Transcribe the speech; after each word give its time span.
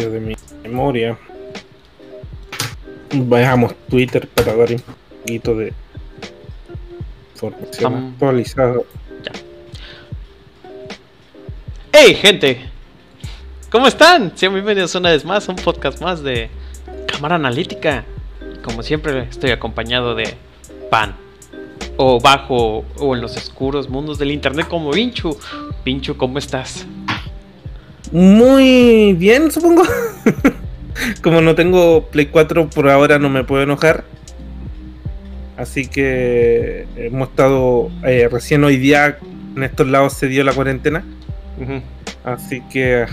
de 0.00 0.20
mi 0.20 0.34
memoria. 0.62 1.18
Veamos 3.12 3.74
Twitter 3.90 4.26
para 4.26 4.56
dar 4.56 4.72
un 4.72 4.82
poquito 5.20 5.54
de 5.54 5.74
información 7.34 8.12
actualizada. 8.14 8.76
¡Hey, 11.92 12.14
gente! 12.14 12.70
¿Cómo 13.70 13.86
están? 13.86 14.32
Sean 14.34 14.54
bienvenidos 14.54 14.94
una 14.94 15.10
vez 15.10 15.26
más 15.26 15.46
a 15.48 15.52
un 15.52 15.56
podcast 15.56 16.00
más 16.00 16.22
de 16.22 16.48
Cámara 17.06 17.34
Analítica. 17.34 18.04
Como 18.64 18.82
siempre, 18.82 19.28
estoy 19.28 19.50
acompañado 19.50 20.14
de 20.14 20.34
Pan. 20.90 21.16
O 21.98 22.18
bajo, 22.18 22.86
o 22.98 23.14
en 23.14 23.20
los 23.20 23.36
oscuros 23.36 23.90
mundos 23.90 24.18
del 24.18 24.30
internet 24.30 24.66
como 24.68 24.90
Vinchu. 24.90 25.36
Vinchu, 25.84 26.16
¿cómo 26.16 26.38
estás? 26.38 26.86
Muy 28.12 29.14
bien, 29.14 29.50
supongo. 29.50 29.82
Como 31.22 31.40
no 31.40 31.54
tengo 31.54 32.06
Play 32.08 32.26
4 32.26 32.68
por 32.68 32.88
ahora 32.90 33.18
no 33.18 33.28
me 33.30 33.42
puedo 33.44 33.62
enojar. 33.62 34.04
Así 35.56 35.86
que 35.86 36.86
hemos 36.96 37.28
estado 37.30 37.90
eh, 38.04 38.28
recién 38.30 38.62
hoy 38.64 38.76
día 38.76 39.18
en 39.56 39.62
estos 39.62 39.86
lados 39.88 40.12
se 40.14 40.28
dio 40.28 40.44
la 40.44 40.52
cuarentena. 40.52 41.02
Así 42.24 42.60
que 42.70 43.06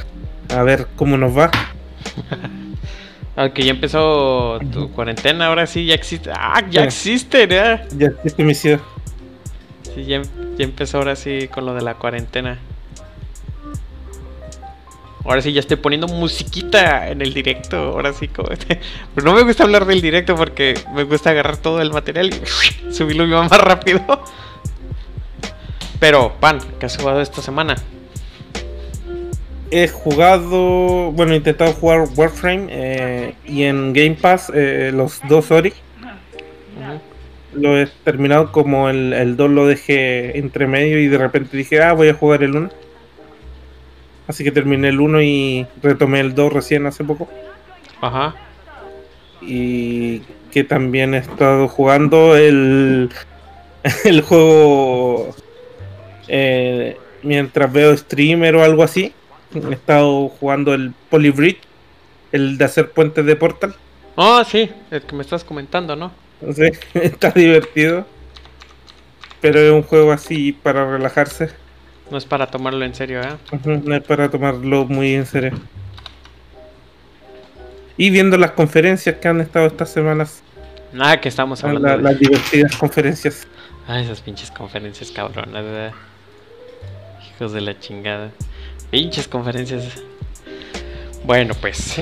a 0.54 0.64
ver 0.64 0.88
cómo 0.96 1.18
nos 1.18 1.38
va. 1.38 1.50
Aunque 3.36 3.64
ya 3.64 3.72
empezó 3.72 4.60
tu 4.74 4.92
cuarentena, 4.92 5.48
ahora 5.48 5.66
sí 5.66 5.86
ya 5.86 5.94
existe. 5.96 6.30
¡Ah, 6.34 6.62
ya 6.70 6.82
Sí. 6.92 7.12
existe! 7.14 7.48
¿ya? 7.48 7.88
Ya 7.98 8.08
existe 8.08 8.44
mi 8.44 8.54
ciudad. 8.54 8.80
Sí, 9.96 10.04
ya, 10.04 10.22
ya 10.58 10.66
empezó 10.66 10.98
ahora 10.98 11.16
sí 11.16 11.48
con 11.50 11.66
lo 11.66 11.74
de 11.74 11.82
la 11.82 11.94
cuarentena. 11.94 12.60
Ahora 15.26 15.42
sí 15.42 15.52
ya 15.52 15.60
estoy 15.60 15.78
poniendo 15.78 16.08
musiquita 16.08 17.10
en 17.10 17.22
el 17.22 17.34
directo. 17.34 17.78
Ahora 17.78 18.14
sí, 18.14 18.28
como 18.28 18.50
Pero 19.16 19.26
no 19.26 19.34
me 19.34 19.44
gusta 19.44 19.64
hablar 19.64 19.86
del 19.86 20.02
directo 20.02 20.36
porque 20.36 20.76
me 20.94 21.04
gusta 21.04 21.32
agarrar 21.32 21.58
todo 21.58 21.82
el 21.82 21.92
material 21.92 22.30
y 22.30 22.92
subirlo 22.94 23.28
más 23.28 23.62
rápido. 23.62 24.02
Pero, 26.00 26.34
Pan, 26.40 26.60
¿qué 26.80 26.86
has 26.86 26.98
jugado 26.98 27.22
esta 27.22 27.42
semana? 27.42 27.76
He 29.72 29.88
jugado, 29.88 31.12
bueno, 31.12 31.34
he 31.34 31.38
intentado 31.38 31.74
jugar 31.74 32.08
Warframe 32.16 32.68
eh, 32.70 33.36
y 33.46 33.64
en 33.64 33.94
Game 33.94 34.18
Pass 34.20 34.52
eh, 34.56 34.92
los 34.94 35.20
dos 35.28 35.52
Ori. 35.52 35.74
Lo 37.54 37.78
he 37.78 37.88
terminado 38.04 38.52
como 38.52 38.90
el, 38.90 39.12
el 39.12 39.36
2 39.36 39.50
lo 39.50 39.68
dejé 39.68 40.38
entre 40.38 40.68
medio 40.68 41.00
y 41.00 41.08
de 41.08 41.18
repente 41.18 41.58
dije, 41.58 41.82
ah, 41.82 41.94
voy 41.94 42.10
a 42.10 42.14
jugar 42.14 42.44
el 42.44 42.56
1. 42.56 42.70
Así 44.30 44.44
que 44.44 44.52
terminé 44.52 44.90
el 44.90 45.02
1 45.02 45.24
y 45.24 45.68
retomé 45.82 46.20
el 46.20 46.36
2 46.36 46.54
recién 46.54 46.86
hace 46.86 47.04
poco. 47.04 47.28
Ajá. 48.00 48.36
Y 49.42 50.20
que 50.52 50.64
también 50.64 51.16
he 51.16 51.18
estado 51.18 51.68
jugando 51.68 52.38
el, 52.38 53.10
el 54.06 54.22
juego 54.22 55.36
eh, 56.28 56.96
mientras 57.24 57.74
veo 57.74 57.98
streamer 57.98 58.56
o 58.56 58.64
algo 58.64 58.84
así. 58.84 59.14
He 59.56 59.74
estado 59.74 60.30
jugando 60.30 60.76
el 60.76 60.94
Polybridge, 61.10 61.62
el 62.32 62.60
de 62.60 62.66
hacer 62.66 62.92
puentes 62.92 63.26
de 63.26 63.36
Portal. 63.36 63.74
Oh, 64.14 64.44
sí, 64.44 64.70
el 64.92 65.02
que 65.02 65.16
me 65.16 65.24
estás 65.24 65.44
comentando, 65.44 65.96
¿no? 65.96 66.12
Sé, 66.54 66.78
está 66.94 67.32
divertido. 67.32 68.06
Pero 69.42 69.60
es 69.60 69.72
un 69.72 69.82
juego 69.82 70.12
así 70.12 70.52
para 70.52 70.86
relajarse. 70.86 71.50
No 72.12 72.18
es 72.18 72.26
para 72.26 72.48
tomarlo 72.48 72.84
en 72.86 72.96
serio, 72.96 73.22
¿eh? 73.22 73.38
No 73.86 73.96
es 73.96 74.04
para 74.04 74.30
tomarlo 74.30 74.86
muy 74.86 75.14
en 75.14 75.26
serio. 75.26 75.52
Y 77.98 78.10
viendo 78.10 78.38
las 78.38 78.52
conferencias 78.52 79.18
que 79.18 79.28
han 79.28 79.42
estado 79.42 79.68
estas 79.68 79.90
semanas, 79.92 80.42
Nada, 80.94 81.22
que 81.22 81.30
estamos 81.30 81.64
hablando 81.64 81.88
la- 81.88 81.98
de... 81.98 82.04
las 82.04 82.20
divertidas 82.20 82.76
conferencias. 82.78 83.48
Ah, 83.88 84.00
esas 84.00 84.22
pinches 84.22 84.50
conferencias 84.52 85.12
cabronas, 85.12 85.64
¿verdad? 85.64 85.92
Hijos 87.36 87.52
de 87.54 87.62
la 87.62 87.80
chingada. 87.80 88.32
Pinches 88.90 89.28
conferencias. 89.28 89.84
Bueno, 91.26 91.54
pues. 91.60 92.02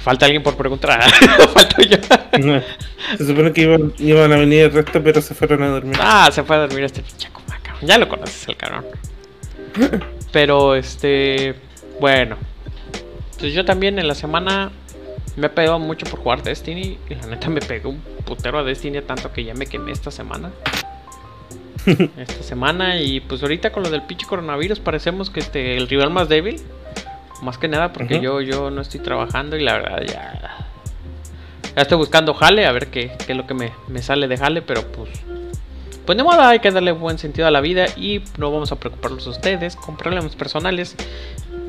Falta 0.00 0.26
alguien 0.26 0.42
por 0.42 0.56
preguntar. 0.56 1.02
Falto 1.54 1.82
yo. 1.82 1.96
No, 2.38 2.60
Se 3.18 3.26
supone 3.26 3.52
que 3.52 3.62
iban, 3.62 3.92
iban 3.98 4.32
a 4.32 4.36
venir 4.36 4.64
el 4.64 4.72
resto, 4.72 5.02
pero 5.02 5.20
se 5.20 5.34
fueron 5.34 5.62
a 5.62 5.68
dormir. 5.68 5.96
Ah, 6.00 6.28
se 6.32 6.42
fue 6.44 6.56
a 6.56 6.60
dormir 6.60 6.84
este 6.84 7.02
cabrón. 7.02 7.39
Ya 7.82 7.98
lo 7.98 8.08
conoces, 8.08 8.48
el 8.48 8.56
cabrón. 8.56 8.84
Pero, 10.32 10.74
este. 10.74 11.54
Bueno. 12.00 12.36
Pues 13.38 13.54
yo 13.54 13.64
también 13.64 13.98
en 13.98 14.06
la 14.06 14.14
semana 14.14 14.70
me 15.36 15.46
he 15.46 15.50
pegado 15.50 15.78
mucho 15.78 16.06
por 16.06 16.20
jugar 16.20 16.42
Destiny. 16.42 16.98
Y 17.08 17.14
la 17.14 17.26
neta 17.26 17.48
me 17.48 17.60
pegué 17.60 17.88
un 17.88 18.00
putero 18.24 18.58
a 18.58 18.64
Destiny 18.64 19.00
tanto 19.02 19.32
que 19.32 19.44
ya 19.44 19.54
me 19.54 19.66
quemé 19.66 19.92
esta 19.92 20.10
semana. 20.10 20.50
esta 21.86 22.42
semana. 22.42 23.00
Y 23.00 23.20
pues 23.20 23.42
ahorita 23.42 23.72
con 23.72 23.82
lo 23.82 23.90
del 23.90 24.02
pinche 24.02 24.26
coronavirus 24.26 24.80
parecemos 24.80 25.30
que 25.30 25.40
este 25.40 25.76
el 25.76 25.88
rival 25.88 26.10
más 26.10 26.28
débil. 26.28 26.60
Más 27.42 27.56
que 27.56 27.68
nada 27.68 27.92
porque 27.92 28.20
yo, 28.20 28.42
yo 28.42 28.70
no 28.70 28.82
estoy 28.82 29.00
trabajando 29.00 29.56
y 29.56 29.62
la 29.62 29.72
verdad 29.74 30.02
ya. 30.06 30.66
Ya 31.74 31.82
estoy 31.82 31.96
buscando 31.96 32.34
jale, 32.34 32.66
a 32.66 32.72
ver 32.72 32.88
qué, 32.88 33.12
qué 33.24 33.32
es 33.32 33.38
lo 33.38 33.46
que 33.46 33.54
me, 33.54 33.72
me 33.88 34.02
sale 34.02 34.28
de 34.28 34.36
jale, 34.36 34.60
pero 34.60 34.82
pues. 34.92 35.08
Pues 36.10 36.16
de 36.16 36.24
moda 36.24 36.48
hay 36.48 36.58
que 36.58 36.72
darle 36.72 36.90
buen 36.90 37.18
sentido 37.18 37.46
a 37.46 37.52
la 37.52 37.60
vida 37.60 37.86
y 37.96 38.20
no 38.36 38.50
vamos 38.50 38.72
a 38.72 38.74
preocuparlos 38.74 39.28
a 39.28 39.30
ustedes 39.30 39.76
con 39.76 39.96
problemas 39.96 40.34
personales. 40.34 40.96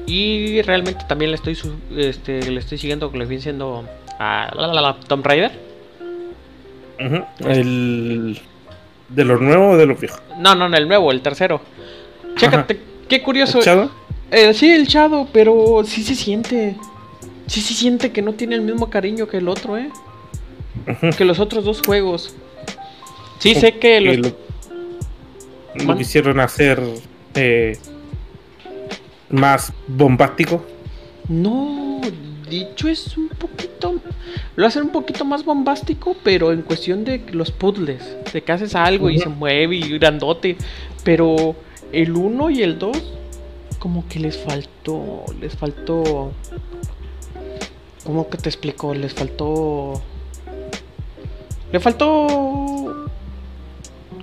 Y 0.08 0.64
realmente 0.64 1.06
también 1.08 1.30
le 1.30 1.36
estoy 1.36 1.56
este, 1.96 2.50
le 2.50 2.60
estoy 2.60 2.80
siguiendo 2.80 3.12
le 3.14 3.26
viene 3.26 3.44
siendo 3.44 3.86
a 4.18 4.52
la, 4.56 4.66
la, 4.66 4.82
la, 4.82 4.96
Tomb 4.96 5.24
Raider. 5.24 5.52
El. 7.46 8.42
¿De 9.10 9.26
los 9.26 9.40
nuevos 9.42 9.76
o 9.76 9.78
de 9.78 9.86
los 9.86 10.00
viejos? 10.00 10.20
No, 10.40 10.56
no, 10.56 10.68
no, 10.68 10.76
el 10.76 10.88
nuevo, 10.88 11.12
el 11.12 11.22
tercero. 11.22 11.62
Chécate, 12.36 12.80
qué 13.08 13.22
curioso. 13.22 13.60
¿Echado? 13.60 13.92
Eh, 14.32 14.56
sí, 14.56 14.72
el 14.72 14.88
Shadow, 14.88 15.28
pero 15.32 15.84
sí 15.86 16.02
se 16.02 16.16
siente. 16.16 16.78
Sí 17.46 17.62
se 17.62 17.76
siente 17.76 18.12
que 18.12 18.24
no 18.24 18.34
tiene 18.34 18.56
el 18.56 18.62
mismo 18.62 18.90
cariño 18.90 19.28
que 19.28 19.38
el 19.38 19.48
otro, 19.48 19.78
¿eh? 19.78 19.92
Que 21.16 21.26
los 21.26 21.40
otros 21.40 21.64
dos 21.64 21.84
juegos. 21.86 22.34
Sí, 23.42 23.56
sé 23.56 23.78
que 23.80 24.00
los... 24.02 24.18
lo, 24.18 24.36
lo 25.76 25.84
Man- 25.86 25.98
quisieron 25.98 26.40
hacer 26.40 26.82
eh, 27.34 27.78
más 29.30 29.74
bombástico. 29.88 30.64
No, 31.28 32.02
dicho 32.50 32.88
es 32.88 33.18
un 33.18 33.30
poquito. 33.30 33.96
Lo 34.56 34.68
hacen 34.68 34.84
un 34.84 34.90
poquito 34.90 35.26
más 35.26 35.44
bombástico, 35.46 36.16
pero 36.24 36.52
en 36.52 36.62
cuestión 36.62 37.04
de 37.04 37.24
los 37.32 37.52
puzzles. 37.52 38.04
De 38.32 38.44
que 38.44 38.52
haces 38.52 38.76
algo 38.76 39.10
y 39.10 39.18
se 39.20 39.30
mueve 39.30 39.76
y 39.78 39.98
grandote. 39.98 40.58
Pero 41.04 41.56
el 41.92 42.16
1 42.16 42.50
y 42.52 42.62
el 42.62 42.78
2, 42.78 42.98
como 43.80 44.08
que 44.08 44.20
les 44.20 44.38
faltó. 44.38 45.24
Les 45.40 45.56
faltó. 45.56 46.32
¿Cómo 48.04 48.30
que 48.30 48.38
te 48.38 48.50
explico? 48.50 48.94
Les 48.94 49.14
faltó. 49.14 50.02
Le 51.72 51.80
faltó. 51.80 53.06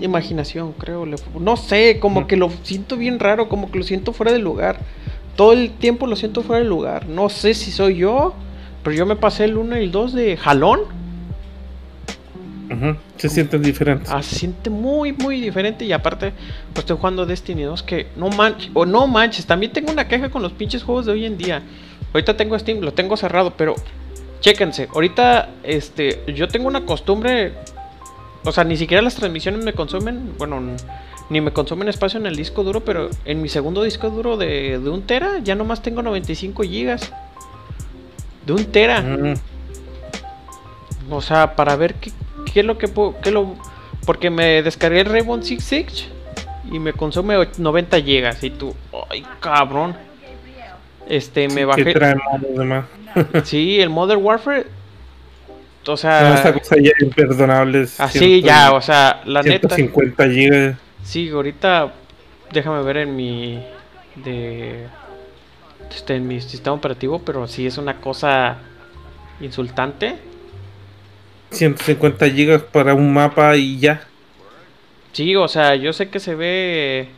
Imaginación, 0.00 0.72
creo. 0.72 1.04
no 1.40 1.56
sé, 1.56 1.98
como 2.00 2.26
que 2.26 2.36
lo 2.36 2.50
siento 2.62 2.96
bien 2.96 3.18
raro, 3.18 3.48
como 3.48 3.70
que 3.70 3.78
lo 3.78 3.84
siento 3.84 4.12
fuera 4.12 4.32
de 4.32 4.38
lugar. 4.38 4.78
Todo 5.36 5.52
el 5.52 5.70
tiempo 5.70 6.06
lo 6.06 6.16
siento 6.16 6.42
fuera 6.42 6.62
de 6.62 6.68
lugar. 6.68 7.06
No 7.06 7.28
sé 7.28 7.54
si 7.54 7.70
soy 7.70 7.96
yo, 7.96 8.34
pero 8.82 8.94
yo 8.94 9.06
me 9.06 9.16
pasé 9.16 9.44
el 9.44 9.56
1 9.56 9.78
y 9.78 9.84
el 9.84 9.90
2 9.92 10.12
de 10.12 10.36
jalón. 10.36 10.80
Ujú. 12.70 12.96
Se 13.16 13.28
sienten 13.28 13.62
diferentes. 13.62 14.10
Ah, 14.10 14.22
se 14.22 14.36
siente 14.36 14.70
muy, 14.70 15.12
muy 15.12 15.40
diferente. 15.40 15.84
Y 15.84 15.92
aparte, 15.92 16.32
pues 16.72 16.80
estoy 16.80 16.96
jugando 16.96 17.26
Destiny 17.26 17.62
2 17.62 17.82
que 17.82 18.08
no 18.16 18.28
manches, 18.28 18.70
o 18.74 18.84
no 18.84 19.06
manches. 19.06 19.46
También 19.46 19.72
tengo 19.72 19.90
una 19.90 20.06
queja 20.06 20.30
con 20.30 20.42
los 20.42 20.52
pinches 20.52 20.82
juegos 20.82 21.06
de 21.06 21.12
hoy 21.12 21.24
en 21.24 21.38
día. 21.38 21.62
Ahorita 22.12 22.36
tengo 22.36 22.58
Steam, 22.58 22.80
lo 22.80 22.92
tengo 22.92 23.16
cerrado, 23.16 23.54
pero 23.56 23.74
chéquense. 24.40 24.88
Ahorita, 24.92 25.50
este, 25.62 26.22
yo 26.34 26.48
tengo 26.48 26.68
una 26.68 26.82
costumbre. 26.82 27.54
O 28.44 28.52
sea, 28.52 28.64
ni 28.64 28.76
siquiera 28.76 29.02
las 29.02 29.14
transmisiones 29.16 29.64
me 29.64 29.72
consumen. 29.72 30.32
Bueno, 30.38 30.60
ni 31.30 31.40
me 31.40 31.52
consumen 31.52 31.88
espacio 31.88 32.18
en 32.20 32.26
el 32.26 32.36
disco 32.36 32.62
duro, 32.64 32.80
pero 32.84 33.10
en 33.24 33.42
mi 33.42 33.48
segundo 33.48 33.82
disco 33.82 34.10
duro 34.10 34.36
de, 34.36 34.78
de 34.78 34.90
un 34.90 35.02
tera, 35.02 35.38
ya 35.42 35.54
nomás 35.54 35.82
tengo 35.82 36.02
95 36.02 36.62
gigas. 36.62 37.12
De 38.46 38.52
un 38.52 38.64
tera. 38.66 39.00
Mm. 39.02 39.34
O 41.10 41.20
sea, 41.20 41.56
para 41.56 41.76
ver 41.76 41.94
qué, 41.94 42.12
qué 42.52 42.60
es 42.60 42.66
lo 42.66 42.78
que 42.78 42.88
puedo. 42.88 43.16
Qué 43.22 43.30
lo, 43.30 43.54
porque 44.06 44.30
me 44.30 44.62
descargué 44.62 45.00
el 45.00 45.06
Rainbow 45.06 45.42
Six 45.42 45.64
Siege 45.64 46.04
y 46.70 46.78
me 46.78 46.92
consume 46.92 47.36
och- 47.38 47.58
90 47.58 48.00
gigas. 48.00 48.42
Y 48.44 48.50
tú, 48.50 48.74
ay, 49.10 49.24
cabrón. 49.40 49.94
Este, 51.08 51.48
me 51.48 51.64
bajé. 51.64 51.92
trae 51.94 52.14
más 52.14 52.42
los 52.42 52.56
demás. 52.58 52.84
Sí, 53.44 53.80
el 53.80 53.88
Modern 53.90 54.22
Warfare. 54.22 54.66
O 55.88 55.96
No, 55.96 56.34
esa 56.34 56.52
cosa 56.52 56.76
ya 56.76 56.90
es 56.96 57.02
imperdonable. 57.02 57.86
así 57.98 58.42
ya, 58.42 58.72
o 58.72 58.80
sea, 58.80 59.22
la 59.24 59.42
neta. 59.42 59.74
150 59.74 60.30
gigas. 60.30 60.76
Sí, 61.02 61.30
ahorita 61.30 61.92
déjame 62.52 62.82
ver 62.82 62.98
en 62.98 63.16
mi 63.16 63.62
de 64.16 64.86
este, 65.90 66.16
en 66.16 66.28
mi 66.28 66.40
sistema 66.40 66.76
operativo, 66.76 67.20
pero 67.20 67.46
sí 67.46 67.66
es 67.66 67.78
una 67.78 68.00
cosa 68.00 68.58
insultante. 69.40 70.16
150 71.50 72.28
gigas 72.30 72.62
para 72.62 72.94
un 72.94 73.12
mapa 73.12 73.56
y 73.56 73.78
ya. 73.78 74.02
Sí, 75.12 75.34
o 75.34 75.48
sea, 75.48 75.74
yo 75.76 75.92
sé 75.92 76.10
que 76.10 76.20
se 76.20 76.34
ve. 76.34 77.08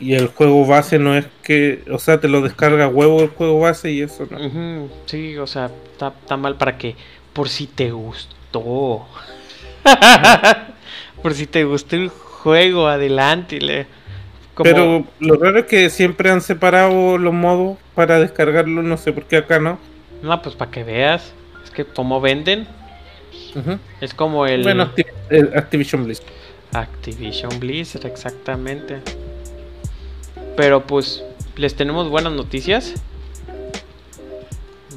Y 0.00 0.14
el 0.14 0.26
juego 0.26 0.66
base 0.66 0.98
no 0.98 1.16
es 1.16 1.26
que. 1.42 1.84
O 1.90 1.98
sea, 1.98 2.20
te 2.20 2.28
lo 2.28 2.40
descarga 2.40 2.88
huevo 2.88 3.22
el 3.22 3.28
juego 3.28 3.60
base 3.60 3.92
y 3.92 4.02
eso 4.02 4.26
no. 4.28 4.88
Sí, 5.06 5.36
o 5.38 5.46
sea, 5.46 5.70
está, 5.92 6.08
está 6.08 6.36
mal 6.36 6.56
para 6.56 6.76
que. 6.76 6.96
Por 7.34 7.48
si 7.50 7.66
te 7.66 7.90
gustó. 7.90 9.06
por 11.22 11.34
si 11.34 11.46
te 11.46 11.64
gustó 11.64 11.96
el 11.96 12.08
juego, 12.08 12.86
adelante. 12.88 13.60
le- 13.60 13.86
como- 14.54 14.64
Pero 14.70 15.04
lo 15.20 15.34
raro 15.36 15.58
es 15.60 15.66
que 15.66 15.90
siempre 15.90 16.30
han 16.30 16.40
separado 16.40 17.18
los 17.18 17.34
modos 17.34 17.76
para 17.94 18.18
descargarlo, 18.20 18.82
no 18.82 18.96
sé 18.96 19.12
por 19.12 19.24
qué 19.24 19.36
acá 19.38 19.58
no. 19.58 19.78
No, 20.22 20.40
pues 20.40 20.54
para 20.54 20.70
que 20.70 20.84
veas. 20.84 21.32
Es 21.64 21.70
que 21.70 21.84
como 21.84 22.20
venden, 22.20 22.66
es 24.00 24.14
como 24.14 24.46
el. 24.46 24.62
Bueno, 24.62 24.90
el 25.30 25.50
Activision 25.56 26.04
Blizzard. 26.04 26.26
Activision 26.72 27.58
Blizzard, 27.60 28.06
exactamente. 28.06 29.00
Pero 30.56 30.86
pues, 30.86 31.22
les 31.56 31.74
tenemos 31.74 32.08
buenas 32.08 32.32
noticias. 32.32 32.94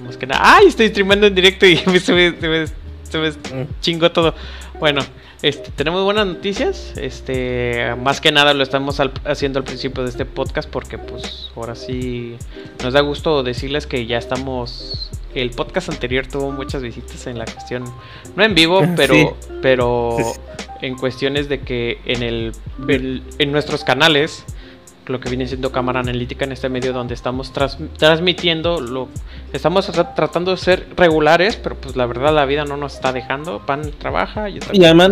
Más 0.07 0.18
que 0.18 0.25
nada. 0.25 0.42
¡Ay! 0.44 0.68
Estoy 0.68 0.88
streamando 0.89 1.27
en 1.27 1.36
directo 1.36 1.65
y 1.65 1.77
se 1.77 1.89
me, 1.92 2.00
se 2.00 2.13
me- 2.48 2.68
se 3.04 3.18
me 3.19 3.30
Mm. 3.30 3.68
chingó 3.80 4.12
todo. 4.12 4.33
Bueno, 4.80 5.01
este, 5.42 5.71
tenemos 5.71 6.04
buenas 6.04 6.27
noticias. 6.27 6.94
Este, 6.98 7.95
más 8.04 8.19
que 8.19 8.31
nada 8.31 8.54
lo 8.54 8.63
estamos 8.63 9.00
al- 9.00 9.13
haciendo 9.25 9.59
al 9.59 9.65
principio 9.65 10.04
de 10.04 10.09
este 10.09 10.25
podcast 10.25 10.69
porque 10.69 10.98
pues 10.98 11.50
ahora 11.56 11.75
sí 11.75 12.36
nos 12.83 12.94
da 12.94 13.01
gusto 13.01 13.44
decirles 13.44 13.88
que 13.88 14.06
ya 14.06 14.18
estamos. 14.18 15.09
El 15.36 15.51
podcast 15.51 15.89
anterior 15.89 16.25
tuvo 16.27 16.51
muchas 16.51 16.81
visitas 16.81 17.27
en 17.27 17.38
la 17.38 17.45
cuestión, 17.45 17.83
no 18.36 18.44
en 18.44 18.56
vivo, 18.56 18.81
pero, 18.98 19.38
pero 19.62 20.18
Sí, 20.18 20.39
en 20.81 20.95
cuestiones 20.98 21.48
de 21.48 21.60
que 21.62 22.00
en 22.06 22.24
el, 22.24 22.51
el- 22.89 23.24
en 23.39 23.51
nuestros 23.51 23.83
canales 23.83 24.44
lo 25.12 25.19
que 25.19 25.30
viene 25.30 25.48
siendo 25.48 25.71
cámara 25.71 26.00
analítica 26.00 26.45
en 26.45 26.51
este 26.51 26.69
medio 26.69 26.94
donde 26.94 27.13
estamos 27.13 27.54
tras- 27.54 27.77
transmitiendo 27.98 28.80
lo 28.81 29.07
estamos 29.54 29.89
tra- 29.92 30.13
tratando 30.15 30.51
de 30.51 30.57
ser 30.57 30.88
regulares 30.95 31.56
pero 31.56 31.75
pues 31.75 31.95
la 31.95 32.06
verdad 32.06 32.33
la 32.33 32.45
vida 32.45 32.65
no 32.65 32.77
nos 32.77 32.95
está 32.95 33.12
dejando 33.13 33.65
pan 33.65 33.92
trabaja 33.98 34.50
y, 34.50 34.59
Y 34.74 34.83
además, 34.86 35.12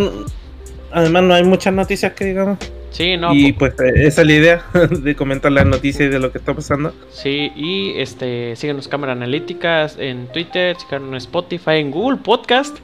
además 0.92 1.24
no 1.24 1.34
hay 1.34 1.44
muchas 1.44 1.74
noticias 1.74 2.14
que 2.14 2.26
digamos. 2.26 2.58
sí 2.92 3.18
no 3.18 3.34
y 3.34 3.54
pu- 3.54 3.58
pues 3.58 3.74
eh, 3.80 4.08
esa 4.08 4.22
es 4.22 4.28
la 4.28 4.34
idea 4.34 4.66
de 4.90 5.16
comentar 5.16 5.52
las 5.52 5.66
noticias 5.66 6.08
y 6.08 6.12
de 6.12 6.20
lo 6.20 6.32
que 6.32 6.38
está 6.38 6.54
pasando. 6.54 6.94
sí 7.12 7.52
y 7.56 7.94
este 8.00 8.56
síguenos 8.56 8.88
cámara 8.88 9.14
analíticas 9.14 9.98
en 10.00 10.28
Twitter 10.28 10.76
síganos 10.80 11.10
en 11.10 11.16
Spotify 11.16 11.78
en 11.78 11.92
Google 11.92 12.18
Podcast 12.24 12.78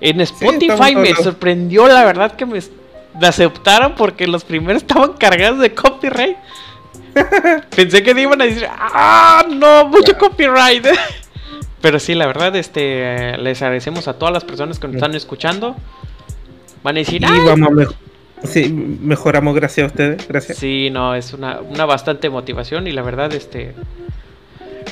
en 0.00 0.20
Spotify 0.20 0.94
me 0.94 1.14
sorprendió 1.14 1.88
la 1.88 2.04
verdad 2.04 2.32
que 2.32 2.44
me, 2.44 2.58
me 3.20 3.26
aceptaron 3.26 3.94
porque 3.94 4.26
los 4.26 4.44
primeros 4.44 4.82
estaban 4.82 5.14
cargados 5.14 5.60
de 5.60 5.74
copyright 5.74 6.36
Pensé 7.74 8.02
que 8.02 8.10
iban 8.20 8.40
a 8.40 8.44
decir, 8.44 8.66
ah, 8.70 9.44
no, 9.48 9.88
mucho 9.88 10.16
copyright. 10.18 10.86
Pero 11.80 11.98
sí, 11.98 12.14
la 12.14 12.26
verdad, 12.26 12.54
este, 12.56 13.38
les 13.38 13.62
agradecemos 13.62 14.08
a 14.08 14.14
todas 14.18 14.32
las 14.32 14.44
personas 14.44 14.78
que 14.78 14.86
nos 14.86 14.96
están 14.96 15.14
escuchando. 15.14 15.76
Van 16.82 16.96
a 16.96 16.98
decir, 16.98 17.22
Y 17.22 17.46
vamos 17.46 17.70
mejor. 17.70 17.94
Sí, 18.44 18.68
mejoramos 18.70 19.54
gracias 19.54 19.84
a 19.84 19.86
ustedes. 19.88 20.28
Gracias. 20.28 20.58
Sí, 20.58 20.90
no, 20.90 21.14
es 21.14 21.32
una, 21.32 21.60
una 21.60 21.86
bastante 21.86 22.28
motivación 22.28 22.86
y 22.86 22.92
la 22.92 23.02
verdad, 23.02 23.32
este, 23.32 23.74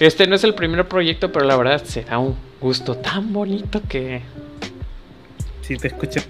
este 0.00 0.26
no 0.26 0.34
es 0.34 0.44
el 0.44 0.54
primer 0.54 0.88
proyecto, 0.88 1.30
pero 1.30 1.44
la 1.44 1.56
verdad 1.56 1.84
se 1.84 2.04
da 2.04 2.18
un 2.18 2.36
gusto 2.60 2.96
tan 2.96 3.32
bonito 3.32 3.82
que, 3.86 4.22
Sí, 5.66 5.76
te 5.78 5.88
escucho. 5.88 6.20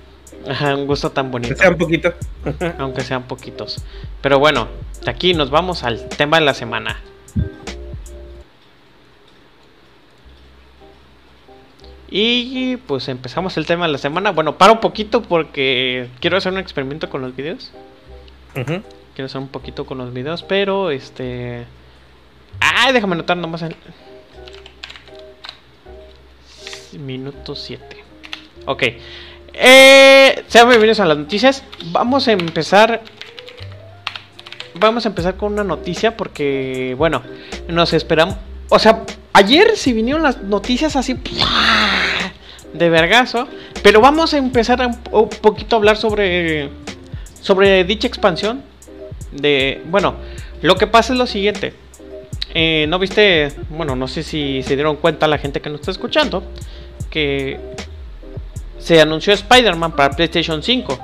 Ajá, 0.48 0.74
un 0.74 0.86
gusto 0.86 1.10
tan 1.10 1.30
bonito. 1.30 1.54
Que 1.54 1.60
sea 1.60 1.70
un 1.70 1.78
poquito. 1.78 2.12
aunque 2.78 3.02
sean 3.02 3.24
poquitos. 3.24 3.84
Pero 4.20 4.38
bueno, 4.38 4.68
de 5.04 5.10
aquí 5.10 5.34
nos 5.34 5.50
vamos 5.50 5.84
al 5.84 6.08
tema 6.08 6.38
de 6.38 6.44
la 6.44 6.54
semana. 6.54 7.00
Y 12.16 12.76
pues 12.76 13.08
empezamos 13.08 13.56
el 13.56 13.66
tema 13.66 13.86
de 13.86 13.92
la 13.92 13.98
semana. 13.98 14.30
Bueno, 14.30 14.56
paro 14.56 14.74
un 14.74 14.80
poquito 14.80 15.22
porque 15.22 16.08
quiero 16.20 16.36
hacer 16.36 16.52
un 16.52 16.60
experimento 16.60 17.10
con 17.10 17.22
los 17.22 17.34
videos. 17.34 17.72
Quiero 18.54 19.26
hacer 19.26 19.40
un 19.40 19.48
poquito 19.48 19.84
con 19.84 19.98
los 19.98 20.12
videos, 20.12 20.44
pero 20.44 20.92
este... 20.92 21.66
Ay, 22.60 22.92
déjame 22.92 23.14
anotar 23.14 23.36
nomás 23.36 23.62
el... 23.62 23.74
Minuto 27.00 27.56
7. 27.56 27.84
Ok. 28.66 28.82
Eh, 29.56 30.44
sean 30.48 30.68
bienvenidos 30.68 30.98
a 30.98 31.06
las 31.06 31.16
noticias. 31.16 31.62
Vamos 31.92 32.26
a 32.26 32.32
empezar. 32.32 33.02
Vamos 34.74 35.06
a 35.06 35.08
empezar 35.08 35.36
con 35.36 35.52
una 35.52 35.62
noticia 35.62 36.16
porque, 36.16 36.96
bueno, 36.98 37.22
nos 37.68 37.92
esperamos. 37.92 38.36
O 38.68 38.80
sea, 38.80 39.04
ayer 39.32 39.76
si 39.76 39.92
vinieron 39.92 40.24
las 40.24 40.42
noticias 40.42 40.96
así 40.96 41.16
de 42.72 42.90
vergazo. 42.90 43.46
Pero 43.82 44.00
vamos 44.00 44.34
a 44.34 44.38
empezar 44.38 44.84
un 45.12 45.28
poquito 45.28 45.76
a 45.76 45.78
hablar 45.78 45.96
sobre 45.96 46.70
sobre 47.40 47.84
dicha 47.84 48.08
expansión. 48.08 48.62
De 49.30 49.82
bueno, 49.86 50.16
lo 50.62 50.74
que 50.76 50.88
pasa 50.88 51.12
es 51.12 51.18
lo 51.18 51.26
siguiente. 51.26 51.74
Eh, 52.54 52.86
no 52.88 52.98
viste, 52.98 53.52
bueno, 53.68 53.94
no 53.94 54.08
sé 54.08 54.22
si 54.22 54.62
se 54.62 54.74
dieron 54.74 54.96
cuenta 54.96 55.28
la 55.28 55.38
gente 55.38 55.60
que 55.60 55.70
nos 55.70 55.80
está 55.80 55.90
escuchando 55.90 56.44
que 57.10 57.58
se 58.78 59.00
anunció 59.00 59.32
Spider-Man 59.32 59.92
para 59.92 60.14
PlayStation 60.14 60.62
5 60.62 60.98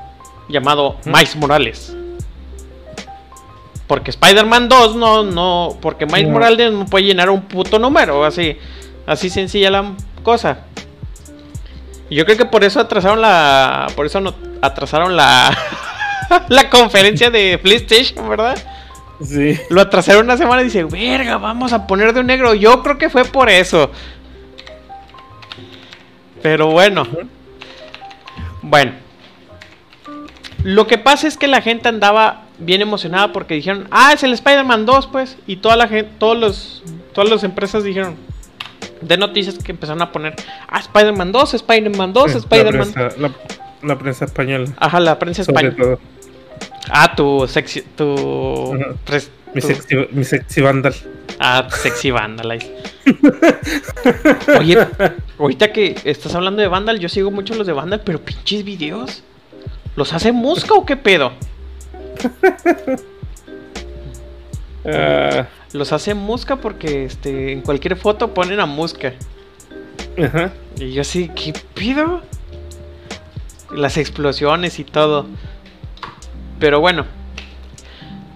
llamado. 0.49 0.97
Miles 1.05 1.37
Morales. 1.37 1.97
Porque 3.87 4.11
Spider-Man 4.11 4.69
2 4.69 4.97
no, 4.97 5.23
no, 5.25 5.79
porque 5.81 6.07
Miles 6.07 6.29
No. 6.29 6.35
Morales 6.35 6.73
no 6.73 6.87
puede 6.87 7.07
llenar 7.07 7.31
un 7.31 7.43
puto 7.43 7.79
número, 7.79 8.25
así, 8.25 8.57
así 9.07 9.31
sencilla 9.31 9.71
la 9.71 9.93
cosa. 10.23 10.59
Y 12.09 12.17
yo 12.17 12.25
creo 12.25 12.37
que 12.37 12.45
por 12.45 12.63
eso 12.65 12.81
atrasaron 12.81 13.21
la, 13.21 13.89
por 13.97 14.07
eso 14.07 14.21
no 14.21 14.35
atrasaron 14.63 15.17
la, 15.17 15.57
la 16.49 16.71
conferencia 16.71 17.31
de 17.31 17.59
PlayStation, 17.59 18.29
¿verdad? 18.29 18.59
Sí. 19.25 19.59
Lo 19.69 19.81
atrasaron 19.81 20.25
una 20.25 20.37
semana 20.37 20.63
y 20.63 20.67
dice, 20.67 20.85
verga, 20.85 21.39
vamos 21.39 21.73
a 21.73 21.87
poner 21.87 22.13
de 22.13 22.21
un 22.21 22.27
negro. 22.27 22.55
Yo 22.55 22.83
creo 22.83 22.97
que 22.97 23.11
fue 23.11 23.25
por 23.25 23.51
eso. 23.51 23.91
Pero 26.43 26.69
bueno. 26.69 27.07
Bueno. 28.63 28.93
Lo 30.63 30.87
que 30.87 30.99
pasa 30.99 31.27
es 31.27 31.37
que 31.39 31.47
la 31.49 31.63
gente 31.63 31.89
andaba 31.89 32.43
bien 32.59 32.83
emocionada 32.83 33.33
porque 33.33 33.55
dijeron, 33.55 33.89
ah, 33.91 34.13
es 34.13 34.23
el 34.23 34.33
Spider-Man 34.35 34.85
2, 34.85 35.07
pues. 35.07 35.39
Y 35.47 35.57
toda 35.57 35.77
la 35.77 35.89
gente, 35.89 36.11
todos 36.19 36.37
los, 36.37 36.83
todas 37.15 37.31
las 37.31 37.45
empresas 37.45 37.83
dijeron, 37.83 38.17
de 39.01 39.17
noticias 39.17 39.57
que 39.59 39.73
empezaron 39.73 40.03
a 40.03 40.13
poner, 40.13 40.35
ah, 40.69 40.79
Spider-Man 40.81 41.33
2, 41.33 41.55
Spider-Man 41.55 42.13
2, 42.13 42.33
La 42.33 42.39
Spider-Man. 42.39 42.93
la, 43.19 43.31
la 43.83 43.99
prensa 43.99 44.25
española. 44.27 44.71
Ajá, 44.79 45.01
la 45.01 45.19
prensa 45.19 45.43
española. 45.43 45.99
Ah, 46.91 47.15
tu 47.15 47.47
sexy, 47.49 47.83
tu, 47.97 48.15
pres- 49.07 49.31
Mi 49.55 49.61
sexy, 49.61 49.97
mi 50.13 50.25
sexy 50.25 50.61
vandal. 50.61 50.95
Ah, 51.39 51.67
sexy 51.71 52.11
Vandalize. 52.11 52.71
Oye, 54.59 54.77
ahorita 55.39 55.73
que 55.73 55.97
estás 56.05 56.35
hablando 56.35 56.61
de 56.61 56.69
Vandal, 56.69 56.99
yo 57.01 57.09
sigo 57.09 57.31
mucho 57.31 57.55
los 57.55 57.67
de 57.67 57.73
Vandal, 57.73 58.03
pero 58.05 58.21
pinches 58.21 58.63
videos. 58.63 59.23
¿Los 59.97 60.13
hace 60.13 60.33
Musca 60.33 60.75
o 60.75 60.85
qué 60.85 60.97
pedo? 60.97 61.33
Ah, 64.83 65.47
Los 65.75 65.93
hace 65.93 66.15
Musca 66.15 66.57
porque 66.57 67.05
este, 67.05 67.53
en 67.53 67.61
cualquier 67.61 67.97
foto 67.97 68.33
ponen 68.33 68.61
a 68.61 68.67
Musca. 68.67 69.13
ajá. 70.23 70.53
Y 70.79 70.93
yo 70.93 71.03
así, 71.03 71.29
¿qué 71.35 71.53
pido? 71.75 72.23
Las 73.71 73.99
explosiones 73.99 74.79
y 74.79 74.85
todo. 74.85 75.27
Pero 76.59 76.81
bueno. 76.81 77.05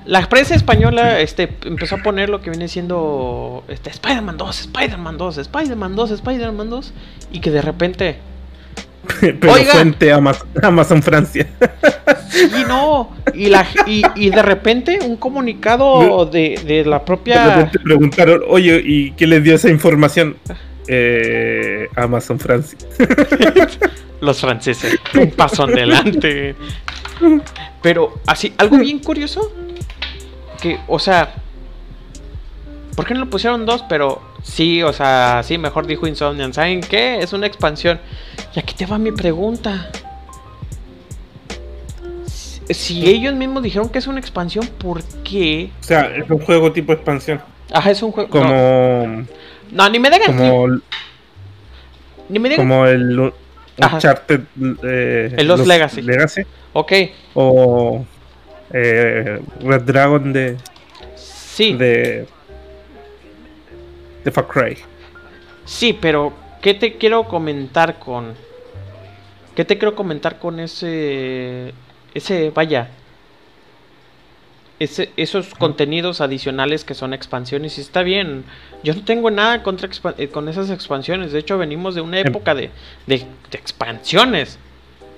La 0.06 0.28
prensa 0.28 0.54
española 0.54 1.20
este, 1.20 1.48
empezó 1.64 1.96
a 1.96 1.98
poner 1.98 2.28
lo 2.28 2.42
que 2.42 2.50
viene 2.50 2.68
siendo 2.68 3.64
este, 3.68 3.90
Spider-Man 3.90 4.36
2, 4.36 4.60
Spider-Man 4.60 5.16
2, 5.16 5.38
Spider-Man 5.38 5.96
2, 5.96 6.10
Spider-Man 6.10 6.70
2. 6.70 6.92
Y 7.32 7.40
que 7.40 7.50
de 7.50 7.62
repente... 7.62 8.18
Pero 9.20 9.52
Oiga. 9.52 9.72
fuente 9.72 10.12
Amazon, 10.12 10.48
Amazon 10.62 11.02
Francia. 11.02 11.46
Y 12.34 12.64
no. 12.64 13.14
Y, 13.34 13.46
la, 13.46 13.66
y, 13.86 14.02
y 14.16 14.30
de 14.30 14.42
repente 14.42 14.98
un 15.02 15.16
comunicado 15.16 16.26
de, 16.26 16.60
de 16.66 16.84
la 16.84 16.98
De 17.00 17.04
propia... 17.04 17.56
repente 17.56 17.78
preguntaron, 17.80 18.40
oye, 18.48 18.82
¿y 18.84 19.10
qué 19.12 19.26
les 19.26 19.42
dio 19.44 19.54
esa 19.54 19.68
información? 19.68 20.36
Eh, 20.86 21.88
Amazon 21.96 22.38
Francia. 22.38 22.78
Los 24.20 24.40
franceses. 24.40 24.96
Un 25.14 25.30
paso 25.30 25.64
adelante. 25.64 26.54
Pero 27.82 28.20
así, 28.26 28.54
algo 28.56 28.78
bien 28.78 28.98
curioso. 29.00 29.52
Que, 30.64 30.80
o 30.88 30.98
sea. 30.98 31.34
¿Por 32.96 33.04
qué 33.04 33.12
no 33.12 33.20
le 33.20 33.26
pusieron 33.26 33.66
dos? 33.66 33.84
Pero 33.86 34.22
sí, 34.42 34.82
o 34.82 34.94
sea, 34.94 35.42
sí, 35.44 35.58
mejor 35.58 35.86
dijo 35.86 36.06
Insomnian. 36.06 36.54
¿Saben 36.54 36.80
qué? 36.80 37.18
Es 37.18 37.34
una 37.34 37.46
expansión. 37.46 38.00
Y 38.56 38.60
aquí 38.60 38.74
te 38.74 38.86
va 38.86 38.96
mi 38.96 39.12
pregunta. 39.12 39.90
Si, 42.70 43.06
ellos 43.06 43.34
mismos 43.34 43.62
dijeron 43.62 43.90
que 43.90 43.98
es 43.98 44.06
una 44.06 44.20
expansión, 44.20 44.66
¿por 44.78 45.02
qué? 45.22 45.68
O 45.80 45.84
sea, 45.84 46.16
es 46.16 46.30
un 46.30 46.38
juego 46.38 46.72
tipo 46.72 46.94
expansión. 46.94 47.42
Ajá, 47.70 47.90
es 47.90 48.02
un 48.02 48.12
juego. 48.12 48.30
Como. 48.30 49.26
no, 49.70 49.90
ni 49.90 49.98
me 49.98 50.08
digan. 50.08 50.34
Como, 50.34 50.80
Ni 52.30 52.38
me 52.38 52.48
digan. 52.48 52.66
como 52.66 52.86
el. 52.86 53.34
Uncharted. 53.76 54.40
eh, 54.82 55.34
El 55.36 55.46
Lost 55.46 55.66
Legacy. 55.66 56.00
Legacy. 56.00 56.40
Ok, 56.72 56.92
O. 57.34 58.06
eh, 58.72 59.40
Red 59.60 59.82
Dragon 59.82 60.32
de. 60.32 60.56
sí. 61.16 61.74
De. 61.74 62.26
De 64.24 64.30
Far 64.30 64.46
Cry. 64.48 64.78
Sí, 65.64 65.96
pero 66.00 66.32
¿qué 66.62 66.74
te 66.74 66.96
quiero 66.96 67.24
comentar 67.28 67.98
con 67.98 68.34
¿Qué 69.54 69.64
te 69.64 69.78
quiero 69.78 69.94
comentar 69.94 70.38
con 70.38 70.58
ese 70.60 71.72
ese 72.14 72.50
vaya 72.50 72.88
ese, 74.80 75.10
esos 75.16 75.54
contenidos 75.54 76.20
adicionales 76.20 76.84
que 76.84 76.94
son 76.94 77.14
expansiones 77.14 77.78
y 77.78 77.80
está 77.80 78.02
bien. 78.02 78.44
Yo 78.82 78.92
no 78.94 79.04
tengo 79.04 79.30
nada 79.30 79.62
contra 79.62 79.88
eh, 80.18 80.28
con 80.28 80.48
esas 80.48 80.68
expansiones. 80.70 81.32
De 81.32 81.38
hecho, 81.38 81.56
venimos 81.58 81.94
de 81.94 82.00
una 82.00 82.18
Em- 82.18 82.26
época 82.26 82.54
de, 82.54 82.70
de- 83.06 83.18
de 83.50 83.58
expansiones. 83.58 84.58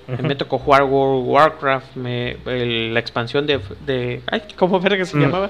Me 0.07 0.35
tocó 0.35 0.57
jugar 0.57 0.83
World 0.83 1.27
Warcraft, 1.27 1.95
me- 1.95 2.37
el- 2.45 2.93
la 2.93 2.99
expansión 2.99 3.45
de, 3.45 3.59
de 3.85 4.21
ay, 4.27 4.43
¿cómo 4.55 4.79
verga 4.79 5.03
se 5.05 5.17
Mm. 5.17 5.21
llamaba? 5.21 5.49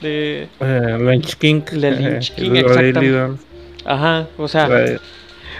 De 0.00 0.48
Eh, 0.60 0.98
Lynch 1.00 1.36
King. 1.36 1.62
La 1.72 1.90
Lynch 1.90 2.30
eh, 2.32 2.34
King, 2.36 2.50
exactamente. 2.56 3.42
Ajá, 3.84 4.26
o 4.36 4.48
sea, 4.48 4.68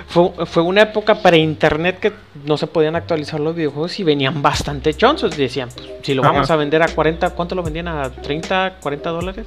Fue, 0.09 0.31
fue 0.47 0.63
una 0.65 0.83
época 0.83 1.15
para 1.23 1.37
internet 1.37 1.99
que 2.01 2.13
no 2.45 2.57
se 2.57 2.67
podían 2.67 2.97
actualizar 2.97 3.39
los 3.39 3.55
videojuegos 3.55 3.99
y 4.01 4.03
venían 4.05 4.43
bastante 4.43 4.93
chonzos. 4.95 5.37
Decían, 5.37 5.69
pues, 5.75 5.89
si 6.03 6.15
lo 6.15 6.23
vamos 6.23 6.51
a 6.51 6.57
vender 6.57 6.83
a 6.83 6.89
40, 6.89 7.31
¿cuánto 7.31 7.55
lo 7.55 7.63
vendían? 7.63 7.87
¿A 7.89 8.11
30, 8.11 8.79
40 8.81 9.11
dólares? 9.11 9.47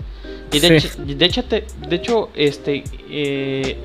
Y 0.53 0.59
de, 0.59 0.79
Sí. 0.79 0.87
hecho, 1.27 1.43
de 1.43 1.65
de 1.89 1.95
hecho, 1.95 2.29
este, 2.35 2.83
eh, 3.09 3.77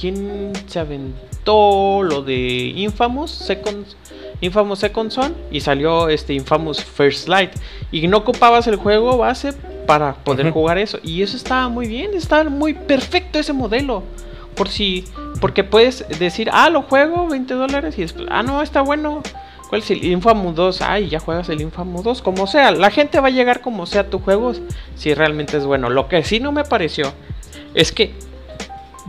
¿quién 0.00 0.52
se 0.66 0.78
aventó 0.78 2.02
lo 2.02 2.22
de 2.22 2.72
Infamous 2.74 3.30
Second, 3.30 3.84
Infamous 4.40 4.78
Second 4.78 5.10
Son? 5.10 5.34
Y 5.50 5.60
salió 5.60 6.08
este 6.08 6.32
Infamous 6.32 6.82
First 6.82 7.28
Light. 7.28 7.52
Y 7.92 8.08
no 8.08 8.18
ocupabas 8.18 8.66
el 8.66 8.76
juego 8.76 9.18
base 9.18 9.52
para 9.86 10.14
poder 10.14 10.50
jugar 10.50 10.78
eso. 10.78 10.98
Y 11.02 11.22
eso 11.22 11.36
estaba 11.36 11.68
muy 11.68 11.86
bien, 11.86 12.14
estaba 12.14 12.48
muy 12.48 12.74
perfecto 12.74 13.38
ese 13.38 13.52
modelo. 13.52 14.02
Por 14.54 14.68
si, 14.68 15.04
porque 15.40 15.64
puedes 15.64 16.06
decir, 16.18 16.48
ah, 16.52 16.70
lo 16.70 16.82
juego, 16.82 17.28
20 17.28 17.54
dólares, 17.54 17.96
y 17.98 18.02
después, 18.02 18.26
ah, 18.30 18.42
no, 18.42 18.62
está 18.62 18.80
bueno. 18.80 19.22
¿Cuál 19.68 19.82
es 19.82 19.90
el 19.92 20.04
Infamous 20.04 20.56
2? 20.56 20.82
Ay, 20.82 21.08
ya 21.08 21.20
juegas 21.20 21.48
el 21.48 21.60
Infamous 21.60 22.02
2, 22.02 22.22
como 22.22 22.48
sea. 22.48 22.72
La 22.72 22.90
gente 22.90 23.20
va 23.20 23.28
a 23.28 23.30
llegar 23.30 23.60
como 23.60 23.86
sea 23.86 24.10
tu 24.10 24.18
juego, 24.18 24.52
si 24.96 25.14
realmente 25.14 25.56
es 25.56 25.64
bueno. 25.64 25.90
Lo 25.90 26.08
que 26.08 26.24
sí 26.24 26.40
no 26.40 26.50
me 26.50 26.64
pareció 26.64 27.12
es 27.74 27.92
que 27.92 28.12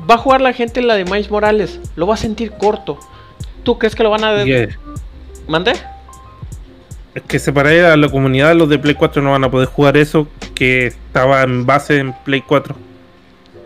va 0.10 0.16
a 0.16 0.18
jugar 0.18 0.42
la 0.42 0.54
gente 0.54 0.82
la 0.82 0.96
de 0.96 1.06
Miles 1.06 1.30
Morales, 1.30 1.80
lo 1.96 2.08
va 2.08 2.16
a 2.16 2.18
sentir 2.18 2.52
corto. 2.52 3.00
¿Tú 3.64 3.78
crees 3.78 3.96
que 3.96 4.04
lo 4.04 4.10
van 4.10 4.24
a... 4.24 4.44
¿Mande? 5.48 5.74
Es 7.14 7.24
que 7.24 7.40
separé 7.40 7.86
a 7.86 7.98
la 7.98 8.10
comunidad, 8.10 8.56
los 8.56 8.70
de 8.70 8.80
Play 8.80 8.96
4 8.96 9.22
no 9.22 9.32
van 9.32 9.44
a 9.44 9.52
poder 9.52 9.68
jugar 9.68 9.98
eso 9.98 10.28
que 10.56 10.88
estaba 10.88 11.44
en 11.44 11.66
base 11.66 11.98
en 11.98 12.14
Play 12.24 12.42
4. 12.42 12.76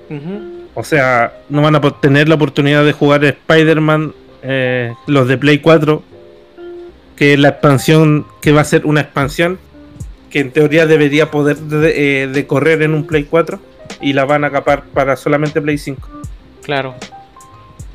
Ujú. 0.09 0.55
O 0.73 0.83
sea, 0.83 1.33
no 1.49 1.61
van 1.61 1.75
a 1.75 1.81
tener 1.81 2.27
la 2.27 2.35
oportunidad 2.35 2.83
de 2.83 2.91
jugar 2.91 3.23
Spider-Man, 3.23 4.13
eh, 4.41 4.93
los 5.07 5.27
de 5.27 5.37
Play 5.37 5.59
4, 5.59 6.01
que 7.15 7.33
es 7.33 7.39
la 7.39 7.49
expansión, 7.49 8.25
que 8.41 8.51
va 8.51 8.61
a 8.61 8.65
ser 8.65 8.85
una 8.85 9.01
expansión, 9.01 9.59
que 10.29 10.39
en 10.39 10.51
teoría 10.51 10.85
debería 10.85 11.31
poder 11.31 11.57
de, 11.57 12.23
eh, 12.23 12.27
de 12.27 12.47
correr 12.47 12.81
en 12.81 12.93
un 12.93 13.05
Play 13.05 13.23
4, 13.23 13.59
y 14.01 14.13
la 14.13 14.25
van 14.25 14.43
a 14.43 14.51
capar 14.51 14.83
para 14.85 15.15
solamente 15.15 15.61
Play 15.61 15.77
5. 15.77 16.07
Claro. 16.63 16.95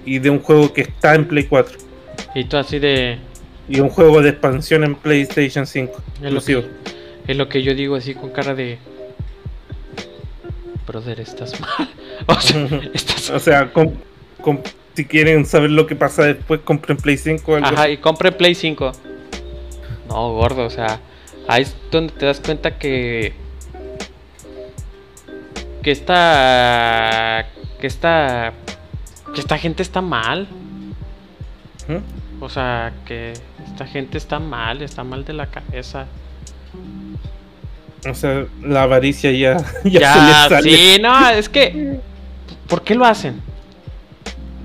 Y 0.04 0.18
de 0.18 0.30
un 0.30 0.40
juego 0.40 0.72
que 0.72 0.82
está 0.82 1.14
en 1.14 1.26
Play 1.26 1.44
4. 1.44 1.78
Y 2.34 2.44
tú 2.44 2.56
así 2.56 2.78
de... 2.78 3.18
Y 3.68 3.80
un 3.80 3.88
juego 3.88 4.22
de 4.22 4.30
expansión 4.30 4.84
en 4.84 4.94
PlayStation 4.94 5.66
5. 5.66 6.02
Es 6.22 6.32
lo, 6.32 6.40
que, 6.42 6.66
es 7.28 7.36
lo 7.36 7.48
que 7.48 7.62
yo 7.62 7.74
digo 7.74 7.96
así 7.96 8.14
con 8.14 8.30
cara 8.30 8.54
de... 8.54 8.78
Brother, 10.86 11.20
estás 11.20 11.58
mal. 11.60 11.70
O 12.26 12.40
sea, 12.40 12.68
estás... 12.92 13.30
O 13.30 13.38
sea, 13.38 13.72
com- 13.72 13.94
com- 14.42 14.60
si 14.94 15.04
quieren 15.06 15.46
saber 15.46 15.70
lo 15.70 15.86
que 15.86 15.96
pasa 15.96 16.24
después, 16.24 16.60
compren 16.62 16.96
Play 16.98 17.16
5 17.16 17.50
o 17.50 17.56
algo 17.56 17.66
Ajá, 17.66 17.88
y 17.88 17.96
compre 17.96 18.32
Play 18.32 18.54
5. 18.54 18.92
No, 20.08 20.32
gordo, 20.32 20.66
o 20.66 20.70
sea, 20.70 21.00
ahí 21.48 21.62
es 21.62 21.74
donde 21.90 22.12
te 22.12 22.26
das 22.26 22.40
cuenta 22.40 22.76
que. 22.78 23.32
Que 25.82 25.90
esta. 25.92 27.46
Que 27.80 27.86
esta. 27.86 28.52
Que 29.34 29.40
esta 29.40 29.58
gente 29.58 29.82
está 29.82 30.00
mal. 30.00 30.46
Ujú. 31.88 32.00
O 32.44 32.48
sea, 32.48 32.92
que 33.06 33.32
esta 33.66 33.86
gente 33.86 34.18
está 34.18 34.38
mal, 34.38 34.82
está 34.82 35.04
mal 35.04 35.24
de 35.24 35.32
la 35.32 35.46
cabeza. 35.46 36.06
O 38.08 38.14
sea, 38.14 38.46
la 38.62 38.82
avaricia 38.84 39.30
ya, 39.32 39.56
ya, 39.84 40.00
Ya, 40.00 40.42
se 40.44 40.48
sale. 40.54 40.70
sí, 40.70 40.98
no, 41.02 41.28
es 41.30 41.48
que. 41.48 41.98
¿Por 42.68 42.82
qué 42.82 42.94
lo 42.94 43.04
hacen? 43.04 43.40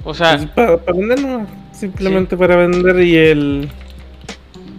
O 0.03 0.13
sea, 0.13 0.37
Pues 0.37 0.49
para, 0.51 0.77
para 0.77 0.97
vender, 0.97 1.21
no, 1.21 1.47
simplemente 1.71 2.37
para 2.37 2.55
vender 2.55 2.99
y 3.01 3.15
el 3.17 3.69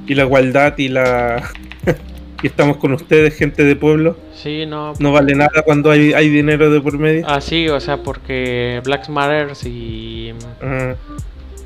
y 0.07 0.15
la 0.15 0.23
igualdad 0.23 0.79
y 0.79 0.89
la 0.89 1.43
y 2.43 2.47
estamos 2.49 2.77
con 2.77 2.93
ustedes, 2.93 3.35
gente 3.35 3.65
de 3.65 3.77
pueblo. 3.77 4.17
sí, 4.35 4.67
no. 4.67 4.93
No 4.99 5.13
vale 5.13 5.35
nada 5.35 5.63
cuando 5.65 5.91
hay, 5.91 6.13
hay 6.13 6.29
dinero 6.29 6.71
de 6.71 6.81
por 6.81 6.99
medio. 6.99 7.25
Ah, 7.29 7.41
sí, 7.41 7.69
o 7.69 7.81
sea, 7.81 7.99
porque 8.03 8.81
Black 8.85 9.09
Matters 9.09 9.65
y 9.65 10.33
Ajá. 10.61 10.97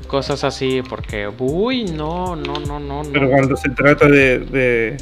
cosas 0.07 0.43
así, 0.43 0.81
porque, 0.87 1.29
uy, 1.39 1.85
no, 1.85 2.35
no, 2.35 2.53
no, 2.65 2.79
no, 2.79 3.01
Pero 3.11 3.25
no. 3.25 3.31
cuando 3.31 3.57
se 3.57 3.69
trata 3.69 4.07
de, 4.07 4.39
de, 4.39 4.97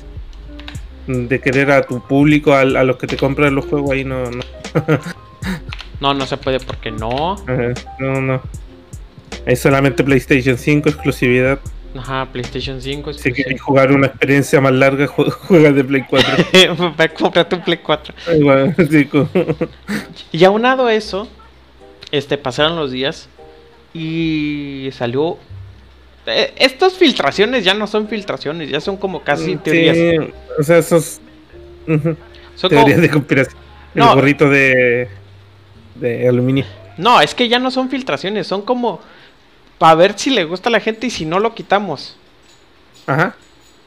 de 1.07 1.39
querer 1.39 1.71
a 1.71 1.81
tu 1.83 2.05
público, 2.07 2.53
a, 2.53 2.61
a 2.61 2.65
los 2.83 2.97
que 2.97 3.07
te 3.07 3.17
compran 3.17 3.55
los 3.55 3.65
juegos, 3.65 3.91
ahí 3.91 4.03
no, 4.03 4.29
no, 4.31 4.41
No, 5.99 6.13
no 6.13 6.25
se 6.25 6.37
puede 6.37 6.59
porque 6.61 6.91
no. 6.91 7.33
Ajá, 7.33 7.73
no, 7.99 8.21
no. 8.21 8.41
Es 9.45 9.59
solamente 9.59 10.03
PlayStation 10.03 10.57
5 10.57 10.89
exclusividad. 10.89 11.59
Ajá, 11.97 12.27
PlayStation 12.31 12.79
5. 12.81 13.13
Si 13.13 13.31
quieres 13.31 13.59
jugar 13.61 13.91
una 13.91 14.07
experiencia 14.07 14.61
más 14.61 14.71
larga, 14.73 15.07
jue- 15.07 15.31
juega 15.47 15.71
de 15.71 15.83
Play 15.83 16.03
4. 16.07 16.91
Va 16.99 17.03
a 17.05 17.09
comprar 17.09 17.49
tu 17.49 17.59
Play 17.61 17.77
4. 17.79 18.13
Igual, 18.37 18.75
sí, 18.91 19.05
co- 19.05 19.27
Y 20.31 20.43
aunado 20.43 20.85
a 20.85 20.93
eso, 20.93 21.27
este, 22.11 22.37
pasaron 22.37 22.75
los 22.75 22.91
días 22.91 23.27
y 23.93 24.89
salió. 24.93 25.37
eh, 26.27 26.53
estas 26.57 26.93
filtraciones 26.93 27.63
ya 27.65 27.73
no 27.73 27.87
son 27.87 28.07
filtraciones, 28.07 28.69
ya 28.69 28.79
son 28.81 28.97
como 28.97 29.23
casi 29.23 29.55
teorías. 29.57 29.97
Sí, 29.97 30.31
o 30.59 30.63
sea, 30.63 30.77
esos 30.77 31.19
ujú, 31.87 32.15
Son 32.55 32.69
como- 32.69 32.81
teorías 32.81 33.01
de 33.01 33.09
conspiración. 33.09 33.57
El 33.95 34.01
No. 34.01 34.13
gorrito 34.13 34.47
de, 34.49 35.07
de 35.95 36.27
aluminio. 36.27 36.65
No, 36.97 37.19
es 37.21 37.33
que 37.33 37.47
ya 37.49 37.57
no 37.57 37.71
son 37.71 37.89
filtraciones, 37.89 38.45
son 38.45 38.61
como 38.61 39.01
para 39.79 39.95
ver 39.95 40.19
si 40.19 40.29
le 40.29 40.43
gusta 40.43 40.69
a 40.69 40.71
la 40.71 40.79
gente 40.79 41.07
y 41.07 41.09
si 41.09 41.25
no 41.25 41.39
lo 41.39 41.55
quitamos. 41.55 42.15
Ajá. 43.07 43.35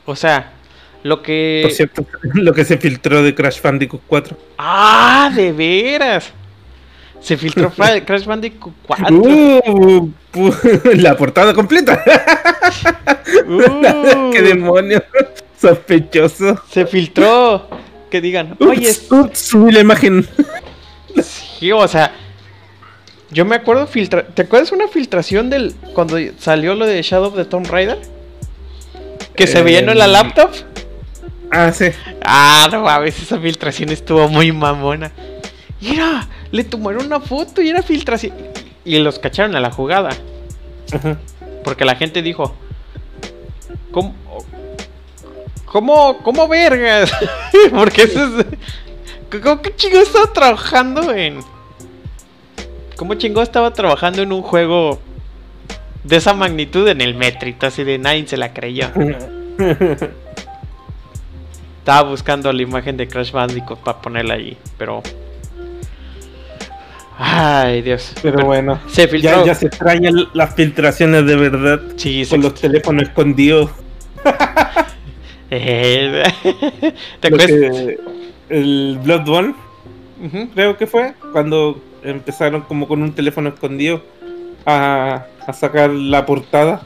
O 0.05 0.17
sea, 0.17 0.53
lo 1.05 1.23
que. 1.23 1.61
Por 1.63 1.73
cierto, 1.73 2.07
lo 2.35 2.53
que 2.53 2.65
se 2.65 2.79
filtró 2.79 3.23
de 3.23 3.35
Crash 3.35 3.61
Bandicoot 3.63 4.03
4. 4.07 4.37
¡Ah, 4.59 5.31
de 5.35 5.53
veras! 5.53 6.33
Se 7.21 7.37
filtró 7.37 7.71
Crash 8.07 8.25
Bandicoot 8.25 8.75
4. 8.87 9.17
Uh, 9.17 10.13
la 10.97 11.17
portada 11.17 11.55
completa. 11.55 12.03
Uh, 13.47 14.31
¡Qué 14.33 14.43
demonio! 14.43 15.05
Sospechoso. 15.61 16.61
se 16.69 16.87
filtró. 16.87 17.69
Que 18.11 18.21
digan, 18.21 18.57
oye, 18.61 18.91
Ups, 19.11 19.55
la 19.55 19.81
imagen. 19.81 20.27
sí, 21.23 21.71
o 21.71 21.87
sea. 21.87 22.13
Yo 23.33 23.47
me 23.47 23.57
acuerdo 23.57 23.87
filtra 23.87 24.25
¿Te 24.25 24.43
acuerdas 24.43 24.73
una 24.73 24.89
filtración 24.89 25.49
del 25.49 25.75
cuando 25.95 26.19
salió 26.39 26.75
lo 26.75 26.87
de 26.87 27.01
Shadow 27.03 27.29
of 27.29 27.37
the 27.37 27.47
Tomb 27.47 27.67
Raider? 27.67 27.99
Que 29.35 29.47
se 29.47 29.63
veía 29.63 29.79
en 29.79 29.87
la 29.87 30.05
Em. 30.05 30.13
laptop. 30.13 30.51
Ah, 31.51 31.73
sí. 31.73 31.87
Ah, 32.23 32.69
no 32.71 32.83
mames, 32.83 33.21
esa 33.21 33.39
filtración 33.39 33.89
estuvo 33.91 34.29
muy 34.29 34.53
mamona. 34.53 35.11
Y 35.81 35.95
era, 35.95 36.29
le 36.51 36.65
tomaron 36.65 37.07
una 37.07 37.21
foto 37.21 37.63
y 37.63 37.71
era 37.71 37.83
filtración. 37.83 38.35
Y 38.85 38.99
los 38.99 39.19
cacharon 39.19 39.57
a 39.57 39.61
la 39.61 39.71
jugada. 39.71 40.11
Ajá. 40.93 41.19
Porque 41.65 41.85
la 41.85 41.97
gente 41.97 42.23
dijo, 42.23 42.55
¿cómo, 43.91 44.15
cómo, 45.65 46.19
cómo 46.19 46.49
vergas? 46.49 47.11
Porque 47.71 48.03
eso 48.03 48.41
es... 48.41 48.47
¿Cómo 49.43 49.63
que 49.63 49.75
chingo 49.75 49.99
estaba 49.99 50.31
trabajando 50.33 51.13
en. 51.15 51.41
¿Cómo 52.97 53.15
chingo 53.15 53.43
estaba 53.43 53.73
trabajando 53.73 54.23
en 54.23 54.33
un 54.33 54.43
juego 54.43 55.01
de 56.05 56.17
esa 56.17 56.35
magnitud 56.35 56.87
en 56.89 57.01
el 57.01 57.15
Metrito? 57.15 57.67
Así 57.67 57.85
de 57.85 57.99
nadie 57.99 58.27
se 58.27 58.37
la 58.37 58.53
creyó. 58.53 58.89
Estaba 61.79 62.09
buscando 62.09 62.53
la 62.53 62.63
imagen 62.63 62.97
de 62.97 63.09
Crash 63.09 63.33
Bandicoot 63.33 63.81
para 63.81 64.01
ponerla 64.01 64.35
allí, 64.35 64.57
pero. 64.79 65.03
Ay, 67.19 67.83
Dios. 67.83 68.13
Pero, 68.23 68.45
bueno, 68.47 68.81
se 68.89 69.07
filtró. 69.09 69.41
Ya, 69.41 69.47
ya 69.47 69.55
se 69.55 69.67
extrañan 69.67 70.15
las 70.33 70.55
filtraciones 70.55 71.27
de 71.27 71.37
verdad. 71.37 71.81
Sí, 71.97 72.25
con 72.29 72.41
los 72.41 72.55
teléfonos 72.55 73.05
escondidos. 73.05 73.71
Eh, 75.51 76.23
¿Te 77.21 77.27
acuerdas? 77.29 77.47
que- 77.49 77.99
el 78.49 78.99
Bloodborne, 79.03 79.55
Ujú. 80.23 80.49
creo 80.55 80.77
que 80.77 80.87
fue, 80.87 81.15
cuando 81.33 81.81
empezaron 82.05 82.63
como 82.63 82.89
con 82.89 83.03
un 83.03 83.13
teléfono 83.13 83.49
escondido 83.51 84.03
a, 84.67 85.27
a 85.47 85.53
sacar 85.53 85.91
la 85.91 86.25
portada, 86.27 86.83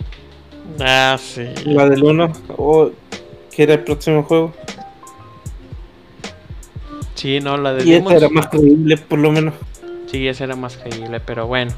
Ah, 0.80 1.16
sí. 1.18 1.44
la 1.64 1.88
del 1.88 2.02
1, 2.02 2.32
o 2.56 2.90
que 3.54 3.62
era 3.62 3.74
el 3.74 3.80
próximo 3.84 4.22
juego. 4.24 4.52
Sí, 7.14 7.40
no, 7.40 7.56
la 7.56 7.72
de 7.72 7.84
Y 7.84 7.94
esta 7.94 8.14
era 8.14 8.28
más 8.28 8.48
creíble, 8.48 8.96
por 8.98 9.18
lo 9.18 9.32
menos. 9.32 9.54
Sí, 10.10 10.26
esa 10.28 10.44
era 10.44 10.56
más 10.56 10.76
creíble, 10.76 11.20
pero 11.20 11.46
bueno. 11.46 11.72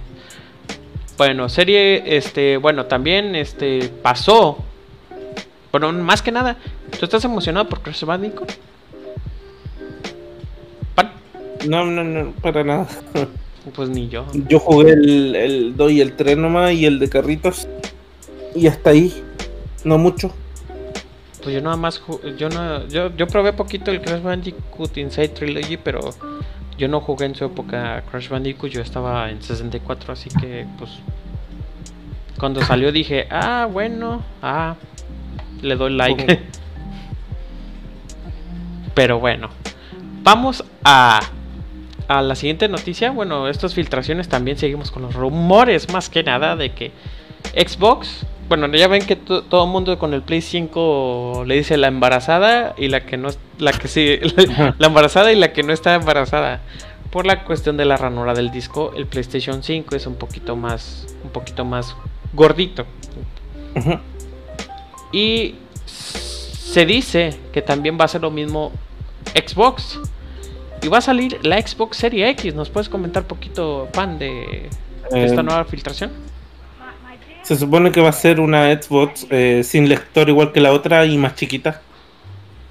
Bueno, 1.17 1.49
serie, 1.49 2.17
este, 2.17 2.57
bueno, 2.57 2.87
también, 2.87 3.35
este, 3.35 3.89
pasó. 4.03 4.59
Bueno, 5.71 5.93
más 5.93 6.23
que 6.23 6.33
nada, 6.33 6.57
¿tú 6.99 7.05
estás 7.05 7.25
emocionado 7.25 7.69
por 7.69 7.81
Crash 7.81 8.05
Bandicoot? 8.05 8.51
No, 11.67 11.85
no, 11.85 12.05
no, 12.05 12.33
para 12.43 12.65
nada. 12.65 12.87
Pues 13.75 13.91
ni 13.91 14.09
yo. 14.09 14.25
Yo 14.49 14.61
jugué 14.61 14.93
el, 14.93 15.37
el 15.37 15.77
2 15.77 15.93
y 15.93 16.01
el 16.01 16.17
3 16.17 16.39
nomás 16.39 16.73
y 16.73 16.87
el 16.87 16.99
de 16.99 17.11
carritos. 17.11 17.69
Y 18.55 18.67
hasta 18.67 18.91
ahí. 18.91 19.13
No 19.85 19.99
mucho. 19.99 20.33
Pues 21.43 21.55
yo 21.55 21.61
nada 21.61 21.77
más, 21.77 22.03
yo 22.37 22.49
no, 22.49 22.87
yo, 22.89 23.15
yo 23.17 23.27
probé 23.27 23.53
poquito 23.53 23.91
el 23.91 24.01
Crash 24.01 24.23
Bandicoot 24.23 24.97
Inside 24.97 25.29
Trilogy, 25.29 25.77
pero 25.77 26.01
yo 26.77 26.89
no 26.89 27.01
jugué 27.01 27.27
en 27.27 27.35
su 27.35 27.45
época 27.45 28.03
Crash 28.11 28.29
Bandicoot, 28.29 28.73
yo 28.73 28.83
estaba 28.83 29.31
en 29.31 29.41
64, 29.41 30.13
así 30.13 30.29
que 30.41 30.67
pues 30.79 30.91
cuando 32.39 32.63
salió 32.63 32.93
dije, 32.93 33.27
ah, 33.31 33.69
bueno, 33.71 34.23
ah, 34.43 34.75
le 35.63 35.77
doy 35.77 35.95
like. 35.95 36.39
pero 38.95 39.21
bueno, 39.21 39.49
vamos 40.23 40.65
a, 40.85 41.21
a 42.09 42.23
la 42.23 42.35
siguiente 42.35 42.69
noticia. 42.69 43.11
Bueno, 43.11 43.49
estas 43.49 43.75
filtraciones 43.75 44.29
también 44.29 44.59
seguimos 44.59 44.91
con 44.91 45.03
los 45.03 45.15
rumores 45.15 45.93
más 45.93 46.09
que 46.09 46.23
nada 46.23 46.57
de 46.57 46.73
que 46.73 46.91
Xbox, 47.55 48.27
bueno, 48.49 48.67
ya 48.69 48.89
ven 48.89 49.05
que 49.07 49.15
to- 49.15 49.43
todo 49.45 49.65
el 49.65 49.71
mundo 49.71 49.99
con 49.99 50.15
el 50.15 50.23
Play 50.23 50.41
5 50.41 51.45
le 51.47 51.55
dice 51.57 51.77
la 51.77 51.89
embarazada 51.89 52.75
y 52.79 52.89
la 52.89 53.05
que 53.05 53.17
no 53.19 53.29
la 53.59 53.73
que 53.73 53.89
sí, 53.89 54.19
la, 54.37 54.75
la 54.79 54.87
embarazada 54.87 55.31
y 55.33 55.37
la 55.37 55.53
que 55.53 55.63
no 55.63 55.73
está 55.73 55.95
embarazada. 55.95 56.61
Por 57.11 57.25
la 57.27 57.45
cuestión 57.45 57.77
de 57.79 57.85
la 57.87 57.97
ranura 57.97 58.35
del 58.35 58.51
disco, 58.51 58.93
el 58.97 59.07
PlayStation 59.07 59.63
5 59.63 59.97
es 59.97 60.07
un 60.07 60.17
poquito 60.17 60.57
más 60.57 61.07
un 61.25 61.31
poquito 61.31 61.65
más 61.65 61.95
gordito. 62.35 62.85
Y 65.13 65.55
se 65.87 66.85
dice 66.85 67.35
que 67.53 67.63
también 67.63 67.99
va 68.01 68.05
a 68.05 68.09
ser 68.09 68.21
lo 68.23 68.31
mismo 68.31 68.73
Xbox. 69.35 69.99
Y 70.83 70.89
va 70.89 70.99
a 70.99 71.01
salir 71.01 71.39
la 71.43 71.61
Xbox 71.61 71.97
Serie 71.97 72.29
X. 72.31 72.55
¿Nos 72.55 72.71
puedes 72.71 72.89
comentar 72.89 73.25
poquito, 73.25 73.89
Pan, 73.93 74.19
de, 74.19 74.69
de 75.11 75.25
esta 75.25 75.41
Eh, 75.41 75.45
nueva 75.45 75.65
filtración? 75.65 76.11
Se 77.43 77.57
supone 77.57 77.91
que 77.93 78.01
va 78.01 78.11
a 78.11 78.13
ser 78.13 78.41
una 78.41 78.71
Xbox 78.81 79.27
eh, 79.31 79.63
sin 79.65 79.89
lector 79.89 80.29
igual 80.29 80.53
que 80.53 80.61
la 80.61 80.73
otra 80.73 81.05
y 81.07 81.17
más 81.17 81.35
chiquita. 81.35 81.81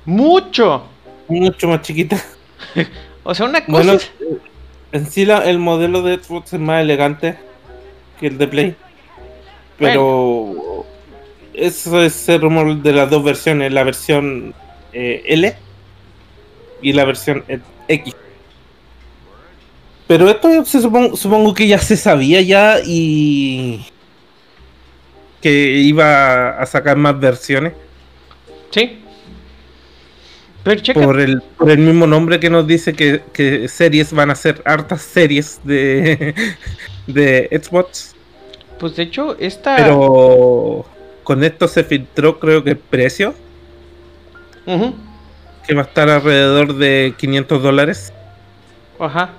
¡Mucho! 0.06 0.84
Mucho 1.28 1.68
más 1.68 1.82
chiquita. 1.82 2.18
O 3.30 3.36
sea, 3.36 3.46
una 3.46 3.60
cosa. 3.66 3.72
Bueno, 3.74 3.94
es- 3.94 4.10
en 4.94 5.06
sí 5.06 5.26
la- 5.26 5.44
el 5.50 5.60
modelo 5.60 6.02
de 6.02 6.18
Xbox 6.18 6.54
es 6.54 6.60
más 6.62 6.82
elegante 6.82 7.38
que 8.22 8.28
el 8.28 8.38
de 8.38 8.48
Play. 8.48 8.76
Pero 9.78 10.86
eso 11.54 12.02
es 12.02 12.30
el 12.30 12.40
rumor 12.42 12.78
de 12.82 12.94
las 12.94 13.10
dos 13.10 13.22
versiones, 13.26 13.74
la 13.74 13.84
versión 13.84 14.54
eh, 14.94 15.24
L 15.28 15.54
y 16.82 16.94
la 16.94 17.04
versión 17.04 17.44
eh, 17.50 17.60
X. 17.88 18.16
Pero 20.08 20.30
esto 20.30 20.64
se 20.66 20.80
supon- 20.80 21.16
supongo 21.16 21.54
que 21.54 21.68
ya 21.68 21.80
se 21.80 21.98
sabía 21.98 22.42
ya 22.42 22.78
y 22.86 23.86
que 25.42 25.52
iba 25.80 26.50
a 26.60 26.66
sacar 26.66 26.98
más 26.98 27.20
versiones 27.20 27.74
Sí. 28.72 29.00
Pero 30.64 30.82
checa. 30.82 31.02
por 31.02 31.20
el, 31.20 31.42
por 31.58 31.70
el 31.72 31.78
mismo 31.78 32.06
nombre 32.08 32.40
que 32.40 32.50
nos 32.50 32.68
dice 32.68 32.94
que, 32.94 33.22
que 33.32 33.68
series 33.70 34.12
van 34.12 34.30
a 34.32 34.36
ser 34.36 34.62
hartas 34.66 35.02
series 35.02 35.62
de, 35.64 36.36
de 37.08 37.62
Xbox. 37.64 38.14
Pues 38.78 38.96
de 38.98 39.04
hecho, 39.04 39.38
esta. 39.40 39.78
Pero 39.78 40.86
con 41.24 41.44
esto 41.44 41.68
se 41.70 41.84
filtró 41.86 42.40
creo 42.40 42.64
que 42.64 42.72
el 42.72 42.78
precio, 42.78 43.34
Ujú, 44.66 44.94
que 45.68 45.76
va 45.76 45.82
a 45.82 45.86
estar 45.86 46.10
alrededor 46.10 46.76
de 46.76 47.14
500 47.18 47.62
dólares. 47.62 48.14
Ajá. 49.00 49.32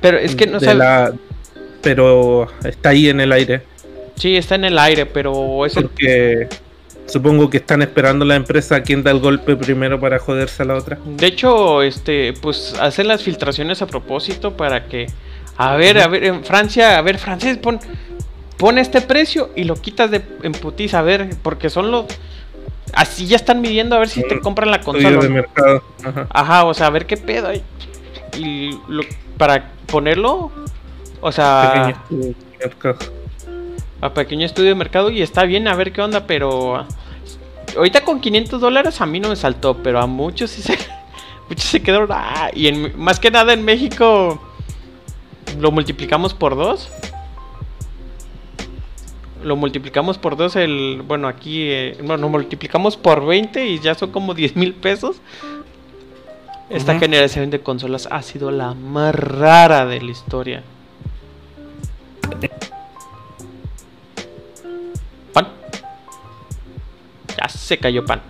Pero 0.00 0.18
es 0.18 0.36
que 0.36 0.46
no 0.46 0.58
la- 0.60 1.12
Pero 1.80 2.48
está 2.64 2.90
ahí 2.90 3.08
en 3.08 3.20
el 3.20 3.32
aire. 3.32 3.62
Sí, 4.16 4.36
está 4.36 4.54
en 4.54 4.64
el 4.64 4.78
aire, 4.78 5.06
pero 5.06 5.66
es 5.66 5.76
el. 5.76 5.84
Porque 5.84 6.48
supongo 7.06 7.50
que 7.50 7.56
están 7.58 7.82
esperando 7.82 8.24
la 8.24 8.36
empresa 8.36 8.76
a 8.76 8.82
quien 8.82 9.02
da 9.02 9.10
el 9.10 9.18
golpe 9.18 9.56
primero 9.56 9.98
para 10.00 10.18
joderse 10.18 10.62
a 10.62 10.66
la 10.66 10.74
otra. 10.74 10.98
De 11.04 11.26
hecho, 11.26 11.82
este, 11.82 12.32
pues 12.34 12.74
hacen 12.80 13.08
las 13.08 13.22
filtraciones 13.22 13.82
a 13.82 13.86
propósito 13.86 14.56
para 14.56 14.86
que. 14.86 15.06
A 15.56 15.76
ver, 15.76 15.98
a 15.98 16.08
ver, 16.08 16.24
en 16.24 16.44
Francia, 16.44 16.98
a 16.98 17.02
ver, 17.02 17.18
francés, 17.18 17.58
pon, 17.58 17.78
pon 18.56 18.78
este 18.78 19.00
precio 19.00 19.50
y 19.54 19.64
lo 19.64 19.74
quitas 19.76 20.10
de 20.10 20.20
en 20.42 20.52
putiza, 20.52 21.00
a 21.00 21.02
ver, 21.02 21.30
porque 21.42 21.70
son 21.70 21.90
los. 21.90 22.06
Así 22.96 23.26
ya 23.26 23.36
están 23.36 23.60
midiendo 23.60 23.96
a 23.96 23.98
ver 23.98 24.08
si 24.08 24.22
te 24.22 24.36
Mm, 24.36 24.40
compran 24.40 24.70
la 24.70 24.76
Estudio 24.78 25.02
consola. 25.02 25.22
de 25.22 25.28
mercado. 25.28 25.82
Ajá. 26.04 26.26
Ajá, 26.30 26.64
o 26.64 26.74
sea, 26.74 26.86
a 26.86 26.90
ver 26.90 27.06
qué 27.06 27.16
pedo 27.16 27.48
hay. 27.48 27.62
Y 28.38 28.70
lo- 28.88 29.04
para 29.38 29.70
ponerlo, 29.86 30.50
o 31.20 31.32
sea, 31.32 31.70
Pequeño 31.72 31.88
estudio 31.90 32.34
de 32.60 32.66
mercado. 32.68 32.98
a 34.00 34.12
pequeño 34.14 34.46
estudio 34.46 34.68
de 34.70 34.74
mercado 34.74 35.10
y 35.10 35.22
está 35.22 35.44
bien, 35.44 35.66
a 35.68 35.74
ver 35.74 35.92
qué 35.92 36.02
onda, 36.02 36.26
pero 36.26 36.76
ah, 36.76 36.86
ahorita 37.76 38.02
con 38.02 38.20
500 38.20 38.60
dólares 38.60 39.00
a 39.00 39.06
mí 39.06 39.18
no 39.20 39.28
me 39.28 39.36
saltó, 39.36 39.76
pero 39.82 40.00
a 40.00 40.06
muchos 40.06 40.50
sí 40.50 40.62
se, 40.62 40.76
muchos 41.48 41.64
se 41.66 41.82
quedaron, 41.82 42.08
ah, 42.12 42.50
y 42.54 42.68
en, 42.68 42.98
más 43.00 43.18
que 43.20 43.30
nada 43.30 43.52
en 43.52 43.64
México 43.64 44.40
lo 45.58 45.70
multiplicamos 45.70 46.34
por 46.34 46.56
dos. 46.56 46.90
Lo 49.44 49.56
multiplicamos 49.56 50.16
por 50.16 50.36
dos, 50.36 50.56
el, 50.56 51.02
bueno, 51.06 51.28
aquí, 51.28 51.68
eh, 51.70 51.98
bueno, 52.02 52.28
multiplicamos 52.28 52.96
por 52.96 53.26
20 53.26 53.66
y 53.66 53.78
ya 53.78 53.94
son 53.94 54.10
como 54.10 54.32
10 54.34 54.56
mil 54.56 54.74
pesos. 54.74 55.20
Esta 56.70 56.98
generación 56.98 57.50
de 57.50 57.60
consolas 57.60 58.08
ha 58.10 58.22
sido 58.22 58.50
la 58.50 58.72
más 58.72 59.14
rara 59.14 59.84
de 59.84 60.00
la 60.00 60.10
historia. 60.10 60.62
Pan. 65.32 65.48
Ya 67.38 67.48
se 67.48 67.76
cayó 67.76 68.04
pan. 68.06 68.22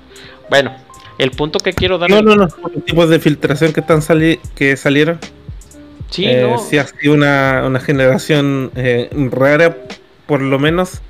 Bueno, 0.51 0.75
el 1.19 1.31
punto 1.31 1.61
que 1.61 1.73
quiero 1.73 1.97
dar. 1.99 2.11
No, 2.11 2.23
no, 2.23 2.35
no. 2.35 2.49
Los 2.75 2.85
tipos 2.85 3.09
de 3.09 3.21
filtración 3.21 3.73
que 3.73 3.81
están 3.81 4.03
sali 4.03 4.41
que 4.57 4.77
salieron. 4.77 5.21
Sí, 6.11 6.27
eh, 6.27 6.43
no. 6.43 6.59
sí 6.59 6.79
ha 6.79 6.87
sido 6.87 7.15
una, 7.15 7.63
una 7.67 7.81
generación 7.81 8.73
eh, 8.77 9.09
rara, 9.31 9.77
por 10.27 10.41
lo 10.43 10.59
menos. 10.59 11.01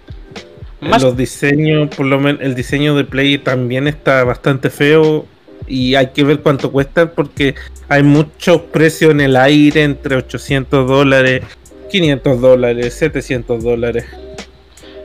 Más- 0.81 1.03
Los 1.03 1.16
diseños, 1.16 1.88
por 1.94 2.07
lo 2.07 2.18
menos 2.20 2.42
el 2.42 2.55
diseño 2.55 2.94
de 2.94 3.05
Play 3.05 3.38
también 3.38 3.87
está 3.88 4.22
bastante 4.24 4.68
feo. 4.70 5.27
Y 5.66 5.94
hay 5.94 6.09
que 6.09 6.24
ver 6.24 6.40
cuánto 6.40 6.70
cuesta 6.70 7.11
porque 7.12 7.55
hay 7.88 8.03
muchos 8.03 8.61
precios 8.62 9.12
en 9.12 9.22
el 9.22 9.35
aire 9.37 9.83
entre 9.83 10.16
800 10.16 10.87
dólares, 10.87 11.42
500 11.90 12.38
dólares, 12.40 12.92
700 12.94 13.64
dólares. 13.64 14.05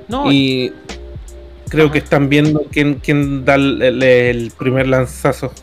no, 0.10 0.30
Y 0.32 0.74
creo 1.70 1.86
Ajá. 1.86 1.94
que 1.94 2.00
están 2.00 2.28
viendo 2.30 2.64
quién, 2.72 2.96
quién 2.96 3.46
da 3.46 3.56
el 3.56 4.52
primer 4.58 4.88
lanzazo. 4.88 5.54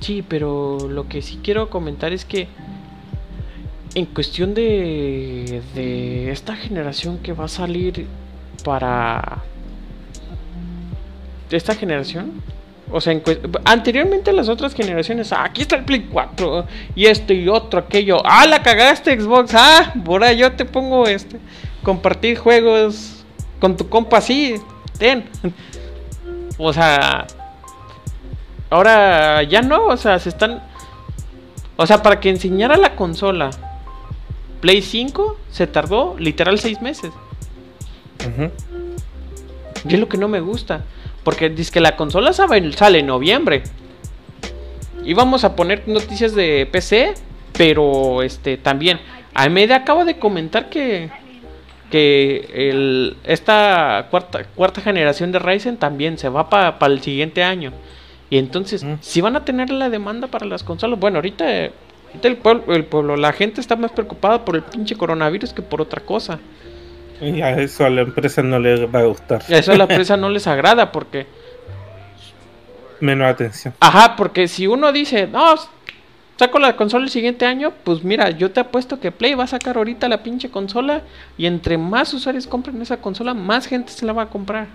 Sí, 0.00 0.24
pero 0.26 0.78
lo 0.90 1.08
que 1.08 1.22
sí 1.22 1.38
quiero 1.42 1.70
comentar 1.70 2.12
es 2.12 2.24
que 2.24 2.48
en 3.96 4.04
cuestión 4.04 4.52
de, 4.52 5.62
de 5.74 6.30
esta 6.30 6.54
generación 6.54 7.16
que 7.16 7.32
va 7.32 7.46
a 7.46 7.48
salir 7.48 8.06
para... 8.62 9.38
Esta 11.50 11.74
generación, 11.74 12.42
O 12.90 13.00
sea, 13.00 13.18
anteriormente 13.64 14.34
las 14.34 14.50
otras 14.50 14.74
generaciones, 14.74 15.32
ah, 15.32 15.44
aquí 15.44 15.62
está 15.62 15.76
el 15.76 15.84
Play 15.86 16.08
4 16.12 16.66
y 16.94 17.06
esto 17.06 17.32
y 17.32 17.48
otro, 17.48 17.80
aquello. 17.80 18.20
Ah, 18.22 18.46
la 18.46 18.62
cagaste 18.62 19.18
Xbox. 19.18 19.54
Ah, 19.54 19.94
ahí 20.22 20.36
yo 20.36 20.52
te 20.52 20.66
pongo 20.66 21.06
este 21.06 21.38
compartir 21.82 22.36
juegos 22.36 23.24
con 23.60 23.78
tu 23.78 23.88
compa 23.88 24.18
así. 24.18 24.56
Ten. 24.98 25.24
O 26.58 26.70
sea, 26.72 27.26
ahora 28.68 29.42
ya 29.44 29.62
no, 29.62 29.86
o 29.86 29.96
sea, 29.96 30.18
se 30.18 30.28
están 30.28 30.62
o 31.76 31.86
sea, 31.86 32.02
para 32.02 32.20
que 32.20 32.30
enseñara 32.30 32.76
la 32.76 32.96
consola 32.96 33.50
Play 34.60 34.82
5 34.82 35.38
se 35.50 35.66
tardó 35.66 36.16
literal 36.18 36.58
6 36.58 36.80
meses. 36.82 37.10
Ujú. 38.20 38.50
Y 39.88 39.94
es 39.94 40.00
lo 40.00 40.08
que 40.08 40.16
no 40.18 40.28
me 40.28 40.40
gusta. 40.40 40.84
Porque 41.22 41.48
dice 41.50 41.72
que 41.72 41.80
la 41.80 41.96
consola 41.96 42.32
sabe- 42.32 42.72
sale 42.72 43.00
en 43.00 43.06
noviembre. 43.06 43.62
Íbamos 45.04 45.44
a 45.44 45.54
poner 45.54 45.84
noticias 45.86 46.34
de 46.34 46.66
PC, 46.70 47.14
pero 47.52 48.22
este 48.22 48.56
también. 48.56 49.00
AMD 49.34 49.72
acaba 49.72 50.04
de 50.04 50.18
comentar 50.18 50.68
que 50.68 51.10
que 51.90 52.50
el, 52.52 53.16
esta 53.22 54.08
cuarta, 54.10 54.42
cuarta 54.56 54.80
generación 54.80 55.30
de 55.30 55.38
Ryzen 55.38 55.76
también 55.76 56.18
se 56.18 56.28
va 56.28 56.50
para 56.50 56.76
el 56.92 57.00
siguiente 57.00 57.44
año. 57.44 57.72
Y 58.28 58.38
entonces, 58.38 58.84
si 59.02 59.20
van 59.20 59.36
a 59.36 59.44
tener 59.44 59.70
la 59.70 59.88
demanda 59.88 60.26
para 60.26 60.46
las 60.46 60.64
consolas, 60.64 60.98
bueno, 60.98 61.18
ahorita 61.18 61.44
el, 62.22 62.36
pueblo, 62.36 62.74
el 62.74 62.84
pueblo, 62.84 63.16
la 63.16 63.32
gente 63.32 63.60
está 63.60 63.76
más 63.76 63.92
preocupada 63.92 64.44
por 64.44 64.56
el 64.56 64.62
pinche 64.62 64.96
coronavirus 64.96 65.52
que 65.52 65.62
por 65.62 65.80
otra 65.80 66.02
cosa. 66.02 66.38
Y 67.20 67.40
a 67.40 67.58
eso 67.60 67.84
a 67.84 67.90
la 67.90 68.02
empresa 68.02 68.42
no 68.42 68.58
le 68.58 68.86
va 68.86 69.00
a 69.00 69.04
gustar. 69.04 69.42
Y 69.48 69.54
a 69.54 69.58
eso 69.58 69.72
a 69.72 69.76
la 69.76 69.84
empresa 69.88 70.16
no 70.16 70.28
les 70.28 70.46
agrada 70.46 70.92
porque 70.92 71.26
Menos 73.00 73.28
atención. 73.28 73.74
Ajá, 73.80 74.16
porque 74.16 74.48
si 74.48 74.66
uno 74.66 74.92
dice, 74.92 75.26
no, 75.26 75.54
saco 76.38 76.58
la 76.58 76.76
consola 76.76 77.04
el 77.04 77.10
siguiente 77.10 77.44
año, 77.44 77.72
pues 77.84 78.02
mira, 78.04 78.30
yo 78.30 78.50
te 78.50 78.60
apuesto 78.60 79.00
que 79.00 79.12
Play 79.12 79.34
va 79.34 79.44
a 79.44 79.48
sacar 79.48 79.76
ahorita 79.76 80.08
la 80.08 80.22
pinche 80.22 80.50
consola 80.50 81.02
y 81.36 81.46
entre 81.46 81.78
más 81.78 82.12
usuarios 82.14 82.46
compren 82.46 82.80
esa 82.80 82.98
consola, 82.98 83.34
más 83.34 83.66
gente 83.66 83.92
se 83.92 84.06
la 84.06 84.12
va 84.12 84.22
a 84.22 84.30
comprar. 84.30 84.68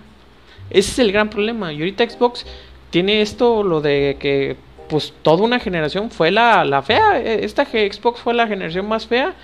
Ese 0.70 0.90
es 0.90 0.98
el 1.00 1.12
gran 1.12 1.30
problema. 1.30 1.72
Y 1.72 1.78
ahorita 1.78 2.08
Xbox 2.08 2.46
tiene 2.90 3.22
esto, 3.22 3.62
lo 3.62 3.80
de 3.80 4.16
que 4.18 4.56
pues 4.88 5.12
toda 5.22 5.42
una 5.42 5.58
generación 5.60 6.10
fue 6.10 6.30
la, 6.30 6.64
la 6.64 6.82
fea. 6.82 7.20
E- 7.20 7.44
Esta 7.44 7.64
Xbox 7.64 8.20
fue 8.20 8.34
la 8.34 8.46
generación 8.46 8.86
más 8.88 9.06
fea. 9.06 9.34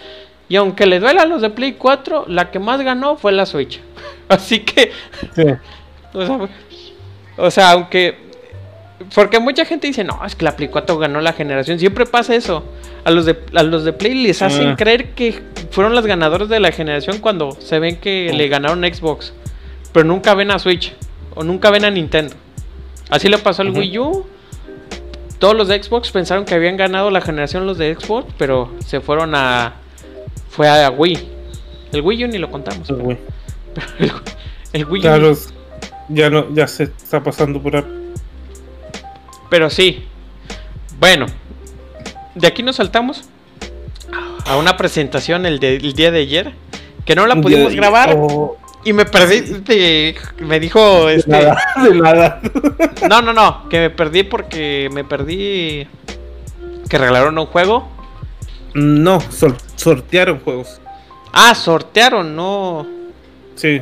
Y 0.49 0.57
aunque 0.57 0.87
le 0.87 0.99
duela 1.01 1.23
a 1.23 1.27
los 1.27 1.43
de 1.43 1.51
Play 1.51 1.73
4, 1.73 2.25
la 2.29 2.51
que 2.51 2.59
más 2.59 2.81
ganó 2.81 3.17
fue 3.17 3.33
la 3.33 3.45
Switch. 3.47 3.81
Así 4.29 4.61
que 4.61 4.91
Sí. 5.35 5.45
o 6.15 6.25
sea, 6.27 6.49
o 7.37 7.51
sea, 7.51 7.71
aunque. 7.73 8.27
Porque 9.15 9.39
mucha 9.39 9.65
gente 9.65 9.87
dice, 9.87 10.03
no, 10.03 10.21
es 10.27 10.35
que 10.35 10.45
la 10.45 10.57
Play 10.57 10.69
4 10.69 10.99
ganó 10.99 11.21
la 11.21 11.33
generación. 11.33 11.79
Siempre 11.79 12.05
pasa 12.05 12.35
eso. 12.35 12.65
A 13.05 13.11
los 13.11 13.25
de, 13.27 13.39
a 13.55 13.63
los 13.63 13.85
de 13.85 13.93
Play 13.93 14.15
les 14.15 14.43
hacen 14.43 14.71
Ah. 14.71 14.77
creer 14.77 15.11
que 15.11 15.41
fueron 15.71 15.95
las 15.95 16.05
ganadoras 16.05 16.49
de 16.49 16.59
la 16.61 16.73
generación 16.73 17.19
cuando 17.21 17.53
se 17.53 17.79
ven 17.79 17.97
que 18.01 18.31
Ah. 18.33 18.35
le 18.37 18.49
ganaron 18.49 18.85
a 18.85 18.93
Xbox. 18.93 19.33
Pero 19.93 20.05
nunca 20.05 20.35
ven 20.35 20.51
a 20.51 20.59
Switch. 20.59 20.95
O 21.35 21.45
nunca 21.45 21.71
ven 21.71 21.85
a 21.85 21.91
Nintendo. 21.91 22.35
Así 23.09 23.29
le 23.29 23.39
pasó 23.39 23.63
al. 23.63 23.71
Wii 23.71 23.99
U. 23.99 24.27
Todos 25.39 25.55
los 25.57 25.69
de 25.69 25.81
Xbox 25.83 26.11
pensaron 26.11 26.45
que 26.45 26.55
habían 26.55 26.77
ganado 26.77 27.11
la 27.11 27.21
generación 27.21 27.67
los 27.67 27.79
de 27.79 27.95
Xbox, 27.95 28.33
pero 28.39 28.73
se 28.85 29.01
fueron 29.01 29.35
a. 29.35 29.75
Fue 30.51 30.69
a 30.69 30.91
Wii. 30.91 31.29
El 31.93 32.01
Wii 32.03 32.25
U 32.25 32.29
ni 32.29 32.39
lo 32.39 32.51
contamos. 32.51 32.89
Pues, 32.89 33.01
güey. 33.01 33.19
El, 34.01 34.13
el 34.73 34.85
Wii 34.87 34.99
U. 35.01 35.03
Claro, 35.03 35.33
ya 36.09 36.29
no, 36.31 36.53
ya 36.55 36.67
se 36.67 36.85
está 36.85 37.23
pasando 37.23 37.63
por 37.63 37.77
ahí. 37.77 37.85
Pero 39.49 39.71
sí. 39.71 40.05
Bueno. 40.99 41.27
De 42.35 42.47
aquí 42.47 42.63
nos 42.63 42.77
saltamos 42.77 43.29
a 44.47 44.57
una 44.57 44.77
presentación 44.77 45.47
el, 45.47 45.59
de- 45.61 45.77
el 45.77 45.93
día 45.95 46.11
de 46.11 46.21
ayer. 46.21 46.53
Que 47.05 47.15
no 47.15 47.27
la 47.27 47.37
pudimos 47.41 47.73
Ya- 47.73 47.77
grabar. 47.79 48.15
oh, 48.17 48.57
Y 48.89 48.93
me 48.95 49.05
perdí. 49.05 49.41
de- 49.41 50.17
me 50.41 50.59
dijo 50.59 51.07
de 51.07 51.17
este. 51.17 51.31
nada, 51.31 51.59
de 51.83 51.95
nada. 51.95 52.41
No, 53.09 53.21
no, 53.21 53.33
no. 53.35 53.69
Que 53.69 53.81
me 53.81 53.91
perdí 53.91 54.23
porque 54.23 54.89
me 54.93 55.05
perdí. 55.05 55.87
Que 56.89 56.97
regalaron 56.99 57.37
un 57.39 57.47
juego. 57.47 57.87
No, 58.75 59.21
sortearon 59.77 60.41
juegos. 60.41 60.81
Ah, 61.33 61.55
sortearon, 61.55 62.35
no. 62.35 62.87
Sí. 63.57 63.81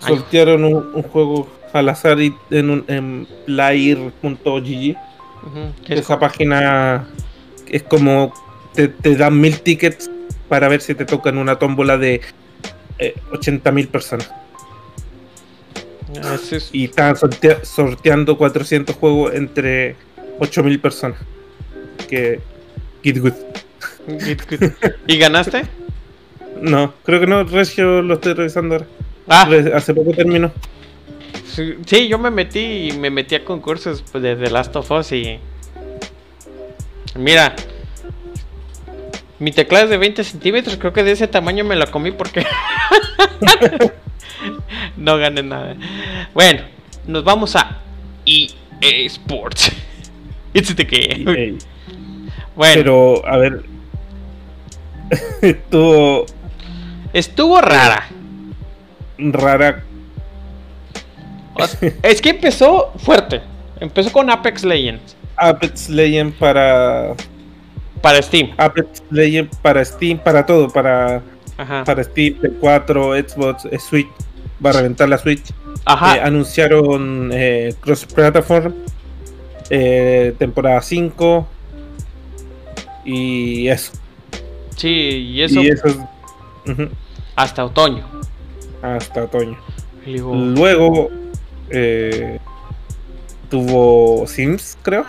Ay. 0.00 0.16
Sortearon 0.16 0.64
un, 0.64 0.90
un 0.94 1.02
juego 1.04 1.48
al 1.72 1.88
azar 1.88 2.20
y 2.20 2.34
en, 2.50 2.70
un, 2.70 2.84
en 2.88 3.28
player.gg. 3.46 4.96
Que 5.84 5.94
es- 5.94 6.00
Esa 6.00 6.18
página 6.18 7.06
es 7.68 7.82
como 7.84 8.32
te, 8.74 8.88
te 8.88 9.14
dan 9.16 9.40
mil 9.40 9.60
tickets 9.60 10.10
para 10.48 10.68
ver 10.68 10.80
si 10.80 10.94
te 10.96 11.04
tocan 11.04 11.38
una 11.38 11.58
tómbola 11.60 11.96
de 11.96 12.20
eh, 13.02 13.14
80 13.32 13.70
mil 13.72 13.88
personas. 13.88 14.30
ese 16.34 16.56
es- 16.56 16.70
Y 16.72 16.88
sortea- 16.88 17.64
sorteando 17.64 18.36
400 18.36 18.94
juegos 18.96 19.34
entre 19.34 19.96
8 20.38 20.62
mil 20.62 20.78
personas. 20.80 21.18
Que. 22.08 22.40
Get 23.02 23.18
good. 23.18 23.32
¿Y 25.06 25.18
ganaste? 25.18 25.62
No, 26.60 26.92
creo 27.04 27.20
que 27.20 27.26
no, 27.26 27.42
Regio 27.44 28.02
lo 28.02 28.14
estoy 28.14 28.34
revisando 28.34 28.74
ahora. 28.76 28.86
Ah, 29.28 29.48
Hace 29.74 29.94
poco 29.94 30.12
terminó. 30.12 30.52
sí, 31.46 31.74
sí, 31.86 32.08
yo 32.08 32.18
me 32.18 32.30
metí 32.30 32.90
y 32.90 32.92
me 32.98 33.10
metí 33.10 33.34
a 33.34 33.44
concursos 33.44 34.04
de 34.12 34.36
The 34.36 34.50
Last 34.50 34.74
of 34.76 34.90
Us 34.90 35.12
y. 35.12 35.38
Mira. 37.16 37.54
Mi 39.42 39.50
teclado 39.50 39.86
es 39.86 39.90
de 39.90 39.98
20 39.98 40.22
centímetros, 40.22 40.76
creo 40.76 40.92
que 40.92 41.02
de 41.02 41.10
ese 41.10 41.26
tamaño 41.26 41.64
me 41.64 41.74
la 41.74 41.88
comí 41.88 42.12
porque. 42.12 42.46
no 44.96 45.18
gané 45.18 45.42
nada. 45.42 45.74
Bueno, 46.32 46.62
nos 47.08 47.24
vamos 47.24 47.56
a 47.56 47.80
EA 48.24 49.06
Sports. 49.06 49.72
It's 50.54 50.72
the 50.76 50.84
game. 50.84 51.58
Bueno, 52.54 52.74
Pero, 52.74 53.26
a 53.26 53.36
ver. 53.36 53.64
Estuvo 55.42 56.26
estuvo 57.12 57.60
rara. 57.60 58.06
rara. 59.18 59.82
O 61.54 61.66
sea, 61.66 61.92
es 62.04 62.22
que 62.22 62.30
empezó 62.30 62.92
fuerte. 62.96 63.40
Empezó 63.80 64.12
con 64.12 64.30
Apex 64.30 64.62
Legends 64.62 65.16
Apex 65.36 65.88
Legend 65.88 66.32
para. 66.34 67.16
Para 68.02 68.20
Steam. 68.20 68.50
Apex 68.58 69.02
Legend 69.10 69.48
para 69.62 69.84
Steam, 69.84 70.18
para 70.18 70.44
todo. 70.44 70.68
Para, 70.68 71.22
Ajá. 71.56 71.84
para 71.84 72.02
Steam, 72.04 72.34
P4, 72.40 73.28
Xbox, 73.28 73.64
eh, 73.70 73.78
Switch. 73.78 74.08
Va 74.64 74.70
a 74.70 74.72
reventar 74.74 75.08
la 75.08 75.16
Switch. 75.18 75.42
Ajá. 75.84 76.16
Eh, 76.16 76.20
anunciaron 76.20 77.30
eh, 77.32 77.74
Cross 77.80 78.06
Platform. 78.06 78.74
eh, 79.70 80.34
temporada 80.38 80.82
5. 80.82 81.46
Y 83.04 83.68
eso. 83.68 83.92
Sí, 84.76 84.88
y 84.88 85.42
eso, 85.42 85.60
Y 85.62 85.68
eso 85.68 85.86
es. 85.86 85.96
ujú, 86.70 86.88
hasta 87.36 87.64
otoño. 87.64 88.04
hasta 88.82 89.24
otoño. 89.24 89.56
Luego. 90.06 91.08
tuvo 93.48 94.26
Sims, 94.26 94.76
creo. 94.82 95.04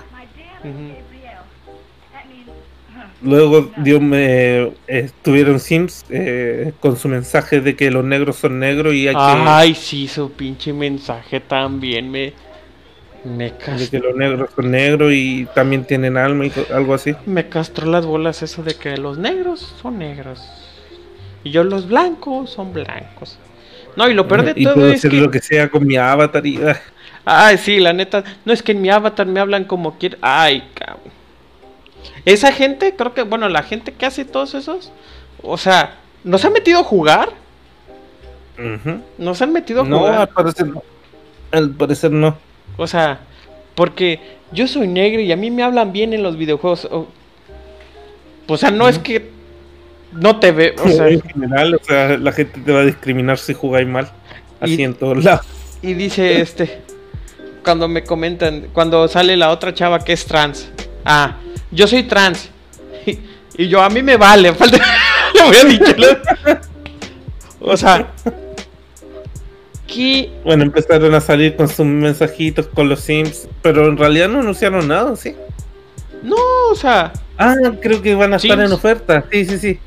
Luego 3.23 3.71
dio, 3.77 4.01
me, 4.01 4.73
eh, 4.87 5.09
tuvieron 5.21 5.59
Sims 5.59 6.05
eh, 6.09 6.73
con 6.79 6.97
su 6.97 7.07
mensaje 7.07 7.61
de 7.61 7.75
que 7.75 7.89
los 7.89 8.03
negros 8.03 8.35
son 8.35 8.59
negros 8.59 8.93
y 8.93 9.07
hay 9.07 9.15
Ay, 9.17 9.75
sí, 9.75 10.07
su 10.07 10.31
pinche 10.31 10.73
mensaje 10.73 11.39
también 11.39 12.11
me. 12.11 12.33
Me, 13.23 13.53
que, 13.55 13.71
de 13.71 13.87
que 13.87 13.99
los 13.99 14.15
negros 14.17 14.49
son 14.53 14.71
negros 14.71 15.13
y 15.13 15.47
también 15.55 15.85
tienen 15.85 16.17
alma 16.17 16.45
y 16.45 16.51
algo 16.73 16.93
así. 16.93 17.15
me 17.25 17.47
castró 17.47 17.89
las 17.89 18.05
bolas 18.05 18.43
eso 18.43 18.63
de 18.63 18.75
que 18.75 18.97
los 18.97 19.17
negros 19.17 19.75
son 19.81 19.99
negros. 19.99 20.41
Y 21.45 21.51
yo 21.51 21.63
los 21.63 21.87
blancos 21.87 22.49
son 22.49 22.73
blancos. 22.73 23.39
No, 23.95 24.09
y 24.09 24.13
lo 24.13 24.27
peor 24.27 24.43
de 24.43 24.53
y 24.55 24.63
todo 24.63 24.75
puedo 24.75 24.87
es 24.89 24.99
hacer 24.99 25.11
que. 25.11 25.17
lo 25.17 25.31
que 25.31 25.39
sea 25.39 25.69
con 25.69 25.85
mi 25.85 25.95
avatar 25.95 26.45
y 26.45 26.59
ah, 26.61 26.79
Ay, 27.25 27.57
sí, 27.57 27.79
la 27.79 27.93
neta. 27.93 28.23
No 28.43 28.51
es 28.51 28.61
que 28.61 28.73
en 28.73 28.81
mi 28.81 28.89
avatar 28.89 29.25
me 29.25 29.39
hablan 29.39 29.65
como 29.65 29.97
quieren. 29.97 30.19
Ay, 30.21 30.63
cabrón. 30.73 31.22
Esa 32.25 32.51
gente, 32.51 32.95
creo 32.95 33.13
que, 33.13 33.23
bueno, 33.23 33.49
la 33.49 33.63
gente 33.63 33.91
que 33.93 34.05
hace 34.05 34.25
todos 34.25 34.53
esos. 34.53 34.91
O 35.41 35.57
sea, 35.57 35.97
¿nos 36.23 36.43
han 36.45 36.53
metido 36.53 36.79
a 36.79 36.83
jugar? 36.83 37.29
Nos 39.17 39.41
han 39.41 39.51
metido 39.51 39.81
a 39.81 39.85
no, 39.85 39.99
jugar. 39.99 40.15
al 40.21 40.29
parecer 40.29 40.67
no. 40.67 40.83
Al 41.51 41.69
parecer 41.71 42.11
no. 42.11 42.37
O 42.77 42.87
sea, 42.87 43.19
porque 43.75 44.19
yo 44.51 44.67
soy 44.67 44.87
negro 44.87 45.21
y 45.21 45.31
a 45.31 45.35
mí 45.35 45.49
me 45.51 45.63
hablan 45.63 45.91
bien 45.91 46.13
en 46.13 46.23
los 46.23 46.37
videojuegos. 46.37 46.85
O, 46.85 47.07
o 48.47 48.57
sea, 48.57 48.71
no 48.71 48.87
es 48.87 48.99
que 48.99 49.31
no 50.11 50.39
te 50.39 50.51
ve. 50.51 50.75
O 50.83 50.87
sea, 50.87 51.07
en 51.09 51.21
general, 51.21 51.75
o 51.75 51.83
sea, 51.83 52.17
la 52.17 52.31
gente 52.31 52.59
te 52.61 52.71
va 52.71 52.81
a 52.81 52.85
discriminar 52.85 53.37
si 53.39 53.53
jugáis 53.53 53.87
mal. 53.87 54.09
Así 54.59 54.75
Y- 54.79 54.83
en 54.83 54.93
todos 54.93 55.23
lados. 55.23 55.45
y 55.81 55.93
dice 55.93 56.39
este. 56.41 56.79
cuando 57.63 57.87
me 57.87 58.03
comentan, 58.03 58.67
cuando 58.73 59.07
sale 59.07 59.35
la 59.35 59.49
otra 59.49 59.73
chava 59.73 59.99
que 59.99 60.13
es 60.13 60.25
trans. 60.25 60.69
Ah, 61.05 61.37
yo 61.73 61.87
soy 61.87 62.03
trans. 62.03 62.49
Y, 63.05 63.19
y 63.65 63.67
yo, 63.67 63.81
a 63.81 63.89
mí 63.89 64.01
me 64.01 64.17
vale. 64.17 64.53
Falta. 64.55 64.77
Lo 65.35 65.41
había 65.43 65.63
dicho. 65.65 65.85
O 67.59 67.75
sea. 67.77 68.07
¿Qué? 69.87 70.31
Bueno, 70.43 70.63
empezaron 70.63 71.13
a 71.13 71.21
salir 71.21 71.55
con 71.55 71.67
sus 71.67 71.85
mensajitos 71.85 72.67
con 72.67 72.89
los 72.89 73.01
Sims, 73.01 73.47
pero 73.61 73.87
en 73.87 73.97
realidad 73.97 74.29
no 74.29 74.39
anunciaron 74.39 74.87
nada, 74.87 75.15
¿sí? 75.15 75.35
No, 76.23 76.35
o 76.71 76.75
sea. 76.75 77.11
Ah, 77.37 77.55
creo 77.81 78.01
que 78.01 78.13
van 78.15 78.31
a 78.33 78.37
estar 78.37 78.59
en 78.59 78.71
oferta. 78.71 79.25
Sí, 79.31 79.43
sí, 79.45 79.57
sí. 79.57 79.79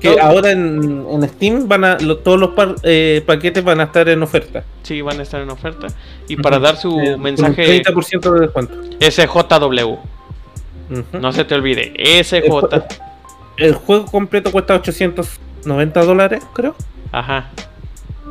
Que 0.00 0.08
todo- 0.10 0.22
ahora 0.22 0.50
en, 0.50 1.06
en 1.08 1.28
Steam 1.28 1.68
van 1.68 1.84
a 1.84 1.98
lo- 1.98 2.18
todos 2.18 2.40
los 2.40 2.50
par- 2.50 2.74
eh, 2.82 3.22
paquetes 3.26 3.62
van 3.62 3.78
a 3.80 3.84
estar 3.84 4.08
en 4.08 4.22
oferta. 4.22 4.64
Sí, 4.82 5.00
van 5.02 5.20
a 5.20 5.22
estar 5.22 5.40
en 5.42 5.50
oferta. 5.50 5.86
Y 6.28 6.36
para 6.36 6.58
dar 6.58 6.76
su 6.76 6.98
Eh, 6.98 7.16
mensaje 7.18 7.82
30% 7.82 8.32
de 8.32 8.40
descuento. 8.40 8.74
SJW. 9.00 9.96
No 11.12 11.32
se 11.32 11.44
te 11.44 11.54
olvide. 11.54 11.92
SJ. 12.22 12.42
El 13.56 13.74
juego 13.74 14.06
completo 14.06 14.50
cuesta 14.50 14.74
890 14.74 16.04
dólares, 16.04 16.42
creo, 16.54 16.74
Ajá. 17.10 17.50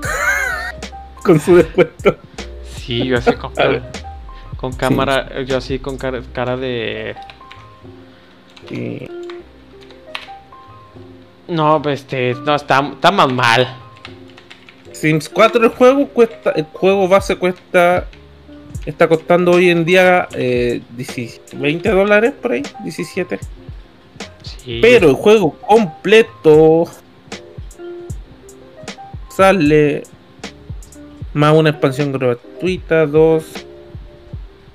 con 1.23 1.39
su 1.39 1.55
descuento. 1.55 2.17
Sí, 2.63 3.05
yo 3.05 3.17
así 3.17 3.33
con, 3.33 3.53
con 4.57 4.73
cámara, 4.73 5.41
yo 5.43 5.57
así 5.57 5.79
con 5.79 5.97
cara, 5.97 6.21
cara 6.33 6.57
de... 6.57 7.15
Y 8.69 9.07
No, 11.47 11.81
pues, 11.81 12.01
este, 12.01 12.33
no, 12.35 12.55
está, 12.55 12.79
está 12.93 13.11
más 13.11 13.31
mal. 13.31 13.75
Sims 14.91 15.29
4 15.29 15.63
el 15.63 15.69
juego 15.69 16.07
cuesta, 16.09 16.51
el 16.51 16.65
juego 16.65 17.07
base 17.07 17.35
cuesta, 17.35 18.07
está 18.85 19.07
costando 19.07 19.51
hoy 19.51 19.69
en 19.69 19.85
día 19.85 20.27
eh, 20.33 20.81
10 20.95 21.41
20 21.55 21.89
dólares 21.89 22.33
por 22.41 22.53
ahí, 22.53 22.63
17. 22.83 23.39
Sí. 24.43 24.79
Pero 24.81 25.09
el 25.09 25.15
juego 25.15 25.51
completo 25.59 26.85
sale 29.29 30.03
más 31.33 31.55
una 31.55 31.69
expansión 31.69 32.11
gratuita, 32.11 33.05
2, 33.05 33.45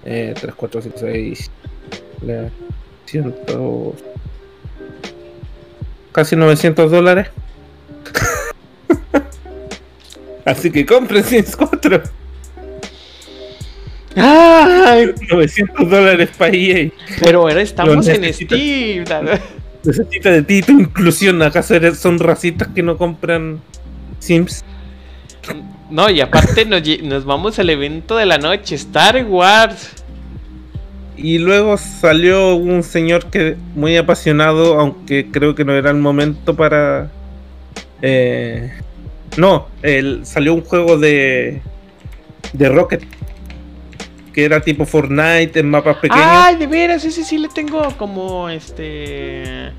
eh, 0.05 0.35
3, 0.41 0.55
4, 0.55 0.83
5, 0.83 0.97
6, 0.99 1.51
100, 3.07 3.35
casi 6.13 6.37
900 6.37 6.91
dólares. 6.91 7.29
Así 10.45 10.71
que 10.71 10.87
compren 10.87 11.25
Sims 11.25 11.57
4, 11.57 12.03
¡Ay! 14.17 15.13
900 15.31 15.91
dólares 15.91 16.31
para 16.37 16.53
EA. 16.55 16.91
Pero 17.21 17.43
ahora 17.43 17.61
estamos 17.61 18.07
en. 18.09 18.33
Steam. 18.33 19.05
Necesita 19.85 20.31
de 20.31 20.43
ti 20.43 20.63
tu 20.63 20.73
inclusión. 20.73 21.41
¿Acaso 21.43 21.75
eres- 21.75 21.99
son 21.99 22.19
racitas 22.19 22.69
que 22.69 22.83
no 22.83 22.97
compran 22.97 23.61
Sims? 24.19 24.65
No, 25.91 26.11
y 26.11 26.21
aparte 26.21 26.65
nos, 26.65 27.25
vamos 27.25 27.59
al 27.61 27.71
evento 27.71 28.17
de 28.17 28.27
la 28.27 28.39
noche, 28.39 28.75
Star 28.75 29.25
Wars. 29.25 29.93
Y 31.17 31.39
luego 31.39 31.77
salió 31.79 32.57
un 32.57 32.83
señor 32.83 33.27
que 33.31 33.57
muy 33.75 33.97
apasionado, 33.97 34.79
aunque 34.81 35.31
creo 35.31 35.55
que 35.55 35.65
no 35.65 35.73
era 35.75 35.91
el 35.91 35.97
momento 35.97 36.57
para. 36.57 37.11
eh, 38.03 38.73
no, 39.37 39.69
salió 40.25 40.55
un 40.55 40.63
juego 40.63 40.99
de 40.99 41.61
de 42.53 42.69
Rocket 42.69 43.03
que 44.37 44.45
era 44.45 44.61
tipo 44.61 44.85
Fortnite 44.85 45.59
en 45.59 45.71
mapas 45.71 45.97
pequeños. 45.97 46.27
Ay, 46.29 46.57
de 46.57 46.67
veras, 46.67 47.03
ese 47.07 47.25
sí 47.25 47.39
le 47.39 47.49
tengo 47.49 47.89
como 47.97 48.51
este. 48.51 49.73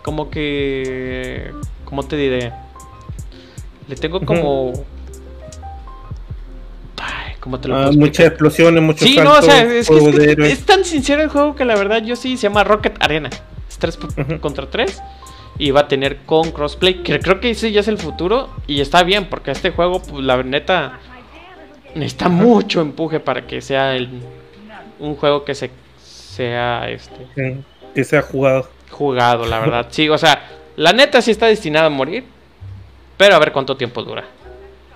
Como 0.00 0.30
que. 0.30 1.50
¿Cómo 1.84 2.04
te 2.04 2.16
diré? 2.16 2.52
Le 3.88 3.96
tengo 3.96 4.20
como. 4.20 4.84
Ay, 6.98 7.32
¿cómo 7.40 7.58
te 7.58 7.66
lo 7.66 7.76
Ah, 7.76 7.90
muchas 7.90 8.26
explosiones, 8.26 8.80
muchos 8.80 9.08
Sí, 9.08 9.16
no, 9.16 9.32
o 9.32 9.42
sea, 9.42 9.64
es, 9.64 9.88
que, 9.88 9.96
es, 9.96 10.58
que 10.58 10.64
tan 10.64 10.84
sincero 10.84 11.20
el 11.20 11.28
juego 11.28 11.56
que 11.56 11.64
la 11.64 11.74
verdad 11.74 12.00
yo 12.04 12.14
sí 12.14 12.36
se 12.36 12.44
llama 12.44 12.62
Rocket 12.62 12.94
Arena. 13.02 13.28
Es 13.68 13.76
3 13.78 13.98
Ujú. 14.18 14.38
contra 14.40 14.70
3. 14.70 15.02
Y 15.58 15.72
va 15.72 15.80
a 15.80 15.88
tener 15.88 16.18
con 16.26 16.52
crossplay. 16.52 17.02
Que 17.02 17.18
creo 17.18 17.40
que 17.40 17.50
ese 17.50 17.72
ya 17.72 17.80
es 17.80 17.88
el 17.88 17.98
futuro. 17.98 18.50
Y 18.68 18.80
está 18.80 19.02
bien, 19.02 19.28
porque 19.28 19.50
este 19.50 19.70
juego, 19.70 20.00
pues 20.00 20.24
la 20.24 20.40
neta. 20.44 21.00
Necesita 21.94 22.28
mucho 22.28 22.80
empuje 22.80 23.20
para 23.20 23.46
que 23.46 23.60
sea 23.60 23.94
el- 23.96 24.08
un 24.98 25.16
juego 25.16 25.44
que 25.44 25.54
se 25.54 25.70
sea 26.02 26.88
este 26.88 27.26
que 27.94 28.04
se 28.04 28.16
ha 28.16 28.22
jugado. 28.22 28.68
jugado, 28.90 29.44
la 29.46 29.58
verdad. 29.60 29.86
Sí, 29.90 30.08
o 30.08 30.16
sea, 30.18 30.42
la 30.76 30.92
neta 30.92 31.20
sí 31.20 31.30
está 31.30 31.46
destinado 31.46 31.86
a 31.86 31.90
morir. 31.90 32.24
Pero 33.18 33.34
a 33.36 33.38
ver 33.38 33.52
cuánto 33.52 33.76
tiempo 33.76 34.02
dura. 34.02 34.24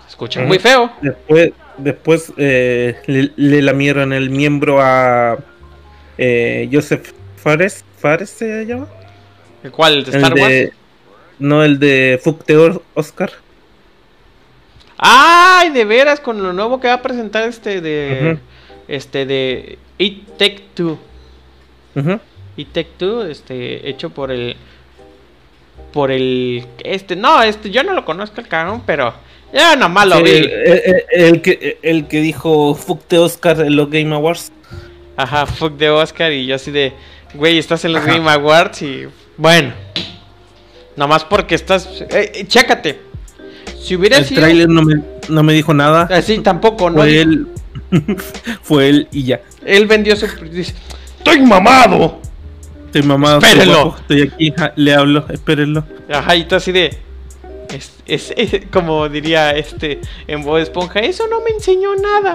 Se 0.02 0.08
escucha 0.08 0.40
muy 0.42 0.58
feo. 0.58 0.90
Después, 1.02 1.52
después 1.76 2.32
eh, 2.38 2.96
le, 3.06 3.30
le 3.36 3.62
lamieron 3.62 4.12
el 4.12 4.30
miembro 4.30 4.80
a 4.80 5.36
eh, 6.18 6.68
Joseph 6.72 7.12
Fares. 7.36 7.84
¿Fares 7.98 8.30
se 8.30 8.64
llama? 8.64 8.88
¿El 9.62 9.70
cual? 9.70 9.98
¿El 9.98 10.04
de 10.04 10.10
El 10.10 10.16
Star 10.24 10.34
Wars? 10.38 10.70
no, 11.38 11.62
el 11.62 11.78
de 11.78 12.18
Fucteor 12.24 12.82
Oscar. 12.94 13.30
¡Ay! 14.98 15.70
De 15.70 15.84
veras, 15.84 16.20
con 16.20 16.42
lo 16.42 16.52
nuevo 16.52 16.80
que 16.80 16.88
va 16.88 16.94
a 16.94 17.02
presentar 17.02 17.48
este 17.48 17.80
de. 17.80 18.38
Este 18.88 19.26
de. 19.26 19.78
It. 19.98 20.22
Ujú. 21.94 22.20
It 22.56 22.68
Take 22.72 22.90
Two, 22.96 23.24
este, 23.26 23.88
hecho 23.88 24.10
por 24.10 24.30
el. 24.30 24.56
Por 25.92 26.10
el. 26.10 26.66
Este, 26.84 27.16
no, 27.16 27.42
este, 27.42 27.70
yo 27.70 27.82
no 27.82 27.92
lo 27.92 28.04
conozco 28.04 28.40
el 28.40 28.48
cabrón, 28.48 28.82
pero. 28.86 29.14
Ya 29.52 29.76
nomás 29.76 30.06
lo 30.08 30.22
vi. 30.22 30.30
el, 30.30 30.44
el- 30.50 31.04
el 31.10 31.42
que, 31.42 31.78
el 31.82 32.08
que 32.08 32.20
dijo 32.20 32.74
Fucte 32.74 33.18
Oscar 33.18 33.60
en 33.60 33.76
los 33.76 33.88
Game 33.90 34.14
Awards. 34.14 34.52
Ajá, 35.16 35.46
fuck 35.46 35.74
de 35.76 35.88
Oscar 35.90 36.32
y 36.32 36.46
yo 36.46 36.56
así 36.56 36.70
de. 36.70 36.92
Güey, 37.34 37.58
estás 37.58 37.84
en 37.84 37.92
los 37.92 38.02
Ajá. 38.02 38.14
Game 38.14 38.30
Awards 38.30 38.82
y. 38.82 39.06
Bueno. 39.36 39.72
Nomás 40.96 41.24
porque 41.24 41.54
estás. 41.54 41.88
Eh, 42.10 42.44
chécate. 42.48 43.00
Si 43.86 43.94
hubiera 43.96 44.18
El 44.18 44.24
sido. 44.24 44.40
tráiler 44.40 44.68
no 44.68 44.82
me, 44.82 44.94
no 45.28 45.42
me 45.42 45.52
dijo 45.52 45.72
nada. 45.74 46.08
Así 46.10 46.38
tampoco, 46.38 46.90
¿no? 46.90 46.96
Fue 46.98 47.20
él. 47.20 47.46
Fue 48.62 48.88
él 48.88 49.08
y 49.12 49.24
ya. 49.24 49.40
Él 49.64 49.86
vendió 49.86 50.16
su. 50.16 50.26
Dice, 50.50 50.74
¡Estoy 51.18 51.40
mamado! 51.40 52.20
Estoy 52.86 53.02
mamado. 53.02 53.38
Espérenlo. 53.38 53.84
guapo, 53.84 53.98
Estoy 54.00 54.22
aquí. 54.22 54.52
ja, 54.56 54.72
Le 54.76 54.94
hablo. 54.94 55.24
Espérenlo. 55.28 55.84
Ajá, 56.12 56.34
y 56.36 56.44
tú 56.44 56.54
así 56.56 56.72
de. 56.72 56.98
Es, 57.72 57.92
es- 58.06 58.32
es- 58.36 58.62
como 58.72 59.08
diría 59.08 59.50
este 59.52 60.00
en 60.28 60.42
Bob 60.44 60.58
Esponja, 60.58 61.00
eso 61.00 61.26
no 61.28 61.40
me 61.40 61.50
enseñó 61.50 61.94
nada. 61.96 62.34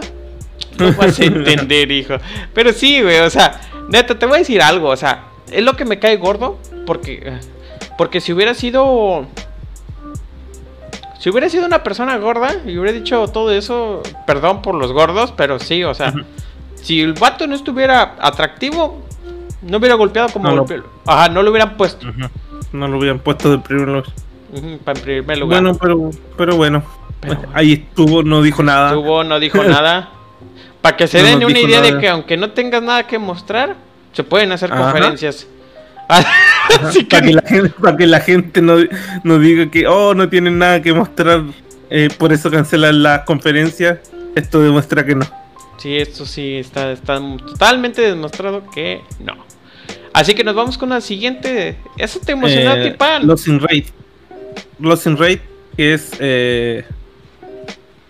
No 0.78 0.94
vas 0.94 1.20
a 1.20 1.24
entender, 1.26 1.92
hijo. 1.92 2.16
Pero 2.54 2.72
sí, 2.74 3.02
güey, 3.02 3.20
o 3.20 3.30
sea, 3.30 3.60
neta, 3.90 4.18
te 4.18 4.26
voy 4.26 4.36
a 4.36 4.40
decir 4.40 4.62
algo, 4.62 4.90
o 4.90 4.98
sea, 4.98 5.26
es 5.52 5.64
lo 5.64 5.76
que 5.76 5.84
me 5.86 6.00
cae 6.00 6.16
gordo, 6.18 6.60
porque. 6.86 7.34
Porque 7.98 8.22
si 8.22 8.32
hubiera 8.34 8.54
sido. 8.54 9.28
Si 11.22 11.30
hubiera 11.30 11.48
sido 11.50 11.68
una 11.68 11.84
persona 11.84 12.18
gorda 12.18 12.50
y 12.66 12.80
hubiera 12.80 12.92
dicho 12.98 13.28
todo 13.28 13.52
eso, 13.52 14.02
perdón 14.26 14.64
por 14.64 14.74
los 14.74 14.92
gordos, 14.92 15.32
pero 15.38 15.60
sí, 15.60 15.84
o 15.84 15.94
sea, 15.94 16.12
si 16.74 17.00
el 17.00 17.14
vato 17.14 17.46
no 17.46 17.54
estuviera 17.54 18.16
atractivo, 18.20 19.04
no 19.62 19.78
hubiera 19.78 19.94
golpeado 19.94 20.30
como 20.30 20.50
No 20.50 20.58
golpeó. 20.58 20.84
Ajá, 21.06 21.30
no 21.30 21.44
lo 21.44 21.52
hubieran 21.52 21.78
puesto. 21.78 22.08
No 22.72 22.88
lo 22.88 22.98
hubieran 22.98 23.20
puesto 23.20 23.52
de 23.52 23.60
primer 23.60 23.88
lugar. 23.88 24.06
Para 24.84 24.98
en 24.98 25.04
primer 25.06 25.38
lugar. 25.38 25.62
Bueno, 25.62 25.78
pero, 25.80 26.10
pero 26.36 26.56
bueno. 26.56 26.82
Pero- 27.20 27.42
Ahí 27.54 27.74
estuvo, 27.74 28.24
no 28.24 28.42
dijo 28.42 28.64
nada. 28.64 28.88
Estuvo, 28.90 29.24
no 29.24 29.40
dijo 29.40 29.64
nada. 29.64 30.10
Para 30.82 30.98
que 30.98 31.06
se 31.06 31.20
No 31.22 31.28
den 31.28 31.46
una 31.46 31.60
idea 31.60 31.82
de 31.82 32.00
que 32.00 32.10
aunque 32.10 32.36
no 32.36 32.50
tengas 32.50 32.82
nada 32.82 33.06
que 33.06 33.20
mostrar, 33.20 33.76
se 34.12 34.24
pueden 34.24 34.52
hacer 34.54 34.74
Ajá. 34.74 34.86
conferencias. 34.86 35.46
Así 36.12 37.04
para, 37.04 37.26
que 37.26 37.34
la 37.34 37.42
gente, 37.42 37.70
para 37.70 37.98
que 37.98 38.08
la 38.08 38.20
gente 38.20 38.62
no, 38.62 38.78
no 39.24 39.40
diga 39.40 39.70
que, 39.70 39.88
oh, 39.88 40.14
no 40.14 40.30
tienen 40.30 40.58
nada 40.58 40.82
que 40.82 40.94
mostrar, 40.94 41.44
eh, 41.90 42.10
por 42.18 42.32
eso 42.34 42.50
cancelan 42.52 43.04
las 43.04 43.22
conferencias. 43.26 44.00
Esto 44.36 44.62
demuestra 44.62 45.06
que 45.06 45.16
no. 45.16 45.26
sí, 45.78 45.98
esto 45.98 46.26
sí 46.26 46.56
está, 46.56 46.92
está 46.92 47.20
totalmente 47.38 48.02
demostrado 48.02 48.64
que 48.74 49.02
no. 49.20 49.34
Así 50.14 50.34
que 50.34 50.44
nos 50.44 50.56
vamos 50.56 50.78
con 50.78 50.90
la 50.90 51.02
siguiente. 51.02 51.78
¿Eso 51.98 52.20
te 52.20 52.34
emocionó, 52.34 52.76
Eh, 52.76 52.92
Tipan? 52.92 53.26
Lost 53.28 53.48
in 53.48 53.60
Raid. 53.60 53.86
Lost 54.80 55.08
in 55.08 55.18
Raid, 55.18 55.40
que 55.76 55.94
es 55.94 56.12
eh, 56.20 56.84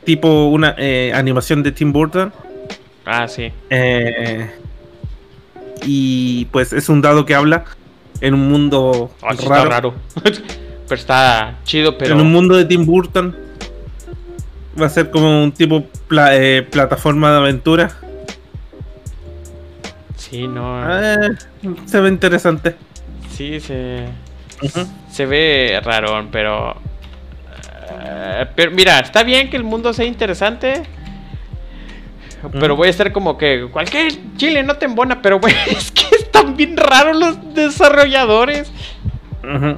tipo 0.04 0.46
una 0.48 0.76
eh, 0.78 1.12
animación 1.14 1.62
de 1.64 1.72
Tim 1.72 1.92
Burton. 1.92 2.34
Ah, 3.06 3.28
sí. 3.28 3.52
y 5.84 6.46
pues 6.46 6.72
es 6.72 6.88
un 6.88 7.02
dado 7.02 7.26
que 7.26 7.34
habla 7.34 7.66
en 8.22 8.34
un 8.34 8.50
mundo 8.50 9.12
Ah, 9.22 9.34
sí 9.38 9.46
raro. 9.48 9.64
está 9.64 9.70
raro. 9.70 9.94
pero 10.88 10.96
está 11.02 11.56
chido, 11.64 11.98
pero. 11.98 12.14
En 12.16 12.22
un 12.22 12.32
mundo 12.32 12.56
de 12.56 12.66
Tim 12.66 12.86
Burton. 12.86 13.36
va 14.82 14.86
a 14.86 14.90
ser 14.90 15.10
como 15.12 15.44
un 15.44 15.52
tipo 15.52 15.84
pla- 16.08 16.36
eh, 16.36 16.62
plataforma 16.64 17.32
de 17.32 17.38
aventura. 17.38 17.92
Sí, 20.16 20.48
no. 20.48 20.84
Eh, 21.02 21.30
se 21.86 22.00
ve 22.00 22.10
interesante. 22.10 22.76
Sí, 23.36 23.60
se. 23.60 24.06
Se 25.12 25.26
ve 25.26 25.82
rarón, 25.84 26.30
pero. 26.32 26.76
eh, 28.04 28.46
pero 28.56 28.72
mira, 28.72 29.00
está 29.00 29.24
bien 29.24 29.50
que 29.50 29.58
el 29.58 29.64
mundo 29.64 29.92
sea 29.94 30.06
interesante. 30.06 30.84
Pero 32.60 32.76
voy 32.76 32.88
a 32.88 32.92
estar 32.92 33.12
como 33.12 33.38
que 33.38 33.68
cualquier 33.72 34.14
chile 34.36 34.64
no 34.64 34.76
te 34.76 34.86
embona, 34.86 35.22
pero 35.22 35.40
güey, 35.40 35.54
es 35.68 35.92
que 35.92 36.06
están 36.42 36.58
bien 36.58 36.78
raros 36.78 37.18
los 37.18 37.54
desarrolladores. 37.56 38.72
Ujú. 39.44 39.78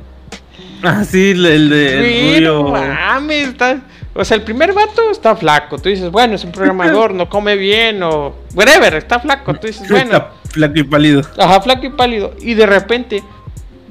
Ah, 0.84 1.04
sí, 1.06 1.32
el, 1.32 1.45
el 1.45 1.69
de 1.69 2.38
el 2.38 2.52
mames, 2.54 3.49
está- 3.49 3.82
O 4.15 4.23
sea, 4.26 4.36
el 4.36 4.43
primer 4.43 4.73
vato 4.73 5.10
está 5.12 5.36
flaco. 5.36 5.78
Tú 5.80 5.89
dices, 5.89 6.12
bueno, 6.12 6.36
es 6.36 6.43
un 6.43 6.52
programador, 6.52 7.13
no 7.13 7.30
come 7.30 7.56
bien 7.56 8.04
o. 8.04 8.36
Whatever, 8.54 8.95
está 8.95 9.19
flaco. 9.19 9.54
Tú 9.56 9.67
dices, 9.67 9.88
bueno. 9.89 10.12
Está 10.12 10.32
flaco 10.52 10.80
y 10.80 10.84
pálido. 10.84 11.21
Ajá, 11.38 11.62
flaco 11.62 11.86
y 11.86 11.89
pálido. 11.89 12.36
Y 12.41 12.54
de 12.54 12.65
repente, 12.65 13.23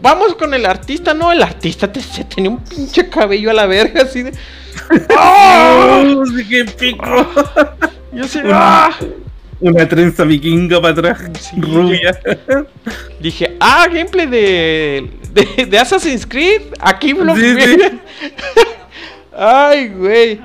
vamos 0.01 0.35
con 0.35 0.53
el 0.55 0.67
artista. 0.67 1.15
No, 1.15 1.33
el 1.33 1.43
artista 1.43 1.91
te- 1.91 2.01
se 2.03 2.25
tenía 2.25 2.51
un 2.51 2.59
pinche 2.63 3.09
cabello 3.09 3.51
a 3.51 3.55
la 3.55 3.67
verga, 3.67 4.03
así 4.03 4.23
de. 4.23 4.33
¡Oh! 5.19 6.23
que 6.49 6.65
pico! 6.67 7.27
Yo 8.13 8.25
sé, 8.29 8.43
¡ah! 8.53 8.91
Una 9.63 9.89
trenza 9.89 10.25
vikinga 10.25 10.81
para 10.81 10.93
atrás, 10.93 11.21
Sí, 11.41 11.61
rubia. 11.61 12.19
Dije, 13.21 13.57
ah, 13.61 13.87
gameplay 13.89 14.27
de, 14.27 15.09
de, 15.33 15.67
de 15.67 15.79
Assassin's 15.79 16.27
Creed. 16.27 16.63
Aquí 16.81 17.15
me 17.15 17.25
lo 17.25 17.35
Sí, 17.37 17.55
vi. 17.55 17.63
sí. 17.63 17.79
Ay, 19.37 19.89
güey. 19.89 20.41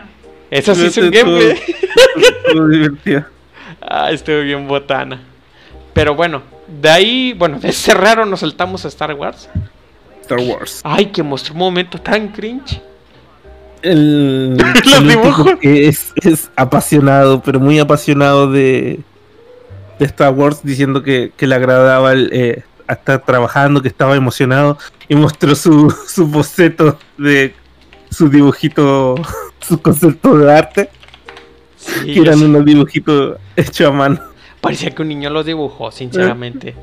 Eso 0.51 0.73
sí 0.75 0.85
es 0.85 0.97
un 0.97 1.11
gameplay. 1.11 1.51
estuvo 2.45 2.67
divertido. 2.67 3.25
Ah, 3.81 4.11
estuvo 4.11 4.41
bien 4.41 4.67
botana. 4.67 5.19
Pero 5.93 6.13
bueno, 6.15 6.43
de 6.67 6.89
ahí, 6.89 7.33
bueno, 7.33 7.59
de 7.59 7.69
ese 7.69 7.93
raro 7.93 8.25
nos 8.25 8.41
saltamos 8.41 8.85
a 8.85 8.87
Star 8.87 9.13
Wars. 9.13 9.49
Star 10.21 10.39
Wars. 10.39 10.81
Ay, 10.83 11.07
que 11.07 11.23
mostró 11.23 11.53
un 11.53 11.59
momento 11.59 11.97
tan 11.99 12.27
cringe. 12.29 12.81
El, 13.81 14.57
Los 14.85 14.93
el 14.99 15.07
dibujos. 15.09 15.51
es, 15.61 16.13
es 16.23 16.49
apasionado, 16.55 17.41
pero 17.41 17.59
muy 17.59 17.79
apasionado 17.79 18.51
de, 18.51 18.99
de 19.99 20.05
Star 20.05 20.33
Wars, 20.33 20.59
diciendo 20.63 21.01
que, 21.03 21.31
que 21.35 21.47
le 21.47 21.55
agradaba 21.55 22.11
el, 22.13 22.29
eh, 22.31 22.63
estar 22.87 23.23
trabajando, 23.25 23.81
que 23.81 23.87
estaba 23.87 24.15
emocionado, 24.15 24.77
y 25.07 25.15
mostró 25.15 25.55
su, 25.55 25.89
su 26.07 26.27
boceto 26.27 26.97
de 27.17 27.53
su 28.11 28.29
dibujito, 28.29 29.15
su 29.61 29.81
concepto 29.81 30.37
de 30.37 30.51
arte, 30.53 30.89
Sí, 31.77 32.13
que 32.15 32.19
eran 32.21 32.39
sí- 32.39 32.45
unos 32.45 32.65
dibujitos 32.65 33.37
hechos 33.55 33.87
a 33.87 33.91
mano. 33.91 34.19
Parecía 34.61 34.91
que 34.91 35.01
un 35.03 35.07
niño 35.09 35.29
los 35.29 35.45
dibujó, 35.45 35.91
sinceramente. 35.91 36.73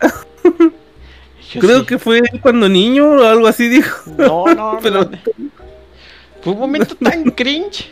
Creo 1.60 1.80
sí. 1.80 1.86
que 1.86 1.98
fue 1.98 2.20
cuando 2.42 2.68
niño 2.68 3.10
o 3.10 3.24
algo 3.24 3.46
así 3.46 3.68
dijo. 3.68 4.10
No, 4.16 4.46
no, 4.54 4.78
Pero- 4.82 5.04
no. 5.04 5.10
Fue 6.42 6.52
un 6.52 6.58
momento 6.60 6.94
tan 6.94 7.24
cringe. 7.30 7.90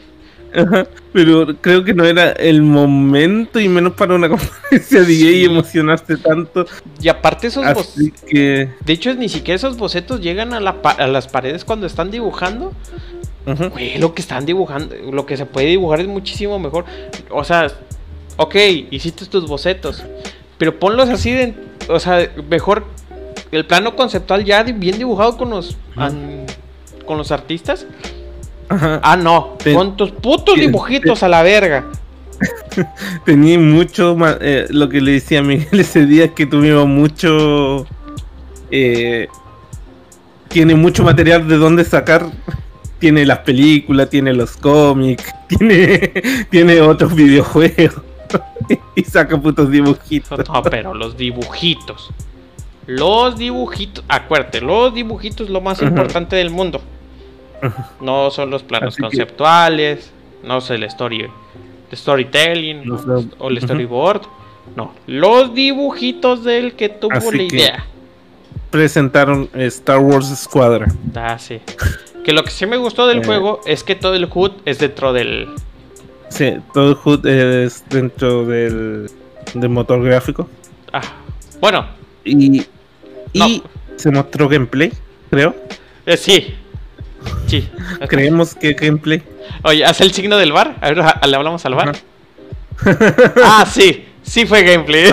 Ajá, 0.54 0.86
Pero 1.12 1.46
creo 1.60 1.84
que 1.84 1.92
no 1.94 2.04
era 2.04 2.32
el 2.32 2.62
momento 2.62 3.60
y 3.60 3.68
menos 3.68 3.92
para 3.94 4.14
una 4.14 4.28
conferencia 4.30 5.00
de 5.00 5.06
Sí. 5.06 5.24
DJ 5.26 5.44
emocionarse 5.46 6.16
tanto. 6.16 6.66
Y 7.00 7.08
aparte 7.08 7.48
esos 7.48 7.64
bocetos... 7.64 7.94
Así 7.96 8.12
que. 8.26 8.70
De 8.84 8.92
hecho, 8.92 9.14
ni 9.14 9.28
siquiera 9.28 9.56
esos 9.56 9.76
bocetos 9.76 10.20
llegan 10.20 10.54
a, 10.54 10.60
la 10.60 10.80
pa- 10.82 10.92
a 10.92 11.06
las 11.06 11.28
paredes 11.28 11.64
cuando 11.64 11.86
están 11.86 12.10
dibujando. 12.10 12.72
Güey, 13.72 13.98
lo 13.98 14.12
que 14.12 14.22
están 14.22 14.44
dibujando, 14.44 14.96
lo 15.12 15.24
que 15.24 15.36
se 15.36 15.46
puede 15.46 15.68
dibujar 15.68 16.00
es 16.00 16.08
muchísimo 16.08 16.58
mejor. 16.58 16.84
O 17.30 17.44
sea, 17.44 17.68
ok, 18.38 18.54
hiciste 18.90 19.24
tus 19.26 19.46
bocetos, 19.46 20.02
pero 20.58 20.76
ponlos 20.80 21.08
así 21.10 21.30
de, 21.30 21.54
o 21.88 22.00
sea, 22.00 22.28
mejor 22.50 22.84
el 23.52 23.64
plano 23.64 23.94
conceptual 23.94 24.44
ya 24.44 24.64
bien 24.64 24.98
dibujado 24.98 25.36
con 25.36 25.50
los, 25.50 25.76
an- 25.94 26.44
con 27.06 27.18
los 27.18 27.30
artistas. 27.30 27.86
Ajá. 28.68 29.00
Ah, 29.02 29.16
no, 29.16 29.56
Te- 29.62 29.72
con 29.74 29.96
tus 29.96 30.10
putos 30.12 30.56
dibujitos 30.56 31.22
a 31.22 31.28
la 31.28 31.42
verga. 31.42 31.84
Tenía 33.24 33.58
mucho 33.58 34.16
eh, 34.40 34.66
lo 34.70 34.88
que 34.88 35.00
le 35.00 35.12
decía 35.12 35.38
a 35.40 35.42
Miguel 35.42 35.68
ese 35.80 36.04
día 36.06 36.24
es 36.26 36.30
que 36.32 36.46
tuvimos 36.46 36.86
mucho. 36.86 37.86
eh, 38.70 39.28
tiene 40.48 40.74
mucho 40.74 41.02
material 41.04 41.46
de 41.48 41.56
dónde 41.56 41.84
sacar. 41.84 42.26
Tiene 42.98 43.26
las 43.26 43.40
películas, 43.40 44.08
tiene 44.08 44.32
los 44.32 44.56
cómics, 44.56 45.30
tiene, 45.48 45.98
tiene 46.48 46.80
otros 46.80 47.14
videojuegos. 47.14 48.00
y 48.94 49.04
saca 49.04 49.36
putos 49.38 49.70
dibujitos. 49.70 50.48
No, 50.48 50.62
pero 50.62 50.94
los 50.94 51.14
dibujitos. 51.14 52.08
Los 52.86 53.36
dibujitos, 53.36 54.02
acuérdate, 54.08 54.62
los 54.62 54.94
dibujitos 54.94 55.48
es 55.48 55.50
lo 55.52 55.60
más 55.60 55.82
importante 55.82 56.36
del 56.36 56.48
mundo. 56.48 56.80
No 58.00 58.30
son 58.30 58.50
los 58.50 58.62
planos 58.62 58.94
Así 58.94 58.96
que- 58.96 59.02
conceptuales, 59.02 60.10
no 60.42 60.58
es 60.58 60.70
el 60.70 60.82
story, 60.84 61.22
el 61.90 61.96
storytelling 61.98 62.86
Los- 62.86 63.04
o- 63.38 63.48
el 63.48 63.60
storyboard. 63.60 64.22
No, 64.74 64.92
los 65.06 65.54
dibujitos 65.54 66.42
del 66.44 66.74
que 66.74 66.88
tuvo 66.88 67.14
Así 67.14 67.36
la 67.36 67.42
idea. 67.44 67.84
Presentaron 68.70 69.48
Star 69.54 69.98
Wars 70.00 70.26
Squadron. 70.36 70.96
Ah, 71.14 71.38
sí. 71.38 71.60
Que 72.24 72.32
lo 72.32 72.42
que 72.42 72.50
sí 72.50 72.66
me 72.66 72.76
gustó 72.76 73.06
del 73.06 73.18
Eh. 73.18 73.24
juego 73.24 73.60
es 73.64 73.84
que 73.84 73.94
todo 73.94 74.14
el 74.14 74.28
HUD 74.32 74.50
es 74.64 74.78
dentro 74.80 75.12
del. 75.12 75.48
Sí, 76.28 76.54
todo 76.74 76.90
el 76.90 76.96
HUD 77.02 77.26
es 77.26 77.84
dentro 77.88 78.44
del, 78.44 79.08
del 79.54 79.68
motor 79.68 80.02
gráfico. 80.02 80.48
Ah, 80.92 81.00
bueno, 81.60 81.86
Y, 82.24 82.60
y 83.32 83.38
No. 83.38 83.46
se 83.94 84.10
mostró 84.10 84.48
gameplay, 84.48 84.92
creo. 85.30 85.54
eh, 86.04 86.16
sí. 86.16 86.56
Sí. 87.46 87.68
Creemos 88.08 88.54
que 88.54 88.72
gameplay. 88.74 89.22
Oye, 89.62 89.84
haz 89.84 90.00
el 90.00 90.12
signo 90.12 90.36
del 90.36 90.52
bar. 90.52 90.76
A 90.80 90.88
ver, 90.88 91.00
a- 91.00 91.26
le 91.26 91.36
hablamos 91.36 91.64
al 91.64 91.74
bar. 91.74 91.96
Ah, 93.42 93.64
sí, 93.70 94.04
sí 94.22 94.46
fue 94.46 94.62
gameplay. 94.62 95.12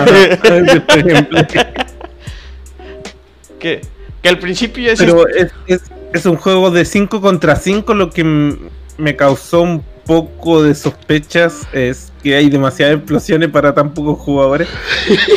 Que, 3.58 3.80
que 4.22 4.28
al 4.28 4.38
principio 4.38 4.90
es 4.92 4.98
Pero 4.98 5.26
es, 5.28 5.50
es, 5.66 5.82
es 6.12 6.26
un 6.26 6.36
juego 6.36 6.70
de 6.70 6.84
5 6.84 7.20
contra 7.22 7.56
5, 7.56 7.94
lo 7.94 8.10
que 8.10 8.58
me 8.98 9.16
causó 9.16 9.62
un 9.62 9.82
poco 10.04 10.62
de 10.62 10.74
sospechas 10.74 11.66
es 11.72 12.12
que 12.22 12.34
hay 12.36 12.50
demasiadas 12.50 12.96
explosiones 12.96 13.48
para 13.48 13.72
tan 13.74 13.94
pocos 13.94 14.18
jugadores. 14.18 14.68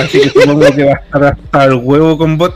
Así 0.02 0.20
que 0.20 0.30
supongo 0.30 0.66
que 0.76 0.84
va 0.84 0.92
a 0.92 0.96
estar 0.96 1.24
hasta 1.24 1.64
el 1.66 1.76
huevo 1.76 2.18
con 2.18 2.38
bot. 2.38 2.54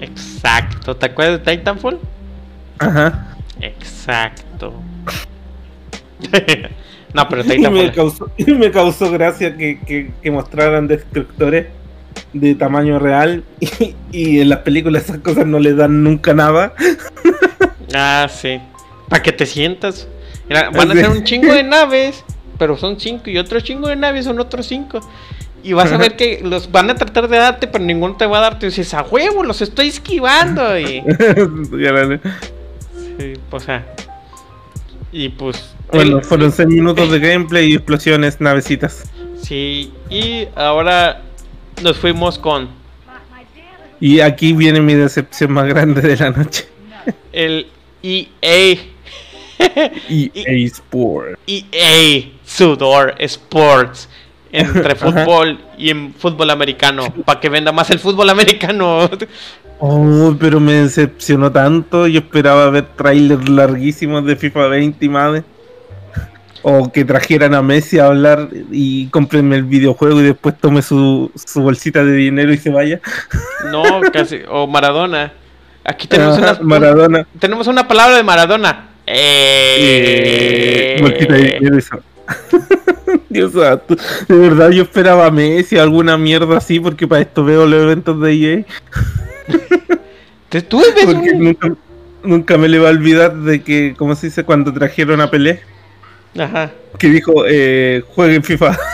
exacto. 0.00 0.96
¿Te 0.96 1.06
acuerdas 1.06 1.44
de 1.44 1.56
Titanfall? 1.56 1.98
Ajá. 2.80 3.36
Exacto. 3.60 4.74
no, 7.14 7.28
pero 7.28 7.42
Y 7.54 7.58
me 7.68 7.92
causó, 7.92 8.30
y 8.36 8.52
me 8.52 8.70
causó 8.70 9.10
gracia 9.10 9.56
que, 9.56 9.78
que- 9.80 10.10
que 10.22 10.30
mostraran 10.30 10.88
destructores 10.88 11.66
de 12.32 12.54
tamaño 12.54 12.98
real 12.98 13.44
y, 13.60 13.94
y 14.12 14.40
en 14.40 14.48
las 14.48 14.60
películas 14.60 15.04
esas 15.04 15.18
cosas 15.18 15.46
no 15.46 15.58
le 15.58 15.74
dan 15.74 16.02
nunca 16.02 16.34
nada. 16.34 16.74
Ah, 17.94 18.28
sí. 18.30 18.60
Para 19.08 19.22
que 19.22 19.32
te 19.32 19.46
sientas. 19.46 20.08
Mira, 20.48 20.70
van 20.70 20.90
a 20.90 20.94
ser 20.94 21.10
un 21.10 21.24
chingo 21.24 21.52
de 21.52 21.62
naves, 21.62 22.24
pero 22.58 22.76
son 22.76 22.98
cinco. 22.98 23.30
Y 23.30 23.38
otro 23.38 23.60
chingo 23.60 23.88
de 23.88 23.96
naves 23.96 24.24
son 24.24 24.38
otros 24.40 24.66
cinco. 24.66 25.00
Y 25.62 25.74
vas 25.74 25.92
a 25.92 25.98
ver 25.98 26.16
que 26.16 26.40
los 26.42 26.72
van 26.72 26.88
a 26.90 26.94
tratar 26.94 27.28
de 27.28 27.36
darte, 27.36 27.66
pero 27.66 27.84
ninguno 27.84 28.16
te 28.16 28.26
va 28.26 28.38
a 28.38 28.40
dar. 28.40 28.58
Tú 28.58 28.66
dices, 28.66 28.94
a 28.94 29.02
huevo, 29.02 29.42
los 29.44 29.60
estoy 29.60 29.88
esquivando. 29.88 30.78
Y, 30.78 31.02
sí, 33.20 33.32
o 33.50 33.60
sea. 33.60 33.86
Y 35.12 35.28
pues. 35.30 35.74
bueno, 35.92 36.18
el- 36.18 36.24
fueron 36.24 36.52
6 36.52 36.68
minutos 36.68 37.10
de 37.10 37.18
gameplay 37.18 37.70
y 37.72 37.74
explosiones, 37.74 38.40
navecitas. 38.40 39.04
Sí, 39.42 39.92
y 40.08 40.46
ahora 40.54 41.22
nos 41.82 41.96
fuimos 41.98 42.38
con 42.38 42.68
Y 44.00 44.20
aquí 44.20 44.52
viene 44.52 44.80
mi 44.80 44.94
decepción 44.94 45.52
más 45.52 45.66
grande 45.66 46.00
de 46.02 46.16
la 46.16 46.30
noche. 46.30 46.68
el 47.32 47.66
EA. 48.02 48.78
EA 50.08 50.66
Sport. 50.66 51.38
EA 51.46 52.30
Sudor 52.44 53.14
Sports 53.18 54.08
entre 54.52 54.94
fútbol 54.96 55.60
y 55.78 55.90
en 55.90 56.12
fútbol 56.14 56.50
americano 56.50 57.04
para 57.24 57.38
que 57.40 57.48
venda 57.48 57.72
más 57.72 57.90
el 57.90 57.98
fútbol 57.98 58.30
americano. 58.30 59.08
Oh, 59.80 60.36
pero 60.38 60.60
me 60.60 60.74
decepcionó 60.74 61.50
tanto. 61.50 62.06
Yo 62.06 62.20
esperaba 62.20 62.68
ver 62.70 62.84
trailers 62.96 63.48
larguísimos 63.48 64.24
de 64.26 64.36
FIFA 64.36 64.68
20 64.68 65.04
y 65.04 65.08
madre. 65.08 65.42
O 66.62 66.92
que 66.92 67.06
trajeran 67.06 67.54
a 67.54 67.62
Messi 67.62 67.98
a 67.98 68.06
hablar 68.06 68.50
y 68.70 69.06
cómprenme 69.06 69.56
el 69.56 69.62
videojuego 69.64 70.20
y 70.20 70.24
después 70.24 70.58
tome 70.58 70.82
su, 70.82 71.30
su 71.34 71.62
bolsita 71.62 72.04
de 72.04 72.12
dinero 72.12 72.52
y 72.52 72.58
se 72.58 72.68
vaya. 72.68 73.00
No, 73.72 73.82
casi 74.12 74.40
o 74.46 74.66
Maradona. 74.66 75.32
Aquí 75.82 76.06
tenemos 76.06 76.36
Ajá, 76.36 76.58
una 76.60 76.68
Maradona. 76.68 77.26
tenemos 77.38 77.66
una 77.66 77.88
palabra 77.88 78.18
de 78.18 78.22
Maradona, 78.22 78.90
Eh... 79.06 80.98
Bolsita 81.00 81.32
de 81.34 81.42
dinero 81.58 81.78
y 81.78 81.82
Dios 83.30 83.52
santo. 83.54 83.96
De 84.28 84.36
verdad 84.36 84.68
yo 84.70 84.82
esperaba 84.82 85.24
a 85.26 85.30
Messi 85.30 85.78
alguna 85.78 86.18
mierda 86.18 86.58
así 86.58 86.78
porque 86.78 87.08
para 87.08 87.22
esto 87.22 87.42
veo 87.42 87.64
los 87.66 87.82
eventos 87.82 88.20
de 88.20 88.32
EA. 88.34 88.64
Te- 90.48 90.62
Tú 90.62 90.82
Porque 91.04 91.34
nunca, 91.34 91.72
nunca 92.22 92.58
me 92.58 92.68
le 92.68 92.78
va 92.78 92.88
a 92.88 92.92
olvidar 92.92 93.34
de 93.36 93.62
que, 93.62 93.94
como 93.96 94.14
se 94.16 94.26
dice, 94.28 94.44
cuando 94.44 94.72
trajeron 94.72 95.20
a 95.20 95.30
Pelé, 95.30 95.60
Ajá. 96.38 96.70
que 96.98 97.08
dijo, 97.08 97.44
eh, 97.48 98.02
jueguen 98.14 98.42
FIFA. 98.42 98.76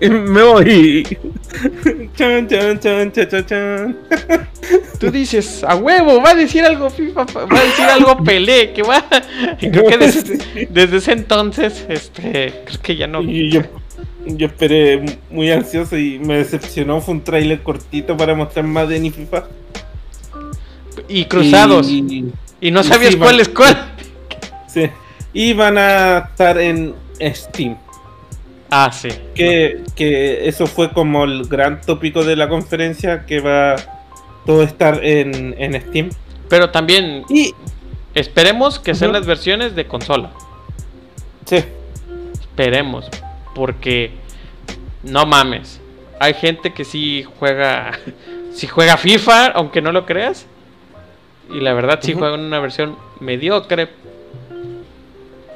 Me 0.00 0.42
voy. 0.42 1.18
Chan, 2.16 2.46
chan, 2.48 2.78
chan, 2.78 3.12
chan, 3.12 3.28
chan, 3.28 3.46
chan. 3.46 3.96
Tú 5.00 5.10
dices, 5.10 5.64
a 5.64 5.76
huevo, 5.76 6.20
va 6.22 6.30
a 6.30 6.34
decir 6.34 6.64
algo 6.64 6.90
FIFA, 6.90 7.24
va 7.24 7.58
a 7.58 7.62
decir 7.64 7.84
algo 7.84 8.22
Pelé, 8.22 8.72
que 8.72 8.82
va. 8.82 9.04
Y 9.60 9.70
creo 9.70 9.86
que 9.86 9.98
desde, 9.98 10.66
desde 10.70 10.96
ese 10.98 11.12
entonces, 11.12 11.84
este, 11.88 12.54
creo 12.64 12.80
que 12.82 12.96
ya 12.96 13.06
no. 13.06 13.22
Y 13.22 13.50
yo, 13.50 13.62
yo 14.26 14.46
esperé 14.46 15.18
muy 15.30 15.50
ansioso 15.50 15.96
y 15.96 16.18
me 16.18 16.36
decepcionó. 16.38 17.00
Fue 17.00 17.14
un 17.14 17.22
tráiler 17.24 17.62
cortito 17.62 18.16
para 18.16 18.34
mostrar 18.34 18.64
más 18.66 18.88
de 18.88 19.00
ni 19.00 19.10
FIFA. 19.10 19.44
Y 21.08 21.24
cruzados. 21.26 21.88
Y, 21.88 22.32
Y, 22.60 22.70
no 22.70 22.80
y 22.80 22.84
sabías 22.84 23.12
sí, 23.12 23.18
cuál 23.18 23.32
van- 23.36 23.40
es 23.40 23.48
cuál. 23.48 23.92
sí. 24.66 24.88
Y 25.32 25.52
van 25.52 25.78
a 25.78 26.18
estar 26.30 26.58
en 26.58 26.94
Steam. 27.34 27.76
Ah, 28.70 28.90
sí. 28.92 29.08
Que, 29.34 29.82
que 29.94 30.48
eso 30.48 30.66
fue 30.66 30.90
como 30.92 31.24
el 31.24 31.44
gran 31.46 31.80
tópico 31.80 32.24
de 32.24 32.36
la 32.36 32.48
conferencia, 32.48 33.24
que 33.26 33.40
va 33.40 33.76
todo 34.44 34.62
a 34.62 34.64
estar 34.64 35.04
en, 35.04 35.54
en 35.58 35.80
Steam. 35.80 36.10
Pero 36.48 36.70
también 36.70 37.24
Y 37.30 37.54
esperemos 38.14 38.78
que 38.78 38.94
sean 38.94 39.12
las 39.12 39.26
versiones 39.26 39.74
de 39.76 39.86
consola. 39.86 40.30
sí, 41.46 41.62
Esperemos. 42.40 43.08
Porque 43.54 44.12
no 45.02 45.26
mames. 45.26 45.80
Hay 46.20 46.34
gente 46.34 46.72
que 46.72 46.84
sí 46.84 47.24
juega. 47.38 47.92
Sí 48.50 48.66
juega 48.66 48.96
FIFA, 48.96 49.48
aunque 49.48 49.80
no 49.80 49.92
lo 49.92 50.04
creas. 50.04 50.44
Y 51.48 51.60
la 51.60 51.74
verdad 51.74 52.00
sí 52.02 52.10
Ujú. 52.12 52.18
juega 52.20 52.34
en 52.34 52.40
una 52.40 52.58
versión 52.58 52.96
mediocre. 53.20 53.88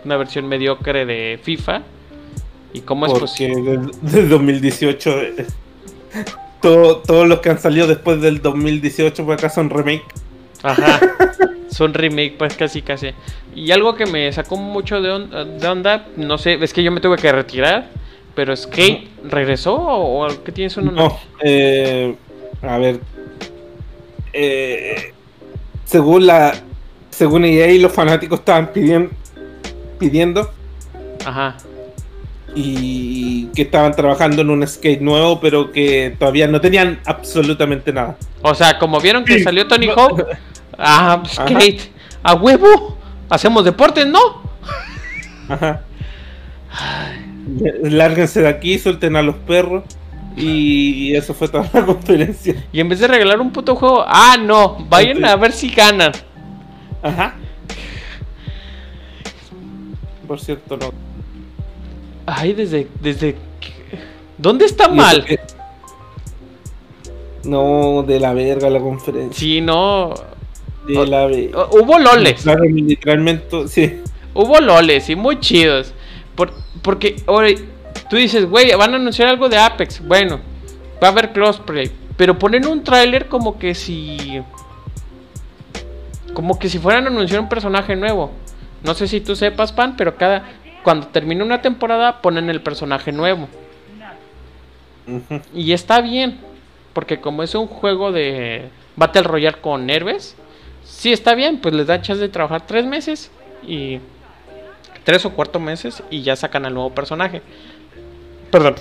Una 0.05 0.17
versión 0.19 0.47
mediocre 0.49 1.05
de 1.05 1.41
FIFA. 1.43 1.83
¿Y 2.75 2.81
cómo 2.83 3.07
es 3.07 3.11
porque 3.13 3.49
posible? 3.49 3.81
desde 4.03 4.29
2018 4.29 5.21
eh, 5.21 5.47
todo- 6.61 6.99
todos 6.99 7.27
los 7.27 7.41
que 7.41 7.51
han 7.51 7.59
salido 7.59 7.89
después 7.89 8.21
del 8.21 8.41
2018 8.41 9.25
por 9.25 9.35
acá 9.35 9.49
son 9.49 9.69
remake. 9.69 10.05
Ajá. 10.63 11.01
Son 11.73 11.93
remake, 11.95 12.37
pues 12.37 12.55
casi 12.55 12.83
casi. 12.83 13.09
Y 13.57 13.71
algo 13.73 13.95
que 13.95 14.07
me 14.07 14.31
sacó 14.33 14.57
mucho 14.57 15.01
de, 15.01 15.11
on- 15.11 15.59
de 15.59 15.67
onda, 15.69 16.07
no 16.17 16.37
sé, 16.39 16.59
es 16.63 16.73
que 16.73 16.83
yo 16.83 16.93
me 16.93 17.01
tuve 17.01 17.17
que 17.17 17.33
retirar. 17.33 17.89
Pero 18.35 18.55
Skate 18.57 19.09
regresó 19.25 19.75
o, 19.75 20.27
o 20.27 20.43
qué 20.45 20.53
tienes 20.53 20.75
uno 20.79 20.91
No, 20.91 21.19
eh, 21.43 22.15
a 22.63 22.79
ver. 22.79 23.01
eh, 24.33 25.13
según 25.85 26.27
la. 26.27 26.55
Según 27.11 27.45
EA, 27.45 27.73
los 27.81 27.93
fanáticos 27.93 28.39
estaban 28.39 28.73
pidiendo. 28.73 29.11
Pidiendo. 29.99 30.51
Ajá. 31.25 31.57
Y 32.55 33.47
que 33.55 33.63
estaban 33.63 33.93
trabajando 33.95 34.43
en 34.43 34.51
un 34.51 34.67
skate 34.67 35.01
nuevo, 35.01 35.41
pero 35.41 35.71
que 35.73 36.15
todavía 36.19 36.47
no 36.49 36.61
tenían 36.61 37.01
absolutamente 37.05 37.93
nada. 37.93 38.17
O 38.43 38.55
sea, 38.55 38.79
como 38.79 38.99
vieron 39.01 39.25
que 39.25 39.39
Sí. 39.39 39.43
salió 39.45 39.67
Tony. 39.69 39.89
Hawk, 39.89 40.27
ah, 40.79 41.23
Ajá. 41.25 41.47
skate, 41.49 41.91
a 42.23 42.35
huevo, 42.35 42.97
hacemos 43.29 43.65
deportes, 43.65 44.07
¿no? 44.07 44.19
Ajá. 45.49 45.83
Lárguense 47.83 48.41
de 48.43 48.49
aquí, 48.49 48.79
suelten 48.79 49.17
a 49.17 49.23
los 49.23 49.37
perros. 49.37 49.85
Y 50.35 51.15
eso 51.15 51.35
fue 51.35 51.47
toda 51.49 51.69
la 51.75 51.85
conferencia. 51.87 52.65
Y 52.73 52.81
en 52.81 52.89
vez 52.89 53.01
de 53.01 53.09
regalar 53.09 53.39
un 53.41 53.51
puto 53.53 53.77
juego, 53.77 54.03
ah, 54.07 54.37
no, 54.43 54.79
vayan 54.89 55.19
Sí. 55.19 55.25
a 55.25 55.37
ver 55.37 55.53
si 55.53 55.69
ganan. 55.69 56.13
Ajá. 57.03 57.35
Por 60.27 60.41
cierto, 60.41 60.77
no. 60.79 60.91
Ay, 62.25 62.55
desde, 62.55 62.89
desde, 63.01 63.37
¿dónde 64.39 64.65
está 64.65 64.89
mal? 64.89 65.25
que- 65.25 65.39
No, 67.45 68.03
de 68.07 68.19
la 68.21 68.33
verga 68.33 68.71
la 68.71 68.79
conferencia. 68.81 69.39
Sí, 69.39 69.61
no, 69.61 70.15
De 70.87 71.07
la 71.07 71.27
verga. 71.27 71.67
hubo 71.71 71.99
loles, 71.99 72.45
literalmente, 72.73 73.69
sí. 73.69 74.01
hubo 74.35 74.61
loles 74.61 75.09
y 75.09 75.17
muy 75.17 75.39
chidos. 75.41 75.95
Por- 76.35 76.53
porque, 76.83 77.17
ahora, 77.27 77.49
tú 78.11 78.17
dices, 78.17 78.49
güey, 78.49 78.75
van 78.75 78.93
a 78.95 78.97
anunciar 78.97 79.29
algo 79.29 79.49
de 79.49 79.59
Apex, 79.59 80.05
bueno, 80.07 80.41
va 81.03 81.09
a 81.09 81.11
haber 81.11 81.33
crossplay, 81.33 81.91
pero 82.17 82.39
ponen 82.39 82.67
un 82.67 82.83
tráiler 82.83 83.29
como 83.29 83.59
que 83.59 83.75
si... 83.75 84.41
Como 86.35 86.59
que 86.59 86.69
si 86.69 86.79
fueran 86.79 87.05
a 87.05 87.09
anunciar 87.09 87.41
un 87.41 87.49
personaje 87.49 87.95
nuevo. 87.95 88.33
No 88.83 88.95
sé 88.95 89.07
si 89.07 89.21
tú 89.21 89.37
sepas, 89.37 89.73
Pan, 89.73 89.97
pero 89.97 90.17
cada... 90.17 90.45
Cuando 90.83 91.07
termina 91.09 91.45
una 91.45 91.63
temporada 91.63 92.23
ponen 92.23 92.51
el 92.51 92.61
personaje 92.63 93.13
nuevo. 93.13 93.49
Y 95.55 95.73
está 95.73 96.01
bien. 96.01 96.41
Porque 96.93 97.21
como 97.21 97.43
es 97.43 97.55
un 97.55 97.67
juego 97.67 98.13
de 98.13 98.69
Battle 98.97 99.23
Royale 99.23 99.59
con 99.61 99.89
héroes, 99.91 100.37
sí 100.85 101.13
está 101.13 101.35
bien, 101.35 101.61
pues 101.61 101.75
les 101.75 101.87
da 101.87 102.01
chance 102.03 102.21
de 102.21 102.29
trabajar 102.29 102.67
tres 102.67 102.85
meses 102.85 103.31
y 103.67 103.99
tres 105.05 105.25
o 105.25 105.31
cuatro 105.31 105.61
meses 105.61 106.03
y 106.11 106.23
ya 106.23 106.37
sacan 106.37 106.65
al 106.67 106.75
nuevo 106.75 106.95
personaje. 106.95 107.43
Perdón. 108.51 108.75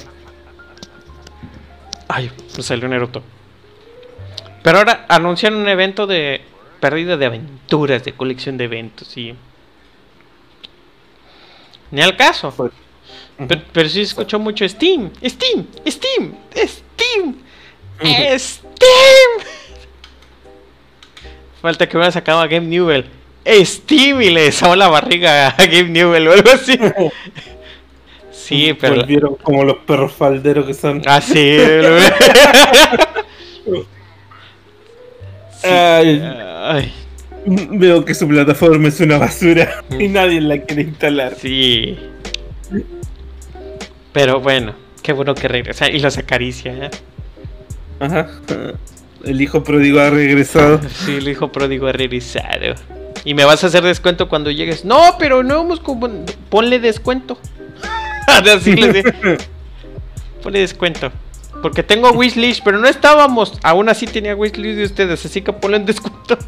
Ay, 2.08 2.30
me 2.58 2.64
salió 2.64 2.88
un 2.88 2.94
eruto. 2.94 3.24
Pero 4.64 4.78
ahora 4.80 5.06
anuncian 5.10 5.56
un 5.56 5.68
evento 5.68 6.06
de 6.08 6.42
pérdida 6.80 7.18
de 7.18 7.26
aventuras, 7.26 8.04
de 8.04 8.14
colección 8.14 8.58
de 8.58 8.66
eventos 8.66 9.16
y... 9.18 9.34
Ni 11.92 12.02
al 12.02 12.16
caso. 12.18 12.52
Fue- 12.52 12.70
Pero, 13.48 13.62
pero 13.74 13.90
sí 13.90 14.02
escuchó 14.02 14.38
mucho 14.40 14.68
Steam, 14.68 15.10
Steam, 15.26 15.68
Steam, 15.88 16.36
Steam, 16.56 17.36
Steam. 18.38 18.62
Falta 21.62 21.88
que 21.88 21.98
hubiera 21.98 22.12
sacado 22.12 22.40
a 22.40 22.48
Game 22.48 22.68
Newell. 22.68 23.06
Steam 23.46 24.22
y 24.22 24.30
le 24.30 24.52
la 24.76 24.88
barriga 24.88 25.50
a 25.50 25.66
Game 25.66 25.90
Newell 25.90 26.28
o 26.28 26.34
algo 26.34 26.52
así. 26.52 26.78
Sí, 28.32 28.74
pero... 28.74 28.96
Volvieron 28.96 29.36
como 29.36 29.64
los 29.64 29.78
perros 29.78 30.12
falderos 30.12 30.66
que 30.66 30.74
son. 30.74 31.02
Ah, 31.06 31.22
sí. 31.22 31.58
Sí. 35.62 35.68
Ay, 35.68 36.22
Ay, 36.64 36.92
veo 37.46 38.04
que 38.04 38.16
su 38.16 38.28
plataforma 38.28 38.88
es 38.88 39.00
una 39.00 39.20
basura 39.20 39.84
y 39.92 40.08
nadie 40.08 40.42
la 40.42 40.58
quiere 40.58 40.82
instalar. 40.82 41.36
sí. 41.36 41.98
Pero 44.12 44.40
bueno, 44.42 44.74
qué 45.04 45.14
bueno 45.14 45.36
que 45.36 45.48
regresa 45.48 45.88
y 45.88 46.00
los 46.00 46.18
acaricia. 46.18 46.74
¿eh? 46.74 46.92
Ajá. 48.00 48.28
El 49.26 49.42
hijo 49.42 49.64
pródigo 49.64 50.00
ha 50.00 50.10
regresado. 50.10 50.80
Sí, 51.06 51.16
el 51.18 51.28
hijo 51.28 51.52
pródigo 51.52 51.88
ha 51.88 51.92
regresado. 51.92 52.76
Y 53.24 53.34
me 53.36 53.46
vas 53.46 53.64
a 53.64 53.68
hacer 53.68 53.84
descuento 53.84 54.28
cuando 54.28 54.50
llegues. 54.50 54.84
No, 54.84 55.16
pero 55.20 55.44
no 55.44 55.62
hemos 55.62 55.80
como... 55.80 56.10
Ponle 56.50 56.80
descuento. 56.80 57.38
Así 58.28 58.76
le 58.76 58.94
di- 58.94 59.04
Ponle 60.42 60.60
descuento. 60.60 61.12
Porque 61.62 61.84
tengo 61.84 62.12
wishlist, 62.12 62.64
pero 62.64 62.80
no 62.80 62.88
estábamos. 62.88 63.60
Aún 63.62 63.88
así 63.90 64.08
tenía 64.08 64.36
wishlist 64.36 64.78
de 64.80 64.84
ustedes, 64.86 65.24
así 65.26 65.42
que 65.44 65.54
ponle 65.54 65.78
en 65.78 65.86
descuento. 65.86 66.38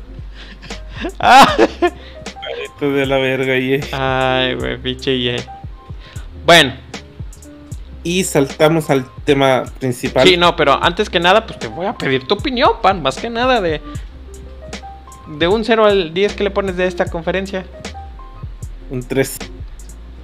Ah. 1.20 1.58
Esto 2.64 2.92
de 2.94 3.06
la 3.06 3.18
verga 3.18 3.58
y 3.58 3.82
Ay, 3.92 4.56
güey, 4.56 4.78
pinche 4.78 5.12
EA. 5.14 5.38
Bueno, 6.46 6.74
Y 8.04 8.24
saltamos 8.26 8.90
al 8.90 9.06
tema 9.24 9.64
principal. 9.80 10.28
sí, 10.28 10.36
no, 10.36 10.56
pero 10.58 10.78
antes 10.84 11.10
que 11.10 11.20
nada, 11.20 11.46
pues 11.46 11.58
te 11.60 11.68
voy 11.68 11.86
a 11.86 11.94
pedir 11.98 12.28
tu 12.28 12.36
opinión, 12.36 12.72
pan. 12.82 13.02
Más 13.02 13.18
que 13.18 13.30
nada 13.30 13.62
de. 13.62 13.82
De 15.38 15.48
un 15.48 15.64
0 15.64 15.86
al 15.86 16.14
10 16.14 16.34
que 16.34 16.44
le 16.44 16.52
pones 16.52 16.76
de 16.76 16.86
esta 16.86 17.06
conferencia. 17.06 17.66
Un 18.90 19.02
3. 19.04 19.38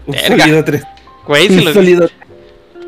Un 0.07 0.11
Verga. 0.13 0.43
sólido 0.43 0.63
3. 0.65 0.83
Güey, 1.25 1.47
si 1.47 1.57
Un 1.59 1.65
los- 1.65 1.73
sólido 1.73 2.09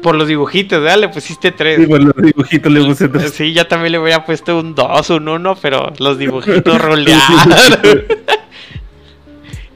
por 0.03 0.15
los 0.15 0.27
dibujitos, 0.27 0.81
¿verdad? 0.81 0.97
Le 0.97 1.09
pusiste 1.09 1.51
3. 1.51 1.77
Sí, 1.79 1.85
por 1.87 2.01
los 2.03 2.15
dibujitos 2.17 2.71
le 2.71 2.83
puse 2.83 3.07
3. 3.07 3.31
Sí, 3.31 3.53
ya 3.53 3.67
también 3.67 3.93
le 3.93 3.99
hubiera 3.99 4.25
puesto 4.25 4.59
un 4.59 4.75
2, 4.75 5.09
un 5.11 5.29
1, 5.29 5.55
pero 5.61 5.93
los 5.99 6.17
dibujitos 6.17 6.81
roleados. 6.81 7.79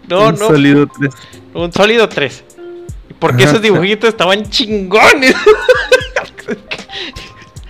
no, 0.10 0.28
un 0.30 0.32
no, 0.36 0.48
sólido 0.48 0.88
3. 1.00 1.14
un 1.54 1.72
sólido 1.72 2.10
3. 2.10 2.44
Porque 3.20 3.44
Ajá. 3.44 3.52
esos 3.52 3.62
dibujitos 3.62 4.10
estaban 4.10 4.50
chingones. 4.50 5.36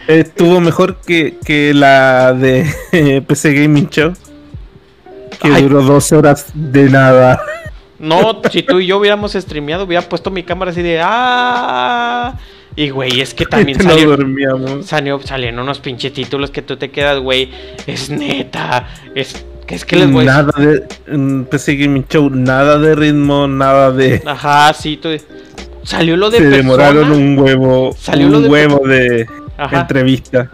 Estuvo 0.08 0.60
mejor 0.60 0.98
que, 1.02 1.38
que 1.44 1.74
la 1.74 2.34
de 2.34 3.24
PC 3.28 3.54
Gaming 3.54 3.90
Show. 3.90 4.14
Que 5.42 5.48
Ay. 5.50 5.64
duró 5.64 5.82
dos 5.82 6.12
horas 6.12 6.48
de 6.54 6.90
nada. 6.90 7.42
No, 7.98 8.42
si 8.52 8.62
tú 8.64 8.80
y 8.80 8.88
yo 8.88 8.98
hubiéramos 8.98 9.34
streameado, 9.34 9.86
hubiera 9.86 10.08
puesto 10.08 10.30
mi 10.30 10.44
cámara 10.44 10.72
así 10.72 10.82
de 10.82 11.00
¡Ah! 11.04 12.38
Y 12.76 12.90
güey, 12.90 13.22
es 13.22 13.34
que 13.34 13.46
también 13.46 13.78
no 13.78 13.86
salió, 13.86 14.10
dormíamos. 14.10 14.86
salió, 14.86 15.20
salieron 15.22 15.60
unos 15.60 15.80
pinche 15.80 16.12
títulos 16.12 16.52
que 16.52 16.62
tú 16.62 16.76
te 16.76 16.92
quedas, 16.92 17.20
güey. 17.20 17.50
Es 17.88 18.10
neta. 18.10 18.90
Es 19.16 19.46
que 19.66 19.76
es 19.76 19.86
que 19.86 19.96
les 19.96 20.12
voy 20.12 20.28
a 20.28 20.44
Nada 20.44 20.52
de. 20.58 20.88
En 21.08 21.46
PC 21.46 21.76
Gaming 21.76 22.06
Show, 22.08 22.30
nada 22.30 22.78
de 22.78 22.96
ritmo, 22.96 23.48
nada 23.48 23.92
de. 23.92 24.22
Ajá, 24.26 24.74
sí, 24.74 24.98
tú. 24.98 25.10
Salió 25.84 26.18
lo 26.18 26.30
de 26.30 26.38
Se 26.38 26.44
persona. 26.44 26.58
demoraron 26.64 27.12
un 27.12 27.38
huevo. 27.38 27.96
Salió 28.00 28.30
lo 28.30 28.38
un 28.38 28.44
de- 28.44 28.50
huevo 28.50 28.88
de 28.88 29.28
Ajá. 29.58 29.82
entrevista. 29.82 30.50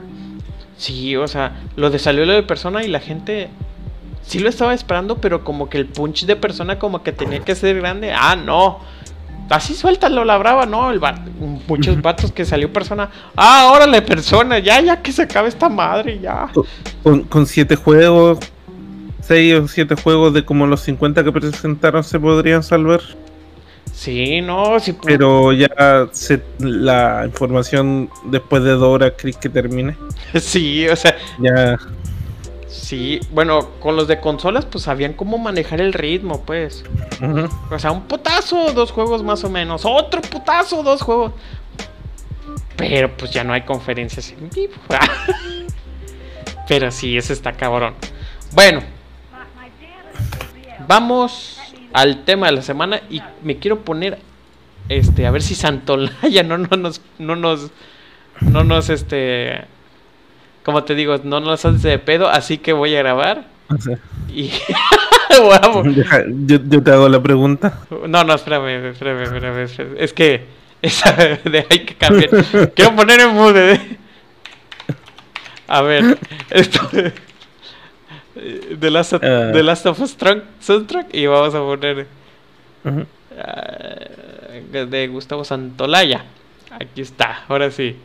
Sí, 0.77 1.15
o 1.15 1.27
sea, 1.27 1.53
lo 1.75 1.89
de 1.89 1.99
salió 1.99 2.25
lo 2.25 2.33
de 2.33 2.43
persona 2.43 2.83
y 2.83 2.87
la 2.87 2.99
gente 2.99 3.49
sí 4.23 4.39
lo 4.39 4.49
estaba 4.49 4.73
esperando, 4.73 5.17
pero 5.19 5.43
como 5.43 5.69
que 5.69 5.77
el 5.77 5.85
punch 5.85 6.25
de 6.25 6.35
persona 6.35 6.79
como 6.79 7.03
que 7.03 7.11
tenía 7.11 7.39
que 7.39 7.55
ser 7.55 7.77
grande. 7.77 8.11
Ah, 8.13 8.35
no. 8.35 8.79
Así 9.49 9.73
suéltalo 9.73 10.23
la 10.23 10.37
brava, 10.37 10.65
no, 10.65 10.91
el 10.91 11.03
va- 11.03 11.23
muchos 11.67 12.01
vatos 12.01 12.31
que 12.31 12.45
salió 12.45 12.71
persona. 12.71 13.09
Ah, 13.35 13.69
órale, 13.73 14.01
persona, 14.01 14.59
ya, 14.59 14.79
ya 14.81 15.01
que 15.01 15.11
se 15.11 15.23
acabe 15.23 15.49
esta 15.49 15.67
madre, 15.69 16.19
ya. 16.21 16.49
Con, 17.03 17.23
con 17.23 17.45
siete 17.45 17.75
juegos. 17.75 18.39
Seis 19.31 19.53
o 19.55 19.65
siete 19.69 19.95
juegos 19.95 20.33
de 20.33 20.43
como 20.43 20.67
los 20.67 20.81
50 20.81 21.23
que 21.23 21.31
presentaron 21.31 22.03
se 22.03 22.19
podrían 22.19 22.63
salvar. 22.63 22.99
Sí, 23.93 24.41
no, 24.41 24.77
sí. 24.81 24.91
pu- 24.91 25.03
Pero 25.05 25.53
ya 25.53 25.69
se, 26.11 26.41
la 26.59 27.23
información 27.25 28.09
después 28.25 28.61
de 28.63 28.71
dos 28.71 28.83
horas 28.83 29.13
Chris 29.17 29.37
que 29.37 29.47
termine. 29.47 29.95
Sí, 30.37 30.85
o 30.89 30.95
sea, 30.97 31.15
Ya. 31.39 31.79
sí. 32.67 33.21
Bueno, 33.31 33.69
con 33.79 33.95
los 33.95 34.09
de 34.09 34.19
consolas, 34.19 34.65
pues 34.65 34.83
sabían 34.83 35.13
cómo 35.13 35.37
manejar 35.37 35.79
el 35.79 35.93
ritmo, 35.93 36.41
pues. 36.41 36.83
O 37.69 37.79
sea, 37.79 37.91
un 37.93 38.01
putazo, 38.09 38.73
dos 38.73 38.91
juegos 38.91 39.23
más 39.23 39.45
o 39.45 39.49
menos. 39.49 39.83
Otro 39.85 40.19
putazo, 40.21 40.83
dos 40.83 41.01
juegos. 41.01 41.31
Pero 42.75 43.15
pues 43.15 43.31
ya 43.31 43.45
no 43.45 43.53
hay 43.53 43.61
conferencias 43.61 44.33
en 44.37 44.49
vivo. 44.49 44.73
Pero 46.67 46.91
sí, 46.91 47.15
ese 47.17 47.31
está 47.31 47.53
cabrón. 47.53 47.93
Bueno, 48.53 48.81
vamos 50.91 51.57
al 51.93 52.25
tema 52.25 52.47
de 52.47 52.51
la 52.51 52.61
semana 52.61 52.99
y 53.09 53.21
me 53.43 53.55
quiero 53.57 53.79
poner 53.79 54.19
este 54.89 55.25
a 55.25 55.31
ver 55.31 55.41
si 55.41 55.55
Santolaya 55.55 56.43
no, 56.43 56.57
no 56.57 56.75
nos 56.75 56.99
no 57.17 57.37
nos 57.37 57.71
no 58.41 58.65
nos 58.65 58.89
este 58.89 59.63
como 60.63 60.83
te 60.83 60.93
digo, 60.93 61.17
no 61.23 61.39
nos 61.39 61.63
hace 61.63 61.87
de 61.87 61.97
pedo, 61.97 62.27
así 62.27 62.57
que 62.57 62.73
voy 62.73 62.93
a 62.95 62.99
grabar 62.99 63.45
sea, 63.79 63.97
y 64.29 64.51
Vamos. 65.63 65.95
deja- 65.95 66.25
yo, 66.27 66.57
yo 66.67 66.83
te 66.83 66.91
hago 66.91 67.07
la 67.07 67.23
pregunta. 67.23 67.79
No, 68.05 68.25
no, 68.25 68.33
espérame, 68.33 68.87
espérame, 68.91 69.21
espérame, 69.23 69.59
espérame. 69.63 69.95
Es 69.97 70.11
que 70.13 70.43
esa 70.81 71.13
de 71.13 71.65
hay 71.69 71.79
que 71.85 71.95
cambiar. 71.95 72.29
Quiero 72.75 72.93
poner 72.97 73.21
en 73.21 73.33
mood. 73.33 73.55
¿eh? 73.55 73.79
A 75.69 75.81
ver, 75.81 76.17
esto 76.49 76.81
The 78.33 78.89
Last 78.89 79.13
of, 79.13 79.23
Ah. 79.23 79.51
The 79.51 79.63
Last 79.63 79.85
of 79.85 79.99
Us 79.99 80.15
Trunk- 80.17 80.43
soundtrack 80.59 81.13
y 81.13 81.25
vamos 81.27 81.53
a 81.53 81.59
poner 81.59 82.07
ah, 83.37 84.85
de 84.85 85.07
Gustavo 85.07 85.43
Santolaya. 85.43 86.23
Aquí 86.71 87.01
está, 87.01 87.43
ahora 87.49 87.69
sí. 87.71 87.97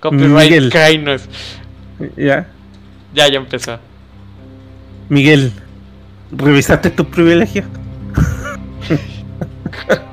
Copyright 0.00 0.50
Miguel. 0.50 0.70
Kindness. 0.72 1.28
Ya. 2.16 2.46
Ya, 3.12 3.28
ya 3.28 3.36
empezó. 3.38 3.78
Miguel, 5.08 5.52
¿revisaste 6.30 6.90
privilegios? 7.08 7.66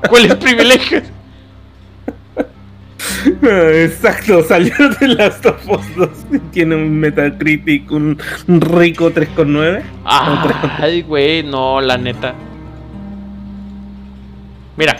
¿Cuál 0.08 0.26
es 0.26 0.34
privilegio? 0.36 1.02
Ah, 1.02 1.15
Exacto, 3.42 4.42
salió 4.44 4.74
de 5.00 5.08
Last 5.08 5.44
of 5.46 5.68
Us 5.68 5.96
2 5.96 6.08
y 6.32 6.38
tiene 6.50 6.76
un 6.76 6.98
Metacritic, 6.98 7.90
un 7.90 8.18
rico 8.46 9.12
3,9. 9.12 9.46
No, 9.46 10.10
3,3. 10.10 10.70
Ay, 10.78 11.02
güey, 11.02 11.42
no, 11.42 11.80
la 11.80 11.98
neta. 11.98 12.34
Mira, 14.76 14.96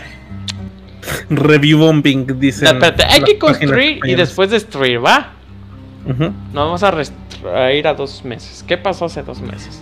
Review 1.29 1.79
bombing, 1.79 2.39
dice. 2.39 2.65
espérate, 2.65 3.03
hay 3.05 3.21
que 3.21 3.37
construir 3.37 3.99
y 4.05 4.15
después 4.15 4.49
destruir, 4.49 5.03
¿va? 5.03 5.33
Nos 6.05 6.33
vamos 6.53 6.83
a, 6.83 7.73
ir 7.73 7.87
a 7.87 7.93
dos 7.93 8.23
meses. 8.23 8.63
¿Qué 8.67 8.77
pasó 8.77 9.05
hace 9.05 9.23
dos 9.23 9.41
meses? 9.41 9.81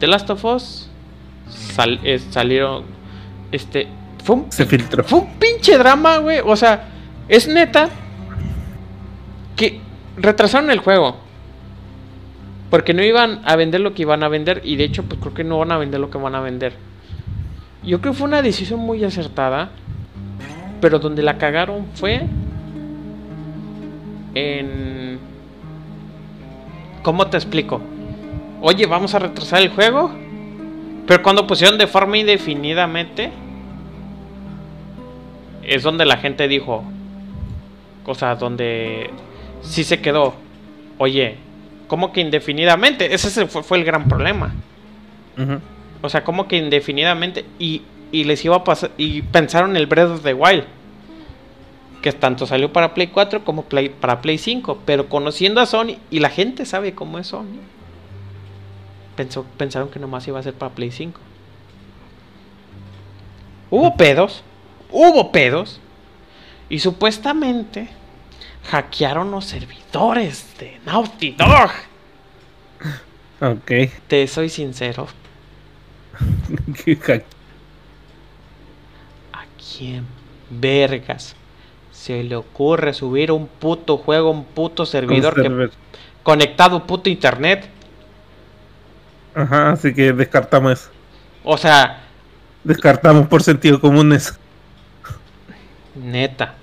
The 0.00 0.06
Last 0.06 0.30
of 0.30 0.44
Us 0.44 0.90
sal- 1.48 2.00
eh, 2.02 2.18
salieron. 2.30 2.84
Este. 3.52 3.86
Fue 4.24 4.36
un, 4.36 4.50
Se 4.50 4.64
filtró. 4.64 5.04
fue 5.04 5.18
un 5.20 5.34
pinche 5.34 5.76
drama, 5.76 6.16
güey. 6.16 6.40
O 6.42 6.56
sea, 6.56 6.88
es 7.28 7.46
neta 7.46 7.90
que 9.54 9.80
retrasaron 10.16 10.70
el 10.70 10.78
juego. 10.78 11.18
Porque 12.70 12.94
no 12.94 13.02
iban 13.02 13.42
a 13.44 13.54
vender 13.54 13.82
lo 13.82 13.92
que 13.92 14.00
iban 14.00 14.24
a 14.24 14.28
vender. 14.28 14.62
Y 14.64 14.76
de 14.76 14.84
hecho, 14.84 15.02
pues 15.02 15.20
creo 15.20 15.34
que 15.34 15.44
no 15.44 15.58
van 15.58 15.72
a 15.72 15.76
vender 15.76 16.00
lo 16.00 16.08
que 16.08 16.16
van 16.16 16.34
a 16.34 16.40
vender. 16.40 16.72
Yo 17.82 18.00
creo 18.00 18.14
que 18.14 18.18
fue 18.18 18.26
una 18.26 18.40
decisión 18.40 18.80
muy 18.80 19.04
acertada. 19.04 19.68
Pero 20.80 20.98
donde 20.98 21.22
la 21.22 21.36
cagaron 21.36 21.86
fue 21.94 22.22
en... 24.34 25.18
¿Cómo 27.02 27.26
te 27.26 27.36
explico? 27.36 27.82
Oye, 28.62 28.86
vamos 28.86 29.14
a 29.14 29.18
retrasar 29.18 29.60
el 29.60 29.68
juego. 29.68 30.10
Pero 31.06 31.22
cuando 31.22 31.46
pusieron 31.46 31.76
de 31.76 31.86
forma 31.86 32.16
indefinidamente, 32.16 33.43
es 35.66 35.82
donde 35.82 36.04
la 36.04 36.16
gente 36.18 36.48
dijo, 36.48 36.84
o 38.06 38.14
sea, 38.14 38.34
donde 38.36 39.10
sí 39.62 39.84
se 39.84 40.00
quedó. 40.00 40.34
Oye, 40.98 41.36
¿cómo 41.88 42.12
que 42.12 42.20
indefinidamente? 42.20 43.14
Ese 43.14 43.30
se- 43.30 43.46
fue, 43.46 43.62
fue 43.62 43.78
el 43.78 43.84
gran 43.84 44.08
problema. 44.08 44.52
O 46.02 46.08
sea, 46.08 46.22
como 46.22 46.46
que 46.48 46.56
indefinidamente 46.56 47.44
y, 47.58 47.82
y 48.12 48.24
les 48.24 48.44
iba 48.44 48.56
a 48.56 48.64
pasar 48.64 48.90
y 48.98 49.22
pensaron 49.22 49.76
el 49.76 49.86
Breath 49.86 50.10
of 50.10 50.22
the 50.22 50.34
Wild. 50.34 50.64
Que 52.02 52.12
tanto 52.12 52.46
salió 52.46 52.70
para 52.72 52.92
Play 52.92 53.06
4 53.06 53.44
como 53.44 53.64
Play, 53.64 53.88
para 53.88 54.20
Play 54.20 54.36
5. 54.38 54.80
Pero 54.84 55.08
conociendo 55.08 55.60
a 55.62 55.66
Sony, 55.66 55.96
y 56.10 56.20
la 56.20 56.28
gente 56.28 56.66
sabe 56.66 56.94
cómo 56.94 57.18
es 57.18 57.28
Sony. 57.28 57.46
Pensó, 59.16 59.46
pensaron 59.56 59.88
que 59.88 59.98
nomás 59.98 60.28
iba 60.28 60.38
a 60.38 60.42
ser 60.42 60.52
para 60.54 60.74
Play 60.74 60.90
5. 60.90 61.18
Hubo 63.70 63.96
pedos. 63.96 64.42
Hubo 64.90 65.32
pedos. 65.32 65.80
Y 66.68 66.78
supuestamente 66.78 67.88
hackearon 68.70 69.30
los 69.30 69.44
servidores 69.44 70.54
de 70.58 70.80
Naughty 70.86 71.32
Dog. 71.32 71.70
Ok. 73.40 73.70
Te 74.08 74.26
soy 74.26 74.48
sincero. 74.48 75.06
¿A 79.32 79.44
quién 79.58 80.06
vergas 80.48 81.36
se 81.92 82.22
le 82.22 82.36
ocurre 82.36 82.92
subir 82.92 83.30
un 83.30 83.46
puto 83.46 83.98
juego, 83.98 84.30
un 84.30 84.44
puto 84.44 84.86
servidor 84.86 85.34
que 85.34 85.70
conectado 86.22 86.78
a 86.78 86.86
puto 86.86 87.10
internet? 87.10 87.68
Ajá, 89.34 89.72
así 89.72 89.92
que 89.92 90.12
descartamos 90.12 90.72
eso. 90.72 90.90
O 91.42 91.58
sea, 91.58 92.04
Descartamos 92.64 93.28
por 93.28 93.42
sentido 93.42 93.78
común 93.78 94.12
eso. 94.14 94.34
Neta. 95.94 96.54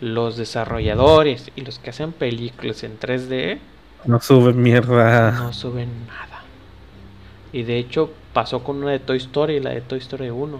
Los 0.00 0.36
desarrolladores 0.36 1.50
y 1.54 1.60
los 1.62 1.78
que 1.78 1.90
hacen 1.90 2.12
películas 2.12 2.82
en 2.82 2.98
3D 2.98 3.58
No 4.04 4.20
suben 4.20 4.60
mierda. 4.60 5.30
no 5.32 5.52
suben 5.52 6.06
nada. 6.06 6.42
Y 7.52 7.62
de 7.62 7.78
hecho 7.78 8.12
pasó 8.32 8.64
con 8.64 8.78
una 8.82 8.90
de 8.90 8.98
Toy 8.98 9.18
Story, 9.18 9.60
la 9.60 9.70
de 9.70 9.80
Toy 9.80 9.98
Story 10.00 10.30
1. 10.30 10.58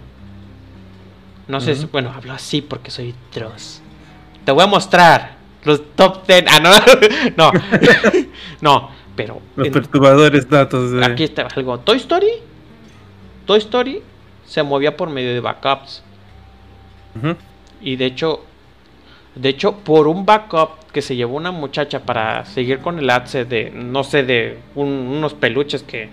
No 1.49 1.61
sé 1.61 1.75
si, 1.75 1.87
bueno, 1.87 2.13
hablo 2.15 2.33
así 2.35 2.63
porque 2.63 2.91
soy 2.93 3.15
Dross. 3.35 3.83
Te 4.45 4.53
voy 4.53 4.63
a 4.63 4.67
mostrar 4.69 5.37
los 5.65 5.83
top 5.97 6.25
10. 6.27 6.45
Ah, 6.49 6.61
no, 6.61 6.71
no, 7.37 7.53
no, 8.61 8.91
pero 9.17 9.41
Los 9.57 9.67
en- 9.67 9.73
perturbadores 9.73 10.49
datos 10.49 10.93
de. 10.93 11.05
aquí 11.05 11.25
está 11.25 11.49
algo. 11.57 11.81
Toy 11.81 11.97
Story, 11.97 12.31
Toy 13.45 13.59
Story 13.59 14.03
se 14.47 14.63
movía 14.63 14.97
por 14.97 15.11
medio 15.11 15.33
de 15.35 15.41
backups. 15.41 16.05
Y 17.81 17.97
de 17.97 18.07
hecho, 18.07 18.45
de 19.35 19.49
hecho, 19.49 19.77
por 19.79 20.09
un 20.09 20.25
backup 20.27 20.91
que 20.93 21.03
se 21.03 21.17
llevó 21.17 21.37
una 21.37 21.51
muchacha 21.53 22.01
para 22.01 22.45
seguir 22.45 22.79
con 22.81 22.99
el 22.99 23.09
adset 23.11 23.49
de, 23.49 23.71
no 23.71 24.05
sé, 24.05 24.25
de 24.25 24.59
un- 24.75 24.89
unos 24.89 25.35
peluches 25.35 25.83
que 25.83 26.11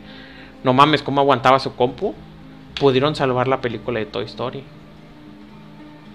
no 0.64 0.74
mames 0.74 1.04
cómo 1.04 1.22
aguantaba 1.22 1.60
su 1.60 1.76
compu, 1.76 2.16
pudieron 2.80 3.16
salvar 3.16 3.48
la 3.48 3.62
película 3.62 4.00
de 4.00 4.06
Toy 4.06 4.26
Story. 4.26 4.64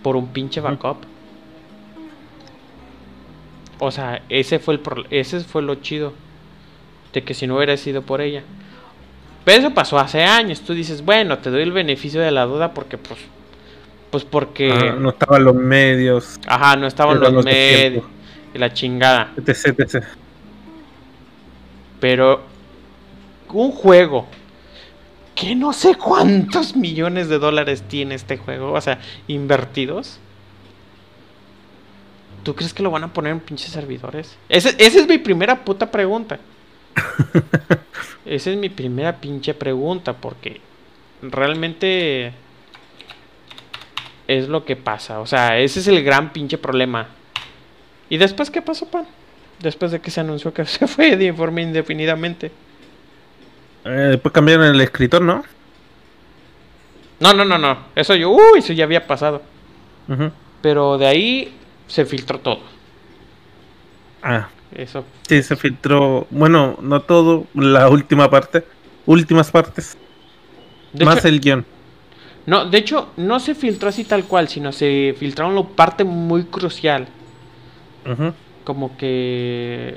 Por 0.02 0.16
un 0.16 0.28
pinche 0.28 0.60
backup. 0.60 0.98
O 3.78 3.90
sea, 3.90 4.22
ese 4.28 4.58
fue 4.58 4.74
el 4.74 4.80
pro- 4.80 5.04
ese 5.10 5.40
fue 5.40 5.62
lo 5.62 5.76
chido. 5.76 6.12
de 7.12 7.22
que 7.22 7.32
si 7.32 7.46
no 7.46 7.54
hubiera 7.56 7.76
sido 7.76 8.02
por 8.02 8.20
ella. 8.20 8.42
Pero 9.44 9.58
eso 9.60 9.70
pasó 9.72 10.00
hace 10.00 10.24
años. 10.24 10.62
Tú 10.62 10.74
dices, 10.74 11.04
bueno, 11.04 11.38
te 11.38 11.48
doy 11.50 11.62
el 11.62 11.70
beneficio 11.70 12.20
de 12.20 12.32
la 12.32 12.44
duda 12.44 12.74
porque, 12.74 12.98
pues, 12.98 13.20
pues 14.14 14.24
porque. 14.24 14.70
Ah, 14.70 14.94
no 14.96 15.08
estaban 15.08 15.42
los 15.42 15.56
medios. 15.56 16.38
Ajá, 16.46 16.76
no 16.76 16.86
estaban 16.86 17.18
los 17.18 17.44
medios. 17.44 18.04
Y 18.54 18.58
la 18.58 18.72
chingada. 18.72 19.32
etc, 19.36 19.80
etc. 19.80 20.04
Pero 21.98 22.42
un 23.52 23.72
juego 23.72 24.28
que 25.34 25.56
no 25.56 25.72
sé 25.72 25.96
cuántos 25.96 26.76
millones 26.76 27.28
de 27.28 27.40
dólares 27.40 27.82
tiene 27.88 28.14
este 28.14 28.36
juego, 28.36 28.70
o 28.72 28.80
sea, 28.80 29.00
invertidos. 29.26 30.20
¿Tú 32.44 32.54
crees 32.54 32.72
que 32.72 32.84
lo 32.84 32.92
van 32.92 33.02
a 33.02 33.12
poner 33.12 33.32
en 33.32 33.40
pinches 33.40 33.70
servidores? 33.72 34.36
Ese- 34.48 34.76
esa 34.78 35.00
es 35.00 35.08
mi 35.08 35.18
primera 35.18 35.64
puta 35.64 35.90
pregunta. 35.90 36.38
Esa 38.24 38.50
es 38.52 38.56
mi 38.56 38.68
primera 38.68 39.16
pinche 39.16 39.54
pregunta, 39.54 40.12
porque 40.12 40.60
realmente 41.20 42.32
es 44.28 44.48
lo 44.48 44.64
que 44.64 44.76
pasa. 44.76 45.20
O 45.20 45.26
sea, 45.26 45.58
ese 45.58 45.80
es 45.80 45.88
el 45.88 46.02
gran 46.02 46.32
pinche 46.32 46.58
problema. 46.58 47.08
¿Y 48.08 48.16
después 48.16 48.50
qué 48.50 48.62
pasó, 48.62 48.86
pan? 48.86 49.06
Después 49.60 49.90
de 49.92 50.00
que 50.00 50.10
se 50.10 50.20
anunció 50.20 50.52
que 50.52 50.64
se 50.66 50.86
fue 50.86 51.16
de 51.16 51.32
forma 51.32 51.60
indefinidamente. 51.60 52.50
Eh, 53.84 54.08
después 54.12 54.32
cambiaron 54.32 54.66
el 54.66 54.80
escritor, 54.80 55.22
¿no? 55.22 55.44
No, 57.20 57.32
no, 57.32 57.44
no, 57.44 57.58
no. 57.58 57.78
Eso 57.94 58.14
yo, 58.14 58.30
uy, 58.30 58.58
eso 58.58 58.72
ya 58.72 58.84
había 58.84 59.06
pasado. 59.06 59.42
Pero 60.60 60.98
de 60.98 61.06
ahí 61.06 61.54
se 61.86 62.04
filtró 62.04 62.38
todo. 62.40 62.60
Ah, 64.22 64.48
Eso. 64.74 65.04
sí, 65.28 65.42
se 65.42 65.56
filtró. 65.56 66.26
Bueno, 66.30 66.78
no 66.80 67.00
todo, 67.00 67.46
la 67.54 67.88
última 67.88 68.30
parte. 68.30 68.64
Últimas 69.06 69.50
partes. 69.50 69.96
De 70.92 71.04
más 71.04 71.18
hecho, 71.18 71.28
el 71.28 71.40
guion. 71.40 71.66
No, 72.46 72.66
de 72.66 72.78
hecho, 72.78 73.08
no 73.16 73.40
se 73.40 73.54
filtró 73.54 73.88
así 73.88 74.04
tal 74.04 74.24
cual, 74.24 74.48
sino 74.48 74.70
se 74.72 75.14
filtraron 75.18 75.54
la 75.54 75.62
parte 75.62 76.04
muy 76.04 76.44
crucial. 76.44 77.06
Como 78.64 78.96
que. 78.96 79.96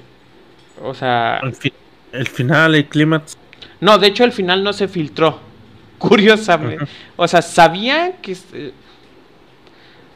O 0.81 0.93
sea. 0.93 1.39
el, 1.43 1.53
fi- 1.53 1.73
el 2.13 2.27
final, 2.27 2.75
el 2.75 2.85
clímax. 2.85 3.37
No, 3.81 3.97
de 3.97 4.07
hecho, 4.07 4.23
el 4.23 4.31
final 4.31 4.63
no 4.63 4.71
se 4.73 4.87
filtró. 4.87 5.39
Curiosamente. 5.97 6.85
O 7.15 7.27
sea, 7.27 7.41
sabían 7.41 8.13
que. 8.21 8.37
eh, 8.53 8.71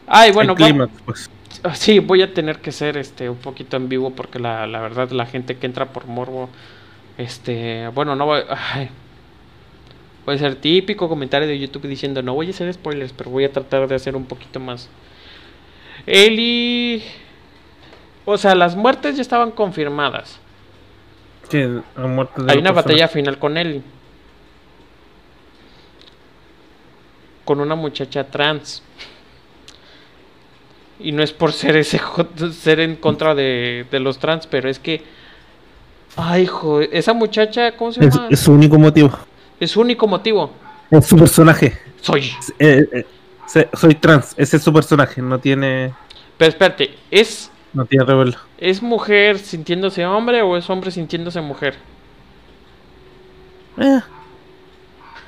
Ay, 0.08 0.32
bueno, 0.32 0.54
el 0.54 0.62
va- 0.62 0.66
clímax, 0.68 0.92
pues. 1.06 1.30
Ah, 1.64 1.76
Sí, 1.76 2.00
voy 2.00 2.22
a 2.22 2.34
tener 2.34 2.60
que 2.60 2.72
ser 2.72 2.98
este 2.98 3.30
un 3.30 3.38
poquito 3.38 3.78
en 3.78 3.88
vivo 3.90 4.12
porque 4.12 4.40
la, 4.40 4.66
la 4.68 4.80
verdad 4.80 5.12
la 5.12 5.26
gente 5.26 5.58
que 5.58 5.66
entra 5.68 5.88
por 5.88 6.08
morbo, 6.08 6.50
este, 7.18 7.88
bueno, 7.90 8.16
no 8.16 8.26
voy, 8.26 8.42
ay, 8.74 8.90
puede 10.26 10.38
ser 10.38 10.56
típico 10.56 11.10
comentario 11.10 11.48
de 11.48 11.58
YouTube 11.60 11.88
diciendo 11.88 12.22
no 12.22 12.34
voy 12.34 12.48
a 12.48 12.50
hacer 12.52 12.72
spoilers, 12.74 13.14
pero 13.14 13.30
voy 13.32 13.44
a 13.46 13.52
tratar 13.52 13.88
de 13.88 13.96
hacer 13.96 14.16
un 14.16 14.26
poquito 14.26 14.60
más. 14.60 14.90
Eli, 16.06 17.04
o 18.26 18.38
sea, 18.38 18.56
las 18.56 18.76
muertes 18.76 19.16
ya 19.16 19.22
estaban 19.22 19.52
confirmadas. 19.52 20.40
Sí, 21.50 21.60
la 21.96 22.08
muerte 22.08 22.42
de 22.44 22.52
Hay 22.52 22.58
una 22.60 22.74
persona. 22.74 22.82
batalla 22.94 23.08
final 23.08 23.38
con 23.38 23.58
Eli. 23.58 23.84
Con 27.46 27.60
una 27.60 27.76
muchacha 27.76 28.24
trans. 28.30 28.84
Y 31.00 31.12
no 31.12 31.24
es 31.24 31.34
por 31.34 31.52
ser 31.52 31.76
ese 31.78 32.00
ser 32.54 32.80
en 32.80 32.96
contra 32.96 33.34
de, 33.34 33.86
de 33.90 34.00
los 34.00 34.20
trans, 34.20 34.46
pero 34.48 34.70
es 34.70 34.80
que. 34.80 35.04
Ay, 36.16 36.46
joder, 36.46 36.90
esa 36.94 37.14
muchacha, 37.14 37.76
¿cómo 37.76 37.92
se 37.92 38.02
Es, 38.02 38.16
llama? 38.16 38.28
es 38.30 38.40
su 38.40 38.52
único 38.54 38.78
motivo. 38.78 39.12
Es 39.62 39.72
su 39.72 39.82
único 39.82 40.08
motivo. 40.08 40.52
Es 40.90 41.06
su 41.06 41.16
personaje. 41.16 41.78
Soy. 42.02 42.32
Eh, 42.60 42.84
eh, 42.92 43.06
se- 43.46 43.70
soy 43.74 43.94
trans, 43.96 44.34
ese 44.36 44.58
es 44.58 44.64
su 44.64 44.74
personaje. 44.74 45.22
No 45.22 45.40
tiene. 45.40 45.94
Pero 46.38 46.50
espérate, 46.50 46.98
¿es, 47.12 47.52
No 47.74 47.86
tiene 47.86 48.04
revelo. 48.04 48.38
¿es 48.58 48.82
mujer 48.82 49.38
sintiéndose 49.38 50.04
hombre 50.06 50.42
o 50.42 50.58
es 50.58 50.68
hombre 50.70 50.90
sintiéndose 50.92 51.40
mujer? 51.42 51.76
Eh, 53.78 54.00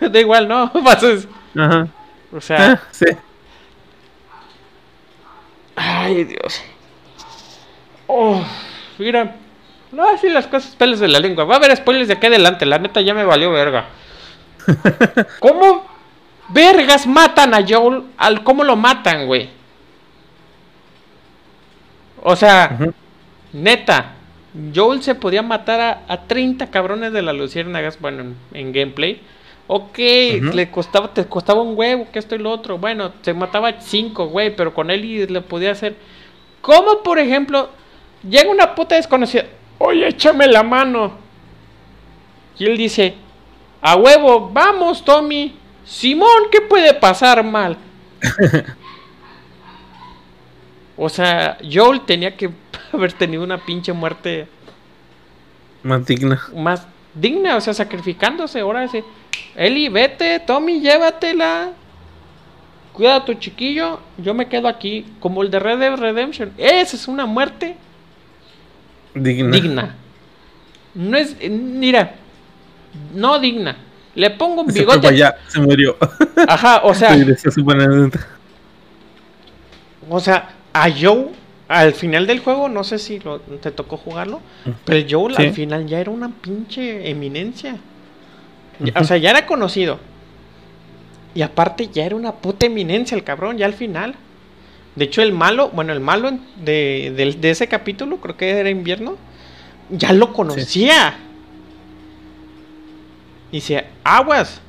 da 0.09 0.19
igual, 0.19 0.47
¿no? 0.47 0.71
Pases. 0.83 1.27
ajá. 1.55 1.87
O 2.35 2.41
sea. 2.41 2.73
Eh, 2.73 2.77
sí. 2.91 3.05
Ay, 5.75 6.23
Dios. 6.23 6.61
Oh, 8.07 8.43
mira. 8.97 9.35
No, 9.91 10.07
así 10.09 10.27
las 10.29 10.47
cosas 10.47 10.75
peles 10.75 10.99
de 10.99 11.07
la 11.07 11.19
lengua. 11.19 11.43
Va 11.45 11.55
a 11.55 11.57
haber 11.57 11.75
spoilers 11.77 12.07
de 12.07 12.15
aquí 12.15 12.25
adelante. 12.27 12.65
La 12.65 12.79
neta 12.79 13.01
ya 13.01 13.13
me 13.13 13.23
valió 13.23 13.51
verga. 13.51 13.85
¿Cómo 15.39 15.85
vergas 16.49 17.07
matan 17.07 17.53
a 17.53 17.65
Joel? 17.67 18.03
Al, 18.17 18.43
¿Cómo 18.43 18.63
lo 18.63 18.75
matan, 18.75 19.27
güey? 19.27 19.49
O 22.21 22.35
sea, 22.35 22.77
neta. 23.51 24.15
Joel 24.73 25.01
se 25.01 25.15
podía 25.15 25.41
matar 25.41 25.81
a, 25.81 26.01
a 26.07 26.27
30 26.27 26.69
cabrones 26.69 27.11
de 27.11 27.21
las 27.21 27.35
luciérnagas, 27.35 27.99
bueno, 27.99 28.21
en, 28.21 28.35
en 28.53 28.71
gameplay. 28.71 29.21
Ok, 29.67 29.97
le 29.97 30.69
costaba, 30.69 31.13
te 31.13 31.25
costaba 31.25 31.61
un 31.61 31.77
huevo, 31.77 32.07
que 32.11 32.19
esto 32.19 32.35
y 32.35 32.39
lo 32.39 32.51
otro. 32.51 32.77
Bueno, 32.77 33.13
se 33.21 33.33
mataba 33.33 33.69
a 33.69 33.81
5, 33.81 34.27
güey, 34.27 34.55
pero 34.55 34.73
con 34.73 34.91
él 34.91 35.05
y 35.05 35.25
le 35.25 35.41
podía 35.41 35.71
hacer. 35.71 35.95
¿Cómo, 36.61 37.01
por 37.01 37.17
ejemplo, 37.17 37.69
llega 38.29 38.51
una 38.51 38.75
puta 38.75 38.95
desconocida? 38.95 39.45
Oye, 39.79 40.07
échame 40.07 40.47
la 40.47 40.63
mano. 40.63 41.13
Y 42.57 42.65
él 42.65 42.77
dice, 42.77 43.15
a 43.83 43.95
huevo, 43.97 44.49
vamos, 44.49 45.03
Tommy. 45.03 45.53
Simón, 45.85 46.43
¿qué 46.51 46.61
puede 46.61 46.93
pasar 46.93 47.43
mal? 47.43 47.77
o 50.97 51.09
sea, 51.09 51.57
Joel 51.69 52.01
tenía 52.01 52.35
que 52.35 52.49
haber 52.93 53.13
tenido 53.13 53.43
una 53.43 53.57
pinche 53.57 53.91
muerte 53.93 54.47
Más 55.83 56.05
digna. 56.05 56.41
más 56.55 56.87
digna, 57.13 57.57
o 57.57 57.61
sea, 57.61 57.73
sacrificándose. 57.73 58.61
Ahora 58.61 58.87
sí. 58.87 59.03
Eli, 59.55 59.89
vete, 59.89 60.39
Tommy, 60.39 60.79
llévatela. 60.79 61.71
Cuida 62.93 63.15
a 63.17 63.25
tu 63.25 63.33
chiquillo. 63.33 63.99
Yo 64.17 64.33
me 64.33 64.47
quedo 64.47 64.67
aquí. 64.67 65.05
Como 65.19 65.43
el 65.43 65.51
de 65.51 65.59
Red 65.59 65.79
Dead 65.79 65.95
Redemption. 65.97 66.53
Esa 66.57 66.95
es 66.95 67.07
una 67.07 67.25
muerte 67.25 67.75
Digna. 69.13 69.51
digna. 69.51 69.95
No 70.93 71.17
es. 71.17 71.35
Mira. 71.49 72.15
No 73.13 73.39
digna. 73.39 73.77
Le 74.15 74.29
pongo 74.31 74.61
un 74.61 74.71
Se 74.71 74.83
fue 74.83 74.85
para 74.85 74.99
bigote. 74.99 75.15
allá, 75.15 75.35
se 75.47 75.59
murió. 75.59 75.97
Ajá, 76.47 76.81
o 76.83 76.93
sea. 76.93 77.15
O 80.09 80.19
sea, 80.19 80.49
a 80.73 80.89
Joe, 80.91 81.29
al 81.67 81.93
final 81.93 82.27
del 82.27 82.39
juego, 82.39 82.69
no 82.69 82.83
sé 82.83 82.99
si 82.99 83.19
lo- 83.19 83.39
te 83.39 83.71
tocó 83.71 83.97
jugarlo, 83.97 84.41
pero 84.85 85.05
Joe 85.09 85.33
Sí. 85.35 85.41
al 85.47 85.53
final 85.53 85.87
ya 85.87 85.99
era 85.99 86.11
una 86.11 86.29
pinche 86.29 87.09
eminencia. 87.09 87.77
O 88.95 89.03
sea, 89.03 89.17
ya 89.17 89.29
era 89.31 89.45
conocido. 89.45 89.99
Y 91.35 91.41
aparte 91.41 91.87
ya 91.91 92.05
era 92.05 92.15
una 92.15 92.33
puta 92.33 92.65
eminencia 92.65 93.15
el 93.15 93.23
cabrón, 93.23 93.57
ya 93.57 93.65
al 93.65 93.73
final. 93.73 94.15
De 94.95 95.05
hecho, 95.05 95.23
el 95.23 95.31
malo, 95.31 95.69
bueno, 95.69 95.93
el 95.93 95.99
malo 95.99 96.31
de, 96.63 97.35
de 97.39 97.49
ese 97.49 97.67
capítulo, 97.67 98.17
creo 98.17 98.37
que 98.37 98.51
era 98.51 98.69
invierno, 98.69 99.15
ya 99.89 100.13
lo 100.13 100.33
conocía. 100.33 101.15
Y 103.53 103.57
dice, 103.57 103.85
aguas. 104.03 104.61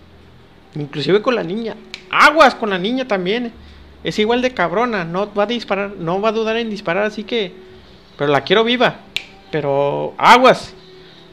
Inclusive 0.75 1.23
con 1.23 1.35
la 1.35 1.43
niña. 1.43 1.75
Aguas 2.11 2.55
con 2.55 2.69
la 2.69 2.79
niña 2.79 3.09
también. 3.09 3.51
Es 4.05 4.19
igual 4.19 4.43
de 4.43 4.53
cabrona. 4.53 5.07
No 5.07 5.33
va 5.33 5.45
a 5.45 5.47
disparar. 5.47 5.93
No 5.99 6.21
va 6.21 6.29
a 6.29 6.33
dudar 6.33 6.59
en 6.59 6.69
disparar. 6.69 7.05
Así 7.05 7.25
que. 7.25 7.55
Pero 8.19 8.31
la 8.31 8.43
quiero 8.43 8.63
viva. 8.63 8.97
Pero 9.51 10.13
aguas. 10.19 10.75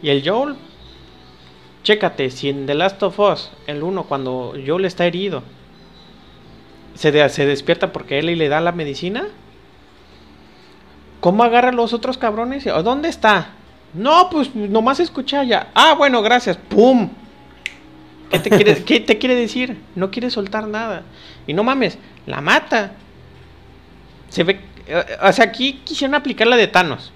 Y 0.02 0.10
el 0.12 0.26
Joel. 0.26 0.56
Chécate. 1.84 2.30
Si 2.30 2.47
en 2.47 2.66
The 2.66 2.74
Last 2.74 3.04
of 3.04 3.20
Us. 3.20 3.52
El 3.68 3.84
1. 3.84 4.04
Cuando 4.06 4.54
Joel 4.66 4.86
está 4.86 5.06
herido. 5.06 5.43
Se, 6.95 7.12
de- 7.12 7.28
despierta 7.28 7.91
porque 7.91 8.18
Ellie 8.20 8.38
le 8.38 8.47
da 8.47 8.62
la 8.62 8.72
medicina. 8.72 9.28
¿Cómo 11.20 11.43
agarra 11.43 11.70
a 11.70 11.74
los 11.74 11.91
otros 11.91 12.18
cabrones? 12.18 12.66
¿O 12.68 12.82
¿Dónde 12.82 13.10
está? 13.10 13.56
No, 13.93 14.30
pues 14.30 14.56
nomás 14.56 15.02
escucha 15.02 15.43
ya. 15.43 15.70
Ah, 15.76 15.95
bueno, 15.97 16.22
gracias. 16.22 16.56
¡Pum! 16.56 17.10
¿Qué 18.32 18.39
te, 18.39 18.51
quiere, 18.51 18.84
¿Qué 18.84 18.99
te 19.01 19.17
quiere 19.17 19.36
decir? 19.36 19.77
No 19.95 20.09
quiere 20.11 20.29
soltar 20.29 20.67
nada. 20.67 21.03
Y 21.47 21.53
no 21.53 21.63
mames, 21.63 21.97
la 22.25 22.41
mata. 22.41 22.93
Se 24.29 24.43
ve. 24.43 24.59
eh, 24.88 25.03
O 25.23 25.32
sea, 25.34 25.45
aquí 25.45 25.82
quisieron 25.84 26.15
aplicar 26.15 26.47
la 26.47 26.57
de 26.57 26.67
Thanos. 26.67 27.13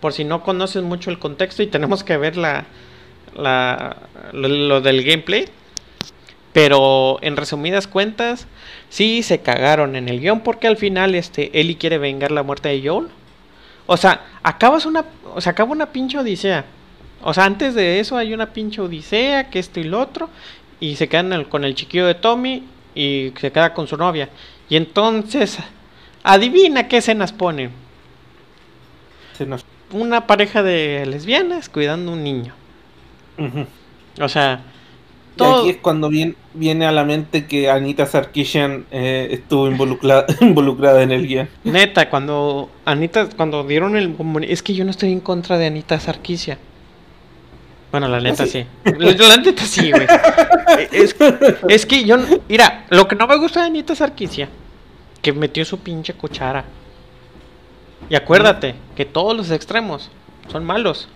Por 0.00 0.12
si 0.12 0.24
no 0.24 0.42
conoces 0.42 0.82
mucho 0.82 1.10
el 1.10 1.18
contexto 1.18 1.62
y 1.62 1.66
tenemos 1.66 2.04
que 2.04 2.16
ver 2.16 2.36
la, 2.36 2.66
la, 3.34 3.96
lo, 4.32 4.48
lo 4.48 4.80
del 4.80 5.02
gameplay. 5.04 5.46
Pero 6.52 7.18
en 7.22 7.36
resumidas 7.36 7.88
cuentas, 7.88 8.46
sí 8.88 9.22
se 9.24 9.40
cagaron 9.42 9.96
en 9.96 10.08
el 10.08 10.20
guion 10.20 10.40
porque 10.40 10.68
al 10.68 10.76
final 10.76 11.14
este 11.16 11.58
Ellie 11.60 11.76
quiere 11.78 11.98
vengar 11.98 12.30
la 12.30 12.44
muerte 12.44 12.68
de 12.68 12.88
Joel. 12.88 13.08
O 13.86 13.96
sea, 13.96 14.24
acabas 14.42 14.86
una, 14.86 15.04
o 15.34 15.40
sea, 15.40 15.52
acaba 15.52 15.72
una 15.72 15.86
pinche 15.92 16.18
odisea. 16.18 16.64
O 17.24 17.32
sea, 17.34 17.44
antes 17.46 17.74
de 17.74 18.00
eso 18.00 18.16
hay 18.16 18.34
una 18.34 18.52
pinche 18.52 18.80
odisea, 18.80 19.48
que 19.50 19.58
esto 19.58 19.80
y 19.80 19.84
lo 19.84 20.00
otro. 20.00 20.28
Y 20.80 20.96
se 20.96 21.08
quedan 21.08 21.32
el- 21.32 21.48
con 21.48 21.64
el 21.64 21.74
chiquillo 21.74 22.06
de 22.06 22.14
Tommy 22.14 22.62
y 22.94 23.32
se 23.40 23.50
queda 23.50 23.72
con 23.74 23.86
su 23.88 23.96
novia. 23.96 24.28
Y 24.68 24.76
entonces, 24.76 25.58
adivina 26.22 26.86
qué 26.88 26.98
escenas 26.98 27.32
ponen. 27.32 27.70
Se 29.36 29.46
nos- 29.46 29.64
Una 29.92 30.26
pareja 30.26 30.62
de 30.62 31.04
lesbianas 31.06 31.68
cuidando 31.68 32.12
un 32.12 32.24
niño. 32.24 32.52
O 34.20 34.28
sea, 34.28 34.60
Y 35.34 35.36
todo... 35.36 35.60
aquí 35.60 35.70
es 35.70 35.76
cuando 35.76 36.08
viene, 36.08 36.34
viene 36.52 36.86
a 36.86 36.92
la 36.92 37.04
mente 37.04 37.46
que 37.46 37.70
Anita 37.70 38.06
Sarkeesian 38.06 38.86
eh, 38.90 39.28
estuvo 39.30 39.68
involucrada, 39.68 40.26
involucrada 40.40 41.02
en 41.02 41.12
el 41.12 41.26
guion. 41.26 41.48
Neta, 41.64 42.10
cuando 42.10 42.70
Anita, 42.84 43.28
cuando 43.36 43.62
dieron 43.64 43.96
el 43.96 44.14
es 44.48 44.62
que 44.62 44.74
yo 44.74 44.84
no 44.84 44.90
estoy 44.90 45.12
en 45.12 45.20
contra 45.20 45.58
de 45.58 45.66
Anita 45.66 45.98
Sarkisia. 46.00 46.58
Bueno, 47.94 48.08
la 48.08 48.18
neta 48.18 48.44
sí. 48.44 48.66
La, 48.98 49.12
la 49.12 49.36
neta 49.36 49.62
sí, 49.64 49.92
güey. 49.92 50.04
Es, 50.90 51.14
es 51.68 51.86
que 51.86 52.04
yo, 52.04 52.16
no- 52.16 52.26
mira, 52.48 52.86
lo 52.90 53.06
que 53.06 53.14
no 53.14 53.28
me 53.28 53.36
gusta 53.36 53.60
de 53.60 53.66
Anita 53.66 53.94
Sarkisia, 53.94 54.48
que 55.22 55.32
metió 55.32 55.64
su 55.64 55.78
pinche 55.78 56.12
cuchara. 56.14 56.64
Y 58.10 58.16
acuérdate 58.16 58.74
que 58.96 59.04
todos 59.04 59.36
los 59.36 59.52
extremos 59.52 60.10
son 60.50 60.64
malos. 60.64 61.08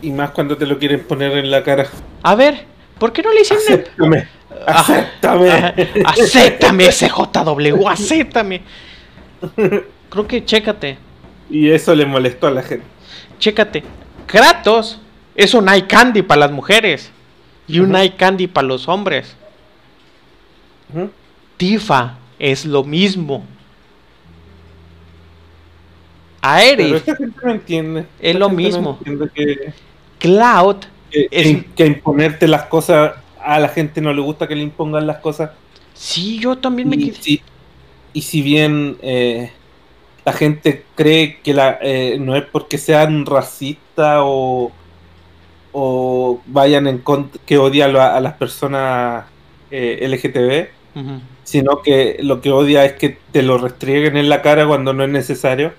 Y 0.00 0.12
más 0.12 0.30
cuando 0.30 0.56
te 0.56 0.64
lo 0.64 0.78
quieren 0.78 1.04
poner 1.04 1.32
en 1.36 1.50
la 1.50 1.62
cara. 1.62 1.86
A 2.22 2.34
ver, 2.34 2.64
¿por 2.98 3.12
qué 3.12 3.22
no 3.22 3.30
le 3.34 3.42
hicieron 3.42 3.62
el- 3.68 3.74
Acéptame. 3.74 4.28
Ah, 4.66 4.80
Acéptame. 4.80 5.50
Ajá, 5.50 5.74
Acéptame, 6.06 6.88
acéptame. 7.86 8.62
Creo 10.08 10.26
que 10.26 10.42
chécate. 10.42 10.96
Y 11.50 11.68
eso 11.68 11.94
le 11.94 12.06
molestó 12.06 12.46
a 12.46 12.50
la 12.50 12.62
gente. 12.62 12.86
Chécate, 13.38 13.82
Kratos 14.26 15.02
es 15.38 15.54
un 15.54 15.68
eye 15.68 15.86
candy 15.86 16.22
para 16.22 16.40
las 16.40 16.50
mujeres 16.52 17.10
y 17.68 17.78
un 17.78 17.94
eye 17.94 18.16
candy 18.16 18.48
para 18.48 18.66
los 18.66 18.88
hombres. 18.88 19.36
Tifa 21.56 22.18
es 22.38 22.64
lo 22.64 22.82
mismo. 22.84 23.44
Pero 26.76 26.96
esta 26.96 27.16
gente 27.16 27.38
no 27.44 27.50
entiende. 27.50 28.00
Es 28.20 28.34
Esta 28.34 28.38
lo 28.38 28.48
no 28.48 28.54
mismo. 28.54 28.98
que, 29.34 29.72
Cloud 30.18 30.76
que, 31.10 31.28
Es- 31.30 31.64
que 31.76 31.86
imponerte 31.86 32.48
las 32.48 32.64
cosas 32.64 33.12
a 33.40 33.58
la 33.58 33.68
gente 33.68 34.00
no 34.00 34.12
le 34.12 34.20
gusta 34.20 34.46
que 34.48 34.56
le 34.56 34.62
impongan 34.62 35.06
las 35.06 35.18
cosas. 35.18 35.50
Sí, 35.94 36.38
yo 36.38 36.56
también 36.58 36.88
me 36.88 36.96
Y 36.96 37.12
si, 37.12 37.42
y 38.12 38.22
si 38.22 38.42
bien 38.42 38.98
eh, 39.02 39.52
la 40.24 40.32
gente 40.32 40.84
cree 40.94 41.40
que 41.42 41.54
la, 41.54 41.78
eh, 41.80 42.18
no 42.20 42.36
es 42.36 42.44
porque 42.44 42.78
sean 42.78 43.24
racistas 43.26 44.18
o, 44.22 44.72
o 45.72 46.40
vayan 46.46 46.86
en 46.86 46.98
contra, 46.98 47.40
que 47.44 47.58
odian 47.58 47.94
a, 47.96 48.20
las 48.20 48.34
personas 48.34 49.24
eh, 49.70 50.06
LGTB, 50.08 50.78
sino 51.44 51.82
que 51.82 52.18
lo 52.22 52.40
que 52.40 52.50
odia 52.50 52.84
es 52.84 52.94
que 52.94 53.18
te 53.32 53.42
lo 53.42 53.58
restrieguen 53.58 54.16
en 54.16 54.28
la 54.28 54.42
cara 54.42 54.66
cuando 54.66 54.92
no 54.92 55.04
es 55.04 55.10
necesario. 55.10 55.72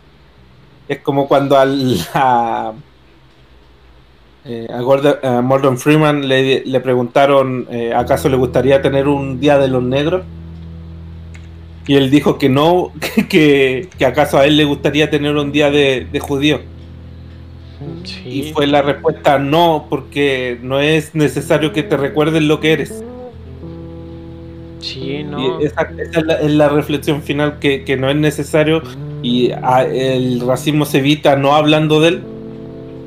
Es 0.87 0.99
como 0.99 1.27
cuando 1.27 1.57
al, 1.57 1.99
a, 2.13 2.73
eh, 4.45 4.67
a, 4.71 4.81
Gordon, 4.81 5.15
a 5.23 5.41
Morgan 5.41 5.77
Freeman 5.77 6.27
le, 6.27 6.63
le 6.65 6.79
preguntaron 6.79 7.67
eh, 7.69 7.93
acaso 7.93 8.29
le 8.29 8.37
gustaría 8.37 8.81
tener 8.81 9.07
un 9.07 9.39
día 9.39 9.57
de 9.57 9.67
los 9.67 9.83
negros. 9.83 10.23
Y 11.87 11.95
él 11.95 12.11
dijo 12.11 12.37
que 12.37 12.49
no, 12.49 12.91
que, 13.29 13.89
que 13.97 14.05
acaso 14.05 14.37
a 14.37 14.45
él 14.45 14.57
le 14.57 14.65
gustaría 14.65 15.09
tener 15.09 15.35
un 15.35 15.51
día 15.51 15.71
de, 15.71 16.07
de 16.11 16.19
judío. 16.19 16.61
Sí. 18.03 18.21
Y 18.49 18.53
fue 18.53 18.67
la 18.67 18.81
respuesta 18.81 19.39
no, 19.39 19.87
porque 19.89 20.59
no 20.61 20.79
es 20.79 21.15
necesario 21.15 21.71
que 21.71 21.83
te 21.83 21.95
recuerden 21.97 22.47
lo 22.47 22.59
que 22.59 22.73
eres. 22.73 23.03
Sí, 24.79 25.23
no. 25.23 25.61
Y 25.61 25.65
esa, 25.65 25.81
esa 25.97 26.19
es, 26.19 26.25
la, 26.25 26.33
es 26.35 26.51
la 26.51 26.69
reflexión 26.69 27.21
final 27.21 27.59
que, 27.59 27.83
que 27.83 27.97
no 27.97 28.09
es 28.09 28.15
necesario 28.15 28.81
y 29.21 29.51
a- 29.51 29.83
el 29.85 30.39
racismo 30.41 30.85
se 30.85 30.99
evita 30.99 31.35
no 31.35 31.53
hablando 31.55 31.99
de 31.99 32.07
él 32.09 32.23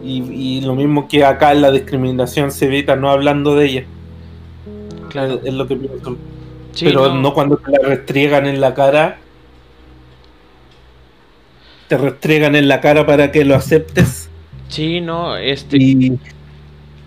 y, 0.04 0.22
y 0.32 0.60
lo 0.60 0.74
mismo 0.74 1.08
que 1.08 1.24
acá 1.24 1.54
la 1.54 1.70
discriminación 1.70 2.50
se 2.50 2.66
evita 2.66 2.96
no 2.96 3.10
hablando 3.10 3.54
de 3.56 3.64
ella 3.66 3.84
Claro. 5.08 5.34
es, 5.34 5.46
es 5.46 5.54
lo 5.54 5.66
que 5.66 5.76
pienso 5.76 6.16
Sí, 6.72 6.84
pero 6.86 7.14
no. 7.14 7.32
cuando 7.32 7.56
te 7.56 7.70
la 7.70 7.78
restriegan 7.88 8.46
en 8.46 8.60
la 8.60 8.74
cara 8.74 9.18
te 11.88 11.96
restriegan 11.96 12.54
en 12.56 12.68
la 12.68 12.80
cara 12.80 13.06
para 13.06 13.32
que 13.32 13.44
lo 13.44 13.54
aceptes 13.54 14.28
Sí, 14.72 15.00
no, 15.00 15.36
este. 15.36 15.76
y, 15.76 16.18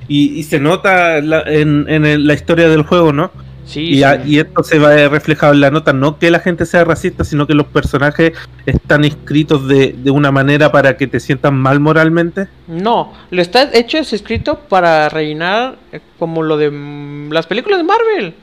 y, 0.07 0.39
y 0.39 0.43
se 0.43 0.59
nota 0.59 1.19
la- 1.21 1.41
en, 1.47 1.85
en 1.89 2.05
el- 2.05 2.27
la 2.27 2.33
historia 2.35 2.69
del 2.69 2.83
juego 2.83 3.11
no 3.11 3.31
sí, 3.65 3.81
Y, 3.81 3.95
sí. 3.95 4.03
a- 4.03 4.23
y 4.23 4.37
esto 4.37 4.61
se 4.63 4.77
va 4.77 4.95
reflejado 5.07 5.53
en 5.53 5.61
la 5.61 5.71
nota, 5.71 5.91
no 5.91 6.19
que 6.19 6.29
la 6.29 6.39
gente 6.39 6.67
sea 6.67 6.83
racista, 6.83 7.23
sino 7.23 7.47
que 7.47 7.55
los 7.55 7.65
personajes 7.65 8.33
están 8.67 9.03
escritos 9.03 9.67
de, 9.67 9.93
de 9.97 10.11
una 10.11 10.31
manera 10.31 10.71
para 10.71 10.95
que 10.95 11.07
te 11.07 11.19
sientas 11.19 11.51
mal 11.51 11.79
moralmente. 11.79 12.47
No, 12.67 13.13
lo 13.31 13.41
está 13.41 13.63
hecho 13.73 13.97
es 13.97 14.13
escrito 14.13 14.59
para 14.69 15.09
rellenar 15.09 15.77
eh, 15.91 16.01
como 16.19 16.43
lo 16.43 16.57
de 16.57 16.69
mm, 16.69 17.31
las 17.31 17.47
películas 17.47 17.79
de 17.79 17.83
Marvel. 17.83 18.35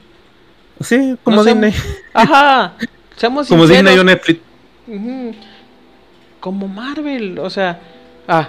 Sí, 0.81 1.15
como 1.23 1.37
No 1.37 1.45
Disney. 1.45 1.73
Ajá. 2.13 2.75
Seamos 3.17 3.47
Como 3.47 3.69
sinceros. 3.69 3.85
Disney 3.93 3.99
o 4.01 4.05
Netflix. 4.05 4.41
Como 6.41 6.67
Marvel, 6.67 7.39
o 7.39 7.49
sea. 7.51 7.79
Ah. 8.27 8.49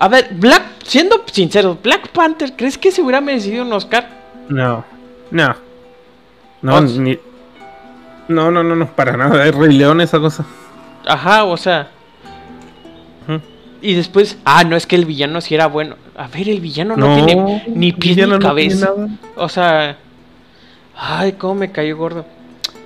A 0.00 0.08
ver, 0.08 0.28
Black, 0.32 0.62
siendo 0.84 1.22
sinceros, 1.30 1.80
Black 1.82 2.08
Panther, 2.08 2.54
¿crees 2.56 2.78
que 2.78 2.90
se 2.90 3.02
hubiera 3.02 3.20
merecido 3.20 3.62
un 3.64 3.72
Oscar? 3.72 4.08
No, 4.48 4.84
no. 5.30 5.54
No, 6.62 6.80
ni- 6.80 7.18
no, 8.28 8.50
no, 8.50 8.62
no, 8.62 8.74
no, 8.76 8.86
para 8.86 9.16
nada. 9.16 9.46
Es 9.46 9.54
Rey 9.54 9.72
León 9.76 10.00
esa 10.00 10.18
cosa. 10.18 10.44
Ajá, 11.06 11.44
o 11.44 11.56
sea. 11.56 11.90
Y 13.82 13.94
después, 13.94 14.36
ah, 14.44 14.62
no 14.64 14.76
es 14.76 14.86
que 14.86 14.94
el 14.96 15.06
villano 15.06 15.40
sí 15.40 15.54
era 15.54 15.66
bueno. 15.66 15.96
A 16.16 16.28
ver, 16.28 16.48
el 16.50 16.60
villano 16.60 16.96
no, 16.96 17.16
No, 17.16 17.24
tiene 17.24 17.64
ni 17.68 17.92
pies 17.92 18.16
ni 18.28 18.38
cabeza. 18.38 18.92
O 19.36 19.48
sea, 19.48 19.96
ay, 20.96 21.32
cómo 21.32 21.54
me 21.54 21.72
cayó 21.72 21.96
gordo. 21.96 22.26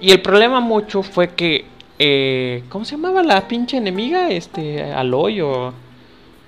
Y 0.01 0.13
el 0.13 0.21
problema 0.23 0.61
mucho 0.61 1.03
fue 1.03 1.31
que, 1.31 1.65
eh, 1.99 2.63
¿cómo 2.69 2.85
se 2.85 2.93
llamaba 2.97 3.23
la 3.25 3.49
pinche 3.49 3.77
enemiga? 3.77 4.31
Este, 4.31 4.93
Aloy 4.93 5.41
o... 5.41 5.73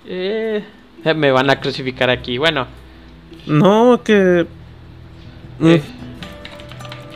Eh, 0.09 0.63
eh, 1.05 1.15
me 1.15 1.31
van 1.31 1.51
a 1.51 1.61
crucificar 1.61 2.11
aquí. 2.11 2.39
Bueno, 2.39 2.67
No, 3.47 4.01
que. 4.03 4.47
Mm, 5.59 5.67
eh, 5.67 5.83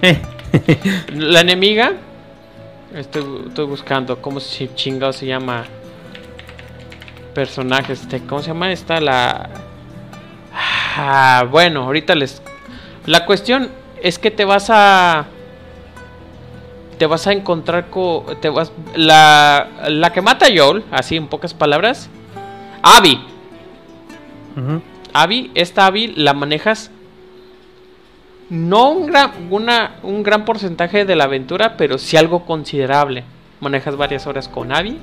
eh. 0.03 0.20
la 1.14 1.41
enemiga, 1.41 1.93
estoy, 2.95 3.45
estoy 3.47 3.66
buscando, 3.66 4.20
¿cómo 4.20 4.41
se 4.41 4.74
chingado 4.74 5.12
se 5.12 5.26
llama? 5.26 5.64
Personaje, 7.34 7.93
este, 7.93 8.20
¿cómo 8.20 8.43
se 8.43 8.49
llama 8.49 8.72
esta? 8.72 9.01
La... 9.01 9.51
Ah, 10.53 11.47
bueno, 11.49 11.84
ahorita 11.84 12.14
les... 12.16 12.43
La 13.07 13.24
cuestión 13.24 13.70
es 14.03 14.18
que 14.18 14.32
te 14.32 14.45
vas 14.45 14.66
a... 14.70 15.26
Te 16.99 17.07
vas 17.07 17.26
a 17.28 17.32
encontrar 17.32 17.88
con... 17.88 18.41
Te 18.41 18.49
vas... 18.49 18.72
La, 18.97 19.68
la 19.88 20.12
que 20.12 20.20
mata 20.20 20.47
a 20.47 20.49
Joel, 20.55 20.82
así 20.91 21.16
en 21.16 21.28
pocas 21.28 21.55
palabras. 21.55 22.11
Abby. 22.82 23.20
Ujú. 24.56 24.82
Abby, 25.12 25.50
esta 25.54 25.86
Abby 25.86 26.08
la 26.16 26.34
manejas 26.34 26.90
no 28.48 28.90
un 28.90 29.06
gran, 29.06 29.30
una, 29.50 29.92
un 30.02 30.22
gran 30.22 30.44
porcentaje 30.44 31.04
de 31.04 31.14
la 31.16 31.24
aventura, 31.24 31.76
pero 31.76 31.98
sí 31.98 32.16
algo 32.16 32.44
considerable. 32.44 33.24
Manejas 33.60 33.96
varias 33.96 34.26
horas 34.26 34.48
con 34.48 34.72
Abby 34.72 34.98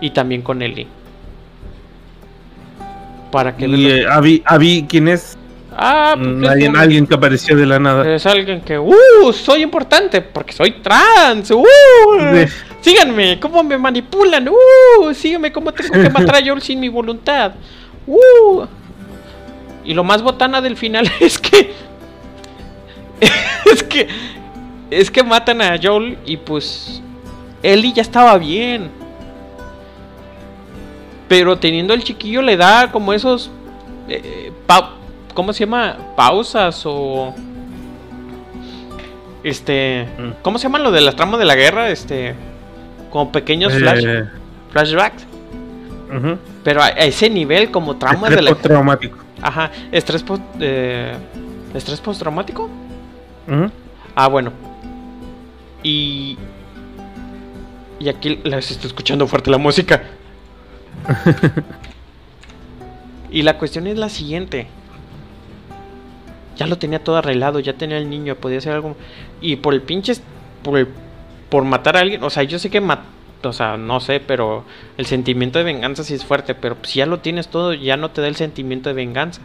y 0.00 0.10
también 0.10 0.42
con 0.42 0.62
Ellie. 0.62 0.86
Para 3.30 3.56
que 3.56 3.64
Y 3.66 3.68
le- 3.68 4.00
eh, 4.02 4.06
Abby, 4.10 4.42
Abby, 4.44 4.86
¿quién 4.88 5.08
es? 5.08 5.36
Ah, 5.76 6.14
pues 6.16 6.28
es 6.42 6.48
alguien, 6.48 6.76
alguien 6.76 7.06
que 7.06 7.14
apareció 7.14 7.56
de 7.56 7.64
la 7.66 7.78
nada. 7.78 8.14
es 8.14 8.26
alguien 8.26 8.60
que, 8.60 8.78
¡uh! 8.78 9.32
Soy 9.32 9.62
importante 9.62 10.20
porque 10.20 10.52
soy 10.52 10.72
trans, 10.82 11.50
¡uh! 11.50 11.64
Sí. 12.34 12.52
Síganme, 12.82 13.38
cómo 13.40 13.62
me 13.62 13.78
manipulan, 13.78 14.48
¡uh! 14.48 15.14
Síganme 15.14 15.50
cómo 15.52 15.72
tengo 15.72 15.92
que 15.94 16.10
matar 16.10 16.36
a 16.36 16.40
Joel 16.46 16.60
sin 16.62 16.78
mi 16.80 16.88
voluntad, 16.88 17.52
¡uh! 18.06 18.64
Y 19.84 19.94
lo 19.94 20.04
más 20.04 20.22
botana 20.22 20.60
del 20.60 20.76
final 20.76 21.10
es 21.20 21.38
que. 21.38 21.72
es 23.72 23.82
que. 23.82 24.08
Es 24.90 25.10
que 25.10 25.22
matan 25.22 25.62
a 25.62 25.78
Joel 25.82 26.18
y 26.26 26.36
pues. 26.36 27.00
Ellie 27.62 27.92
ya 27.92 28.02
estaba 28.02 28.36
bien. 28.38 28.90
Pero 31.28 31.58
teniendo 31.58 31.94
el 31.94 32.04
chiquillo 32.04 32.42
le 32.42 32.56
da 32.56 32.90
como 32.92 33.12
esos. 33.12 33.50
eh, 34.08 34.52
pa- 34.66 34.96
¿Cómo 35.34 35.52
se 35.52 35.60
llama? 35.64 35.96
Pausas 36.16 36.82
o. 36.84 37.34
Este. 39.44 40.06
Mm. 40.18 40.30
¿Cómo 40.42 40.58
se 40.58 40.64
llama 40.64 40.78
lo 40.78 40.90
de 40.92 41.00
las 41.00 41.16
tramas 41.16 41.38
de 41.38 41.46
la 41.46 41.54
guerra? 41.54 41.90
Este. 41.90 42.34
Como 43.10 43.32
pequeños 43.32 43.72
flash, 43.74 44.04
Eh, 44.06 44.24
flashbacks. 44.70 45.26
Pero 46.62 46.82
a, 46.82 46.86
a 46.86 46.90
ese 46.90 47.30
nivel 47.30 47.70
como 47.70 47.96
trauma 47.96 48.28
Estrés 48.28 48.36
de 48.36 48.42
la... 48.42 48.50
postraumático. 48.50 49.18
Ajá, 49.40 49.70
estrés 49.90 50.22
post... 50.22 50.42
eh, 50.60 51.14
¿Estrés 51.74 52.00
postraumático? 52.00 52.68
Ujú. 53.48 53.70
Ah, 54.14 54.28
bueno. 54.28 54.52
Y... 55.82 56.36
Y 57.98 58.08
aquí 58.10 58.40
les 58.44 58.70
estoy 58.70 58.88
escuchando 58.88 59.26
fuerte 59.26 59.50
la 59.50 59.58
música. 59.58 60.02
y 63.30 63.42
la 63.42 63.56
cuestión 63.58 63.86
es 63.86 63.96
la 63.96 64.08
siguiente. 64.10 64.66
Ya 66.56 66.66
lo 66.66 66.78
tenía 66.78 67.02
todo 67.02 67.16
arreglado, 67.16 67.60
ya 67.60 67.74
tenía 67.74 67.98
el 67.98 68.10
niño, 68.10 68.36
podía 68.36 68.58
hacer 68.58 68.72
algo. 68.72 68.96
Y 69.40 69.56
por 69.56 69.74
el 69.74 69.82
pinche... 69.82 70.14
Por, 70.62 70.86
por 71.48 71.64
matar 71.64 71.96
a 71.96 72.00
alguien, 72.00 72.22
o 72.22 72.30
sea, 72.30 72.44
yo 72.44 72.58
sé 72.58 72.70
que 72.70 72.80
mat- 72.80 73.04
o 73.42 73.52
sea, 73.52 73.76
no 73.76 74.00
sé, 74.00 74.20
pero 74.20 74.64
el 74.96 75.06
sentimiento 75.06 75.58
de 75.58 75.64
venganza 75.64 76.04
sí 76.04 76.14
es 76.14 76.24
fuerte, 76.24 76.54
pero 76.54 76.76
si 76.82 77.00
ya 77.00 77.06
lo 77.06 77.18
tienes 77.18 77.48
todo, 77.48 77.74
ya 77.74 77.96
no 77.96 78.10
te 78.10 78.20
da 78.20 78.28
el 78.28 78.36
sentimiento 78.36 78.88
de 78.88 78.94
venganza. 78.94 79.40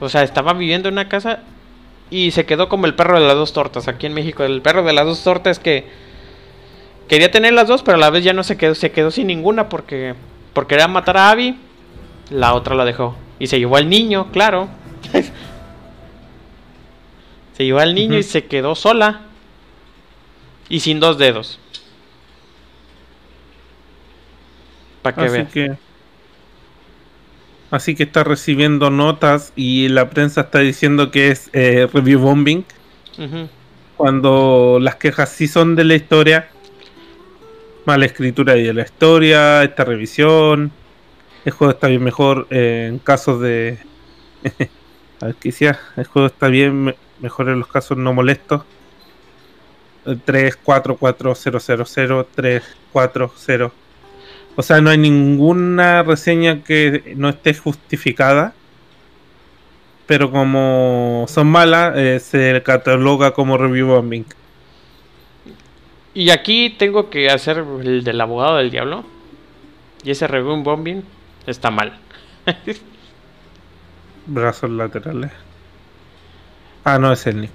O 0.00 0.08
sea, 0.08 0.22
estaba 0.22 0.54
viviendo 0.54 0.88
en 0.88 0.94
una 0.94 1.08
casa 1.08 1.40
y 2.10 2.30
se 2.30 2.46
quedó 2.46 2.68
como 2.68 2.86
el 2.86 2.94
perro 2.94 3.20
de 3.20 3.26
las 3.26 3.36
dos 3.36 3.52
tortas 3.52 3.86
aquí 3.86 4.06
en 4.06 4.14
México. 4.14 4.42
El 4.44 4.62
perro 4.62 4.82
de 4.82 4.92
las 4.92 5.04
dos 5.04 5.22
tortas 5.22 5.58
que 5.58 5.84
quería 7.06 7.30
tener 7.30 7.52
las 7.52 7.68
dos, 7.68 7.82
pero 7.82 7.96
a 7.96 8.00
la 8.00 8.10
vez 8.10 8.24
ya 8.24 8.32
no 8.32 8.42
se 8.42 8.56
quedó, 8.56 8.74
se 8.74 8.90
quedó 8.90 9.10
sin 9.10 9.26
ninguna 9.26 9.68
porque 9.68 10.14
porque 10.52 10.70
quería 10.70 10.88
matar 10.88 11.16
a 11.18 11.30
Abby. 11.30 11.58
La 12.30 12.54
otra 12.54 12.74
la 12.74 12.84
dejó 12.84 13.14
y 13.38 13.46
se 13.46 13.58
llevó 13.58 13.76
al 13.76 13.88
niño, 13.88 14.28
claro. 14.32 14.68
se 17.58 17.64
llevó 17.64 17.80
al 17.80 17.92
niño 17.92 18.16
y 18.16 18.22
se 18.22 18.44
quedó 18.44 18.76
sola 18.76 19.22
y 20.68 20.78
sin 20.78 21.00
dos 21.00 21.18
dedos. 21.18 21.58
Para 25.02 25.16
que 25.16 25.22
Así 25.22 25.32
vean. 25.32 25.46
que. 25.48 25.76
Así 27.72 27.96
que 27.96 28.04
está 28.04 28.22
recibiendo 28.22 28.90
notas 28.90 29.52
y 29.56 29.88
la 29.88 30.08
prensa 30.08 30.42
está 30.42 30.60
diciendo 30.60 31.10
que 31.10 31.32
es 31.32 31.50
eh, 31.52 31.88
review 31.92 32.20
bombing. 32.20 32.64
Cuando 33.96 34.78
las 34.80 34.94
quejas 34.94 35.28
sí 35.30 35.48
son 35.48 35.74
de 35.74 35.82
la 35.82 35.96
historia. 35.96 36.50
Mala 37.86 38.06
escritura 38.06 38.54
de 38.54 38.72
la 38.72 38.82
historia, 38.82 39.64
esta 39.64 39.84
revisión. 39.84 40.70
El 41.44 41.52
juego 41.52 41.72
está 41.72 41.88
bien 41.88 42.04
mejor 42.04 42.46
eh, 42.50 42.86
en 42.88 43.00
casos 43.00 43.40
de. 43.40 43.78
A 45.20 45.26
ver 45.26 45.36
decía. 45.42 45.80
El 45.96 46.04
juego 46.04 46.28
está 46.28 46.46
bien 46.46 46.94
mejor 47.20 47.48
en 47.48 47.58
los 47.58 47.68
casos 47.68 47.96
no 47.96 48.12
molestos. 48.12 48.62
3, 50.24 50.56
4, 50.56 50.96
4, 50.96 51.34
0, 51.34 51.58
0, 51.60 51.84
0, 51.86 52.28
3, 52.34 52.62
4, 52.92 53.32
0. 53.36 53.72
O 54.56 54.62
sea, 54.62 54.80
no 54.80 54.90
hay 54.90 54.98
ninguna 54.98 56.02
reseña 56.02 56.64
que 56.64 57.14
no 57.16 57.28
esté 57.28 57.54
justificada. 57.54 58.54
Pero 60.06 60.30
como 60.30 61.26
son 61.28 61.48
malas, 61.48 61.92
eh, 61.96 62.18
se 62.18 62.62
cataloga 62.64 63.32
como 63.32 63.58
review 63.58 63.88
bombing. 63.88 64.24
Y 66.14 66.30
aquí 66.30 66.70
tengo 66.70 67.10
que 67.10 67.28
hacer 67.28 67.58
el 67.82 68.02
del 68.02 68.20
abogado 68.20 68.56
del 68.56 68.70
diablo. 68.70 69.04
Y 70.02 70.10
ese 70.10 70.26
review 70.26 70.62
bombing 70.62 71.04
está 71.46 71.70
mal. 71.70 71.98
Brazos 74.26 74.70
laterales. 74.70 75.30
Ah, 76.94 76.98
no, 76.98 77.12
es 77.12 77.26
el 77.26 77.40
Nick. 77.42 77.50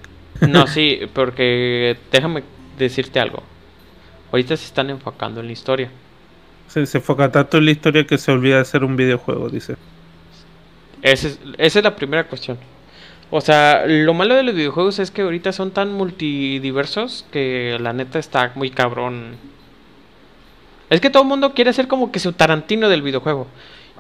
no, 0.48 0.68
sí, 0.68 1.00
porque 1.14 1.98
déjame 2.12 2.44
decirte 2.78 3.20
algo. 3.20 3.44
Ahorita 4.32 4.58
se 4.58 4.66
están 4.66 4.90
enfocando 4.90 5.40
en 5.42 5.48
la 5.48 5.54
historia. 5.54 5.90
Se, 6.68 6.86
se 6.86 6.98
enfoca 6.98 7.32
tanto 7.32 7.58
en 7.58 7.66
la 7.66 7.72
historia 7.72 8.06
que 8.06 8.18
se 8.18 8.32
olvida 8.32 8.58
de 8.58 8.66
ser 8.66 8.84
un 8.84 8.96
videojuego, 8.96 9.50
dice. 9.50 9.76
Ese 11.02 11.28
es- 11.30 11.40
esa 11.58 11.80
es 11.80 11.84
la 11.84 11.96
primera 11.96 12.26
cuestión. 12.28 12.58
O 13.30 13.42
sea, 13.42 13.86
lo 13.88 14.14
malo 14.14 14.36
de 14.36 14.44
los 14.44 14.54
videojuegos 14.56 15.00
es 15.00 15.10
que 15.12 15.24
ahorita 15.24 15.52
son 15.52 15.72
tan 15.72 15.92
multidiversos 15.94 17.26
que 17.32 17.78
la 17.80 17.92
neta 17.94 18.20
está 18.20 18.52
muy 18.56 18.70
cabrón. 18.70 19.36
Es 20.90 21.02
que 21.02 21.10
todo 21.10 21.24
el 21.24 21.30
mundo 21.30 21.54
quiere 21.54 21.74
ser 21.74 21.88
como 21.88 22.12
que 22.12 22.20
su 22.20 22.34
Tarantino 22.34 22.90
del 22.90 23.02
videojuego. 23.02 23.48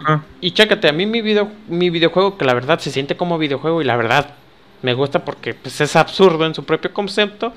Ah, 0.05 0.21
Y 0.41 0.51
chécate, 0.51 0.87
a 0.89 0.91
mí 0.93 1.05
mi, 1.05 1.21
video, 1.21 1.49
mi 1.67 1.89
videojuego, 1.89 2.37
que 2.37 2.45
la 2.45 2.53
verdad 2.53 2.79
se 2.79 2.91
siente 2.91 3.17
como 3.17 3.37
videojuego 3.39 3.81
y 3.81 3.85
la 3.85 3.95
verdad 3.97 4.35
me 4.83 4.93
gusta 4.93 5.25
porque 5.25 5.55
pues, 5.55 5.81
es 5.81 5.95
absurdo 5.95 6.45
en 6.45 6.53
su 6.53 6.63
propio 6.63 6.93
concepto, 6.93 7.53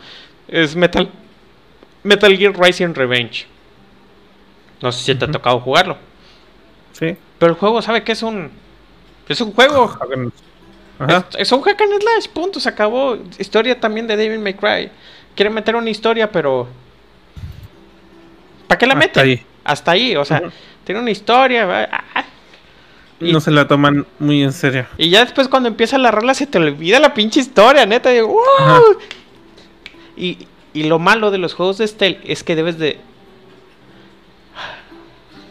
es 0.48 0.74
Metal, 0.74 1.10
Metal 2.02 2.34
Gear 2.36 2.58
Rising 2.58 2.94
Revenge. 2.94 3.46
No 4.80 4.90
sé 4.92 5.04
si 5.04 5.14
te 5.14 5.26
ha 5.26 5.30
tocado 5.30 5.60
jugarlo. 5.60 5.98
sí. 6.92 7.16
Pero 7.38 7.52
el 7.52 7.58
juego, 7.58 7.82
¿sabe 7.82 8.02
qué 8.02 8.12
es 8.12 8.22
un... 8.22 8.50
Es 9.28 9.40
un 9.42 9.52
juego. 9.52 9.94
Ajá. 10.98 11.26
Es, 11.32 11.40
es 11.40 11.52
un 11.52 11.60
hack 11.60 11.78
and 11.82 12.00
slash, 12.00 12.28
punto, 12.32 12.58
se 12.58 12.68
acabó. 12.70 13.18
Historia 13.38 13.78
también 13.78 14.06
de 14.06 14.16
David 14.16 14.38
May 14.38 14.54
Cry. 14.54 14.90
Quiere 15.34 15.50
meter 15.50 15.76
una 15.76 15.90
historia, 15.90 16.32
pero... 16.32 16.66
¿Para 18.66 18.78
qué 18.78 18.86
la 18.86 18.94
Hasta 18.94 19.06
mete? 19.06 19.20
ahí. 19.20 19.46
Hasta 19.64 19.90
ahí, 19.90 20.16
o 20.16 20.24
sea, 20.24 20.42
tiene 20.84 21.00
una 21.02 21.10
historia. 21.10 21.88
ah, 21.92 22.24
y- 23.20 23.32
No 23.32 23.40
se 23.40 23.50
la 23.50 23.66
toman 23.68 24.06
muy 24.18 24.42
en 24.42 24.52
serio. 24.52 24.86
Y 24.98 25.08
ya 25.10 25.24
después 25.24 25.48
cuando 25.48 25.68
empieza 25.68 25.98
la 25.98 26.10
rola 26.10 26.34
se 26.34 26.46
te 26.46 26.58
olvida 26.58 27.00
la 27.00 27.14
pinche 27.14 27.40
historia, 27.40 27.86
neta. 27.86 28.10
Ajá. 28.10 28.80
Y, 30.16 30.46
y 30.74 30.84
lo 30.84 30.98
malo 30.98 31.30
de 31.30 31.38
los 31.38 31.54
juegos 31.54 31.78
de 31.78 31.86
Stealth 31.88 32.20
es 32.24 32.42
que 32.44 32.54
debes 32.56 32.78
de... 32.78 32.98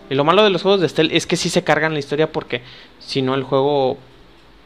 Y 0.10 0.14
lo 0.16 0.24
malo 0.24 0.44
de 0.44 0.52
los 0.52 0.62
juegos 0.62 0.82
de 0.82 0.90
Stealth 0.90 1.12
es 1.14 1.26
que 1.26 1.36
sí 1.36 1.50
se 1.50 1.64
cargan 1.64 1.94
la 1.94 2.00
historia 2.00 2.32
porque 2.32 2.62
si 3.00 3.22
no 3.22 3.34
el 3.36 3.44
juego... 3.44 3.98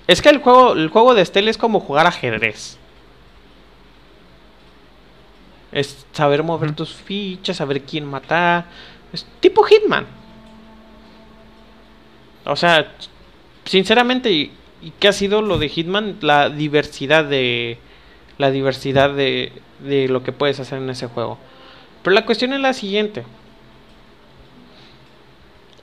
Es 0.08 0.22
que 0.22 0.30
el 0.30 0.40
juego, 0.40 0.74
el 0.74 0.90
juego 0.90 1.14
de 1.14 1.24
Stealth 1.24 1.50
es 1.50 1.58
como 1.58 1.80
jugar 1.80 2.08
ajedrez. 2.08 2.78
Es 5.72 6.06
saber 6.14 6.44
mover 6.44 6.74
tus 6.76 6.94
fichas, 6.94 7.58
saber 7.58 7.82
quién 7.84 8.06
matar. 8.06 8.66
Es 9.14 9.26
tipo 9.40 9.64
Hitman. 9.64 10.06
O 12.50 12.56
sea, 12.56 12.92
sinceramente, 13.66 14.32
¿y, 14.32 14.52
qué 15.00 15.08
ha 15.08 15.14
sido 15.14 15.42
lo 15.42 15.58
de 15.58 15.70
Hitman? 15.70 16.18
La 16.22 16.50
diversidad 16.50 17.26
de. 17.26 17.78
La 18.38 18.52
diversidad 18.52 19.12
de, 19.12 19.52
de 19.80 20.08
lo 20.08 20.24
que 20.24 20.32
puedes 20.32 20.60
hacer 20.60 20.80
en 20.80 20.90
ese 20.90 21.08
juego. 21.08 21.38
Pero 22.02 22.14
la 22.14 22.26
cuestión 22.26 22.54
es 22.54 22.62
la 22.62 22.74
siguiente. 22.74 23.26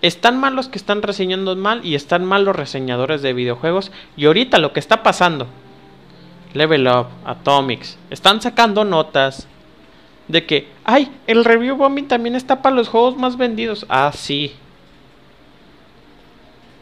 Están 0.03 0.39
mal 0.39 0.55
los 0.55 0.69
que 0.69 0.79
están 0.79 1.03
reseñando 1.03 1.55
mal 1.57 1.85
y 1.85 1.95
están 1.95 2.25
mal 2.25 2.45
los 2.45 2.57
reseñadores 2.57 3.23
de 3.23 3.33
videojuegos. 3.33 3.93
Y 4.17 4.27
ahorita 4.27 4.59
lo 4.59 4.73
que 4.73 4.81
está 4.81 5.03
pasando. 5.03 5.47
Level 6.55 6.89
Up, 6.89 7.09
Atomics, 7.25 7.99
están 8.09 8.41
sacando 8.41 8.85
notas 8.85 9.47
de 10.29 10.47
que, 10.47 10.69
ay, 10.85 11.13
el 11.27 11.45
review 11.45 11.77
bombing 11.77 12.09
también 12.09 12.35
está 12.35 12.63
para 12.63 12.75
los 12.75 12.89
juegos 12.89 13.17
más 13.17 13.37
vendidos. 13.37 13.85
Ah, 13.89 14.11
sí. 14.15 14.55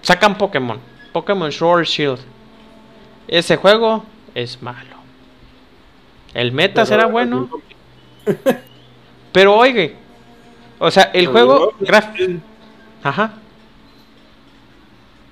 Sacan 0.05 0.37
Pokémon, 0.37 0.79
Pokémon 1.13 1.51
Sword 1.51 1.87
Shield. 1.87 2.21
Ese 3.27 3.57
juego 3.57 4.05
es 4.35 4.63
malo. 4.63 4.97
El 6.35 6.53
meta 6.53 6.85
será 6.85 7.07
bueno, 7.07 7.49
pero 9.33 9.57
oye, 9.57 9.97
o 10.79 10.91
sea, 10.91 11.05
el 11.15 11.27
juego 11.27 11.73
Ajá. 13.03 13.33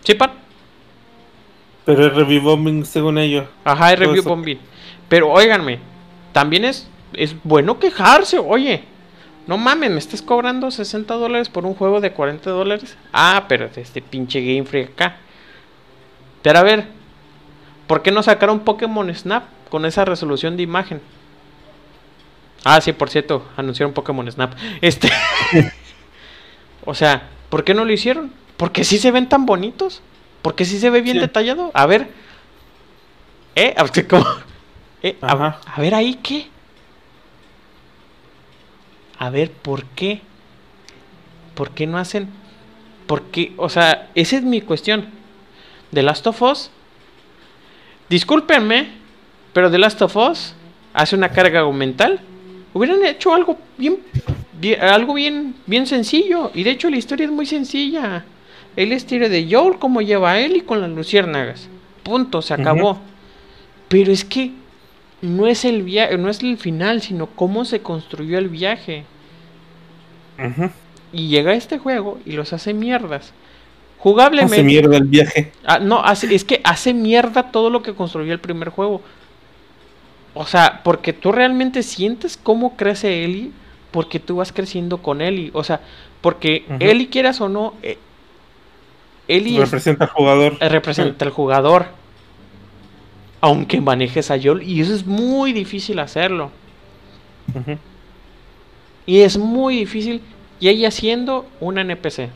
¿Sí, 0.04 0.14
pan? 0.14 0.32
Pero 1.84 2.06
es 2.06 2.14
review 2.14 2.40
bombing 2.42 2.86
según 2.86 3.18
ellos. 3.18 3.46
Ajá, 3.64 3.92
es 3.92 3.98
review 3.98 4.22
bombing. 4.22 4.58
Pero 5.08 5.30
óiganme, 5.30 5.80
también 6.32 6.64
es, 6.64 6.88
es 7.12 7.36
bueno 7.44 7.78
quejarse, 7.78 8.38
oye. 8.38 8.84
No 9.46 9.58
mames, 9.58 9.90
me 9.90 9.98
estás 9.98 10.22
cobrando 10.22 10.70
60 10.70 11.14
dólares 11.14 11.48
por 11.48 11.66
un 11.66 11.74
juego 11.74 12.00
de 12.00 12.12
40 12.12 12.50
dólares. 12.50 12.96
Ah, 13.12 13.46
pero 13.48 13.68
de 13.68 13.80
este 13.80 14.00
pinche 14.00 14.40
Game 14.40 14.64
Freak 14.64 14.90
acá. 14.92 15.16
Pero 16.42 16.58
a 16.58 16.62
ver, 16.62 16.86
¿por 17.86 18.02
qué 18.02 18.10
no 18.12 18.22
sacaron 18.22 18.60
Pokémon 18.60 19.12
Snap 19.14 19.44
con 19.68 19.84
esa 19.84 20.04
resolución 20.04 20.56
de 20.56 20.62
imagen? 20.62 21.00
Ah, 22.64 22.80
sí, 22.80 22.92
por 22.92 23.10
cierto, 23.10 23.44
anunciaron 23.56 23.92
Pokémon 23.92 24.30
Snap. 24.30 24.54
Este. 24.80 25.10
o 26.84 26.94
sea, 26.94 27.28
¿por 27.48 27.64
qué 27.64 27.74
no 27.74 27.84
lo 27.84 27.92
hicieron? 27.92 28.32
Porque 28.56 28.84
sí 28.84 28.98
se 28.98 29.10
ven 29.10 29.28
tan 29.28 29.46
bonitos. 29.46 30.02
Porque 30.42 30.64
sí 30.64 30.78
se 30.78 30.90
ve 30.90 31.00
bien 31.02 31.16
Sí. 31.16 31.20
detallado. 31.20 31.70
A 31.74 31.86
ver. 31.86 32.08
¿Eh? 33.56 33.74
¿cómo? 34.10 34.24
Eh, 35.02 35.16
a- 35.20 35.58
a 35.66 35.80
ver 35.80 35.94
ahí 35.94 36.14
qué. 36.22 36.48
A 39.22 39.30
ver, 39.30 39.52
¿por 39.52 39.84
qué? 39.84 40.20
¿Por 41.54 41.70
qué 41.70 41.86
no 41.86 41.96
hacen? 41.96 42.28
¿Por 43.06 43.22
qué? 43.26 43.52
O 43.56 43.68
sea, 43.68 44.10
esa 44.16 44.36
es 44.36 44.42
mi 44.42 44.60
cuestión. 44.60 45.06
The 45.92 46.02
Last 46.02 46.26
of 46.26 46.42
Us. 46.42 46.72
Discúlpenme, 48.08 48.88
pero 49.52 49.70
The 49.70 49.78
Last 49.78 50.02
of 50.02 50.16
Us 50.16 50.56
hace 50.92 51.14
una 51.14 51.28
carga 51.28 51.60
argumental. 51.60 52.18
Hubieran 52.74 53.04
hecho 53.04 53.32
algo 53.32 53.58
bien, 53.78 54.00
algo 54.80 55.14
bien, 55.14 55.54
bien 55.66 55.86
sencillo. 55.86 56.50
Y 56.52 56.64
de 56.64 56.72
hecho 56.72 56.90
la 56.90 56.96
historia 56.96 57.26
es 57.26 57.30
muy 57.30 57.46
sencilla. 57.46 58.24
Él 58.74 58.90
es 58.90 59.06
tiro 59.06 59.28
de 59.28 59.46
Joel 59.48 59.78
como 59.78 60.02
lleva 60.02 60.32
a 60.32 60.40
él 60.40 60.56
y 60.56 60.62
con 60.62 60.80
las 60.80 60.90
luciérnagas. 60.90 61.68
Punto, 62.02 62.42
se 62.42 62.54
acabó. 62.54 62.98
Pero 63.86 64.10
es 64.10 64.24
que 64.24 64.50
no 65.20 65.46
es 65.46 65.64
el 65.64 65.84
viaje, 65.84 66.18
no 66.18 66.28
es 66.28 66.42
el 66.42 66.58
final, 66.58 67.02
sino 67.02 67.28
cómo 67.28 67.64
se 67.64 67.82
construyó 67.82 68.36
el 68.36 68.48
viaje. 68.48 69.04
Y 71.12 71.28
llega 71.28 71.52
este 71.54 71.78
juego 71.78 72.18
y 72.24 72.32
los 72.32 72.52
hace 72.52 72.74
mierdas. 72.74 73.32
Jugablemente. 73.98 74.56
Hace 74.56 74.64
mierda 74.64 74.96
el 74.96 75.04
viaje. 75.04 75.52
Ah, 75.64 75.78
no, 75.78 76.02
es 76.10 76.44
que 76.44 76.60
hace 76.64 76.92
mierda 76.92 77.52
todo 77.52 77.70
lo 77.70 77.82
que 77.82 77.94
construyó 77.94 78.32
el 78.32 78.40
primer 78.40 78.70
juego. 78.70 79.00
O 80.34 80.46
sea, 80.46 80.80
porque 80.82 81.12
tú 81.12 81.30
realmente 81.30 81.82
sientes 81.82 82.36
cómo 82.36 82.76
crece 82.76 83.24
Eli, 83.24 83.52
porque 83.90 84.18
tú 84.18 84.36
vas 84.36 84.52
creciendo 84.52 84.98
con 84.98 85.20
Eli. 85.20 85.50
O 85.52 85.62
sea, 85.62 85.80
porque 86.20 86.64
Eli, 86.80 87.08
quieras 87.08 87.40
o 87.40 87.48
no, 87.48 87.74
eh, 87.82 87.98
Eli 89.28 89.58
representa 89.58 90.04
al 90.04 90.10
jugador. 90.10 90.56
Eh, 90.60 90.68
representa 90.68 91.24
al 91.24 91.30
jugador. 91.30 91.86
Aunque 93.40 93.80
manejes 93.80 94.30
a 94.30 94.38
Joel. 94.40 94.62
Y 94.62 94.80
eso 94.80 94.94
es 94.94 95.04
muy 95.04 95.52
difícil 95.52 95.98
hacerlo. 95.98 96.50
Y 99.06 99.20
es 99.20 99.38
muy 99.38 99.76
difícil. 99.76 100.22
Y 100.60 100.68
ella 100.68 100.90
siendo 100.90 101.46
una 101.60 101.80
NPC. 101.80 102.30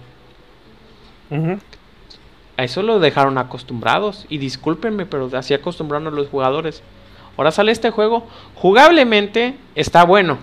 A 2.56 2.64
eso 2.64 2.82
lo 2.82 2.98
dejaron 2.98 3.38
acostumbrados. 3.38 4.26
Y 4.28 4.38
discúlpenme, 4.38 5.06
pero 5.06 5.30
así 5.36 5.54
acostumbraron 5.54 6.08
a 6.08 6.10
los 6.10 6.28
jugadores. 6.28 6.82
Ahora 7.36 7.50
sale 7.50 7.72
este 7.72 7.90
juego. 7.90 8.26
Jugablemente 8.54 9.56
está 9.74 10.04
bueno. 10.04 10.38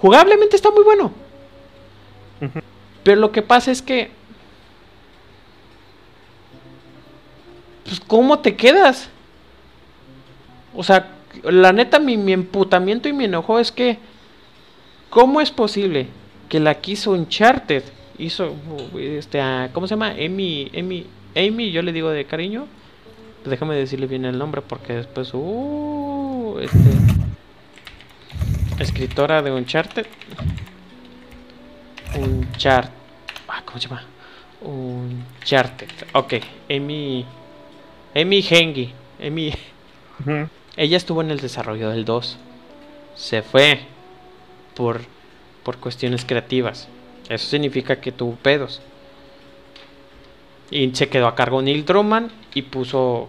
Jugablemente 0.00 0.56
está 0.56 0.70
muy 0.70 0.82
bueno. 0.82 1.12
Pero 3.02 3.20
lo 3.20 3.32
que 3.32 3.42
pasa 3.42 3.70
es 3.70 3.82
que. 3.82 4.10
Pues, 7.84 8.00
¿cómo 8.00 8.38
te 8.38 8.56
quedas? 8.56 9.10
O 10.74 10.82
sea, 10.82 11.10
la 11.42 11.72
neta, 11.72 11.98
mi, 11.98 12.16
mi 12.16 12.32
emputamiento 12.32 13.08
y 13.08 13.12
mi 13.12 13.24
enojo 13.24 13.58
es 13.58 13.70
que. 13.70 13.98
¿Cómo 15.10 15.40
es 15.40 15.50
posible 15.50 16.06
que 16.48 16.60
la 16.60 16.76
quiso 16.76 17.10
Uncharted? 17.10 17.82
Hizo. 18.18 18.54
Este, 18.96 19.40
¿Cómo 19.72 19.86
se 19.86 19.94
llama? 19.94 20.10
Amy. 20.10 20.70
Amy. 20.76 21.06
Amy, 21.36 21.72
yo 21.72 21.82
le 21.82 21.92
digo 21.92 22.10
de 22.10 22.24
cariño. 22.24 22.66
Déjame 23.44 23.74
decirle 23.74 24.06
bien 24.06 24.24
el 24.24 24.38
nombre 24.38 24.62
porque 24.62 24.92
después. 24.92 25.34
Uh, 25.34 26.58
este, 26.60 26.78
escritora 28.78 29.42
de 29.42 29.50
Uncharted. 29.50 30.06
Uncharted. 32.16 32.92
Ah, 33.48 33.62
¿Cómo 33.64 33.80
se 33.80 33.88
llama? 33.88 34.04
Uncharted. 34.62 35.88
Ok. 36.12 36.34
Amy. 36.70 37.26
Amy 38.14 38.46
Hengi. 38.48 38.92
Amy. 39.24 39.52
Ella 40.76 40.96
estuvo 40.96 41.20
en 41.20 41.30
el 41.32 41.40
desarrollo 41.40 41.90
del 41.90 42.04
2. 42.04 42.38
Se 43.16 43.42
fue. 43.42 43.80
Por. 44.80 45.02
Por 45.62 45.76
cuestiones 45.76 46.24
creativas. 46.24 46.88
Eso 47.28 47.46
significa 47.46 48.00
que 48.00 48.12
tuvo 48.12 48.36
pedos. 48.36 48.80
Y 50.70 50.90
se 50.94 51.10
quedó 51.10 51.26
a 51.26 51.34
cargo 51.34 51.60
Neil 51.60 51.84
Drummond 51.84 52.30
y 52.54 52.62
puso 52.62 53.28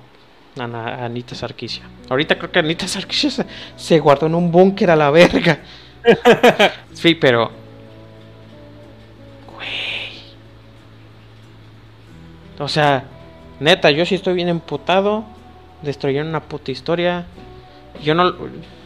a 0.57 1.03
Anita 1.03 1.35
Sarkisia. 1.35 1.83
Ahorita 2.07 2.37
creo 2.37 2.53
que 2.53 2.59
Anita 2.59 2.87
Sarkisia 2.95 3.45
se, 3.75 3.99
guardó 3.99 4.27
en 4.27 4.35
un 4.35 4.49
búnker 4.49 4.91
a 4.91 4.95
la 4.95 5.11
verga. 5.11 5.59
sí, 6.93 7.15
pero. 7.15 7.51
Güey. 9.53 9.67
O 12.59 12.69
sea, 12.69 13.03
neta, 13.59 13.91
yo 13.91 14.05
sí 14.05 14.15
estoy 14.15 14.35
bien 14.35 14.47
emputado. 14.47 15.25
Destruyeron 15.81 16.29
una 16.29 16.43
puta 16.43 16.71
historia. 16.71 17.25
Yo 18.01 18.15
no, 18.15 18.35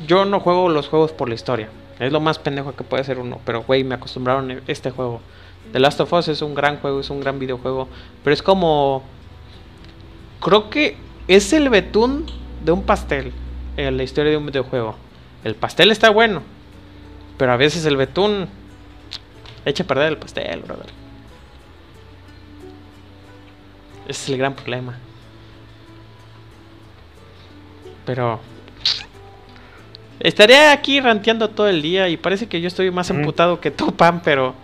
yo 0.07 0.25
no 0.25 0.39
juego 0.39 0.67
los 0.67 0.87
juegos 0.87 1.11
por 1.11 1.29
la 1.29 1.35
historia. 1.35 1.69
Es 1.99 2.11
lo 2.11 2.19
más 2.19 2.39
pendejo 2.39 2.75
que 2.75 2.83
puede 2.83 3.03
ser 3.03 3.19
uno. 3.19 3.39
Pero, 3.45 3.63
güey, 3.63 3.83
me 3.83 3.95
acostumbraron 3.95 4.51
a 4.51 4.61
este 4.67 4.91
juego. 4.91 5.21
The 5.71 5.79
Last 5.79 5.99
of 6.01 6.11
Us 6.13 6.27
es 6.27 6.41
un 6.41 6.53
gran 6.53 6.77
juego, 6.79 6.99
es 6.99 7.09
un 7.09 7.21
gran 7.21 7.39
videojuego. 7.39 7.87
Pero 8.23 8.33
es 8.33 8.41
como. 8.41 9.03
Creo 10.41 10.69
que 10.69 10.97
es 11.27 11.53
el 11.53 11.69
betún 11.69 12.25
de 12.63 12.71
un 12.71 12.83
pastel 12.83 13.31
en 13.77 13.97
la 13.97 14.03
historia 14.03 14.31
de 14.31 14.37
un 14.37 14.45
videojuego. 14.45 14.95
El 15.43 15.55
pastel 15.55 15.91
está 15.91 16.09
bueno, 16.09 16.41
pero 17.37 17.51
a 17.51 17.57
veces 17.57 17.85
el 17.85 17.97
betún 17.97 18.47
echa 19.63 19.83
a 19.83 19.87
perder 19.87 20.09
el 20.09 20.17
pastel, 20.17 20.61
brother. 20.61 20.87
Ese 24.07 24.23
es 24.23 24.29
el 24.29 24.37
gran 24.37 24.53
problema. 24.53 24.97
Pero 28.05 28.39
estaría 30.27 30.71
aquí 30.71 30.99
ranteando 30.99 31.49
todo 31.49 31.67
el 31.67 31.81
día 31.81 32.09
y 32.09 32.17
parece 32.17 32.47
que 32.47 32.61
yo 32.61 32.67
estoy 32.67 32.91
más 32.91 33.09
emputado 33.09 33.59
que 33.59 33.71
tú, 33.71 33.93
Pan, 33.95 34.21
pero 34.23 34.55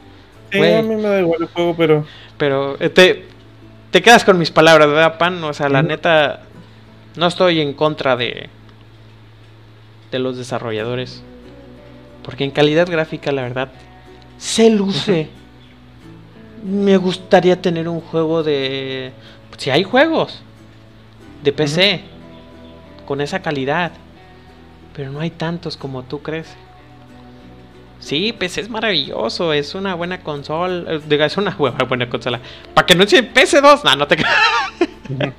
Sí, 0.52 0.60
a 0.60 0.82
mí 0.82 0.96
me 0.96 1.04
da 1.04 1.20
igual 1.20 1.42
el 1.42 1.48
juego, 1.48 1.76
pero. 1.76 2.06
Pero 2.38 2.76
eh, 2.80 2.90
te, 2.90 3.26
te 3.90 4.02
quedas 4.02 4.26
con 4.26 4.38
mis 4.38 4.52
palabras, 4.52 4.88
¿verdad, 4.88 5.18
Pan? 5.18 5.44
O 5.44 5.54
sea, 5.54 5.70
la 5.70 5.82
neta. 5.82 6.42
No 7.16 7.28
estoy 7.28 7.62
en 7.62 7.74
contra 7.74 8.16
de. 8.16 8.50
de 10.12 10.20
los 10.20 10.38
desarrolladores. 10.38 11.24
Porque 12.24 12.44
en 12.44 12.52
calidad 12.52 12.90
gráfica, 12.90 13.32
la 13.32 13.44
verdad. 13.44 13.70
Se 14.38 14.70
luce. 14.70 15.30
me 16.64 16.98
gustaría 16.98 17.62
tener 17.62 17.88
un 17.88 18.02
juego 18.02 18.44
de. 18.44 19.14
Si 19.58 19.70
hay 19.70 19.84
juegos. 19.84 20.42
De 21.44 21.54
PC. 21.54 22.02
Con 23.06 23.22
esa 23.22 23.42
calidad. 23.42 23.92
Pero 24.96 25.12
no 25.12 25.20
hay 25.20 25.32
tantos 25.32 25.78
como 25.78 26.04
tú 26.04 26.22
crees. 26.22 26.48
Sí, 28.00 28.34
PC 28.34 28.62
es 28.62 28.70
maravilloso, 28.70 29.54
es 29.54 29.76
una 29.76 29.94
buena 29.94 30.22
consola, 30.22 30.92
eh, 30.94 31.26
es 31.26 31.38
una 31.38 31.52
buena 31.88 32.10
consola. 32.10 32.40
Para 32.74 32.86
que 32.86 32.96
no 32.96 33.06
sea 33.08 33.22
PC2, 33.22 33.84
no, 33.84 33.96
no 33.96 34.08
te 34.08 34.18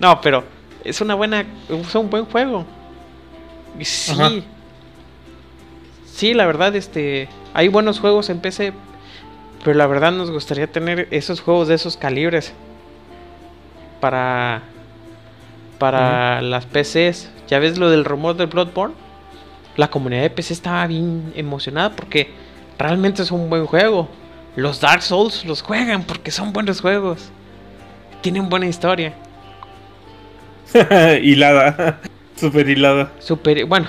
No, 0.00 0.20
pero 0.20 0.44
es 0.84 1.00
una 1.00 1.14
buena, 1.14 1.44
es 1.68 1.94
un 1.94 2.10
buen 2.10 2.24
juego. 2.24 2.66
Sí. 3.80 4.44
Sí, 6.06 6.34
la 6.34 6.46
verdad, 6.46 6.74
este, 6.74 7.28
hay 7.54 7.68
buenos 7.68 8.00
juegos 8.00 8.28
en 8.28 8.40
PC, 8.40 8.72
pero 9.62 9.76
la 9.76 9.86
verdad 9.86 10.10
nos 10.10 10.32
gustaría 10.32 10.66
tener 10.66 11.06
esos 11.12 11.40
juegos 11.40 11.68
de 11.68 11.76
esos 11.76 11.96
calibres 11.96 12.52
para 14.00 14.62
para 15.78 16.42
las 16.42 16.66
PCs. 16.66 17.30
¿Ya 17.48 17.58
ves 17.58 17.78
lo 17.78 17.90
del 17.90 18.04
rumor 18.04 18.36
del 18.36 18.48
Bloodborne? 18.48 18.94
la 19.78 19.88
comunidad 19.88 20.22
de 20.22 20.30
PC 20.30 20.54
estaba 20.54 20.84
bien 20.88 21.32
emocionada 21.36 21.94
porque 21.94 22.28
realmente 22.76 23.22
es 23.22 23.30
un 23.30 23.48
buen 23.48 23.64
juego. 23.64 24.08
Los 24.56 24.80
Dark 24.80 25.02
Souls 25.02 25.44
los 25.44 25.62
juegan 25.62 26.02
porque 26.02 26.32
son 26.32 26.52
buenos 26.52 26.80
juegos. 26.80 27.30
Tienen 28.20 28.48
buena 28.48 28.66
historia. 28.66 29.14
hilada. 31.22 32.00
Super 32.36 32.68
hilada. 32.68 33.12
Super, 33.20 33.64
bueno, 33.66 33.86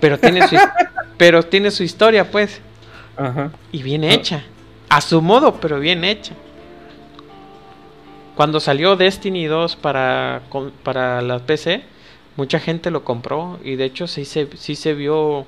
pero 0.00 0.18
tiene 0.18 0.48
su 0.48 0.56
pero 1.16 1.44
tiene 1.44 1.70
su 1.70 1.84
historia, 1.84 2.28
pues. 2.28 2.60
Ajá. 3.16 3.52
Y 3.70 3.84
bien 3.84 4.02
hecha. 4.02 4.42
A 4.88 5.00
su 5.00 5.22
modo, 5.22 5.60
pero 5.60 5.78
bien 5.78 6.02
hecha. 6.02 6.34
Cuando 8.34 8.60
salió 8.60 8.96
Destiny 8.96 9.46
2 9.46 9.76
para, 9.76 10.42
para 10.82 11.22
la 11.22 11.38
PC, 11.38 11.82
mucha 12.36 12.58
gente 12.58 12.90
lo 12.90 13.04
compró 13.04 13.58
y 13.62 13.76
de 13.76 13.84
hecho 13.84 14.06
sí 14.08 14.24
se, 14.24 14.48
sí 14.56 14.74
se 14.74 14.94
vio 14.94 15.46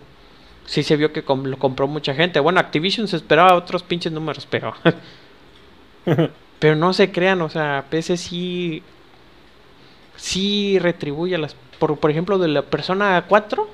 sí 0.67 0.83
se 0.83 0.97
vio 0.97 1.13
que 1.13 1.23
lo 1.23 1.59
compró 1.59 1.87
mucha 1.89 2.15
gente. 2.15 2.41
Bueno, 2.41 2.61
Activision 2.61 3.09
se 3.09 3.17
esperaba 3.17 3.55
otros 3.55 3.83
pinches 3.83 4.13
números, 4.13 4.47
pero 4.49 4.75
pero 6.59 6.77
no 6.77 6.93
se 6.93 7.11
crean, 7.11 7.43
o 7.43 7.49
sea, 7.49 7.87
PC 7.91 8.17
sí 8.17 8.83
sí 10.17 10.79
retribuye 10.79 11.39
las 11.39 11.57
por, 11.79 11.99
por 11.99 12.11
ejemplo 12.11 12.39
de 12.39 12.49
la 12.49 12.63
persona 12.63 13.25
4 13.29 13.69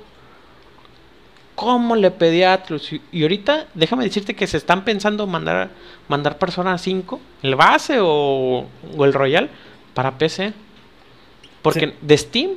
¿Cómo 1.55 1.95
le 1.95 2.09
pedí 2.11 2.43
a 2.43 2.53
Atlus? 2.53 2.91
Y 3.11 3.21
ahorita, 3.21 3.67
déjame 3.73 4.03
decirte 4.03 4.35
que 4.35 4.47
se 4.47 4.57
están 4.57 4.83
pensando 4.83 5.27
mandar 5.27 5.69
mandar 6.07 6.37
Persona 6.37 6.77
5, 6.77 7.19
el 7.43 7.55
base 7.55 7.99
o, 8.01 8.67
o 8.97 9.05
el 9.05 9.13
Royal 9.13 9.49
para 9.93 10.17
PC. 10.17 10.53
Porque 11.61 11.95
de 12.01 12.17
Steam 12.17 12.51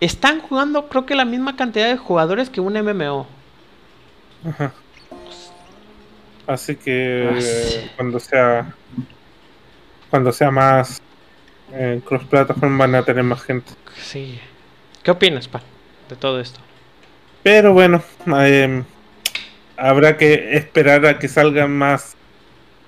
están 0.00 0.40
jugando 0.40 0.88
creo 0.88 1.06
que 1.06 1.14
la 1.14 1.24
misma 1.24 1.56
cantidad 1.56 1.88
de 1.88 1.96
jugadores 1.96 2.50
que 2.50 2.60
un 2.60 2.74
MMO. 2.74 3.26
Ajá. 4.48 4.72
Así 6.46 6.76
que 6.76 7.90
cuando 7.96 8.18
sea 8.18 8.74
cuando 10.10 10.32
sea 10.32 10.50
más 10.50 11.00
eh, 11.72 12.00
cross 12.04 12.24
platform 12.24 12.78
van 12.78 12.94
a 12.94 13.02
tener 13.02 13.24
más 13.24 13.42
gente. 13.42 13.72
Sí. 13.96 14.38
¿Qué 15.02 15.10
opinas, 15.10 15.48
pa, 15.48 15.62
de 16.08 16.16
todo 16.16 16.40
esto? 16.40 16.60
Pero 17.42 17.72
bueno, 17.72 18.02
em, 18.26 18.84
habrá 19.76 20.16
que 20.16 20.56
esperar 20.56 21.04
a 21.06 21.18
que 21.18 21.28
salgan 21.28 21.76
más 21.76 22.16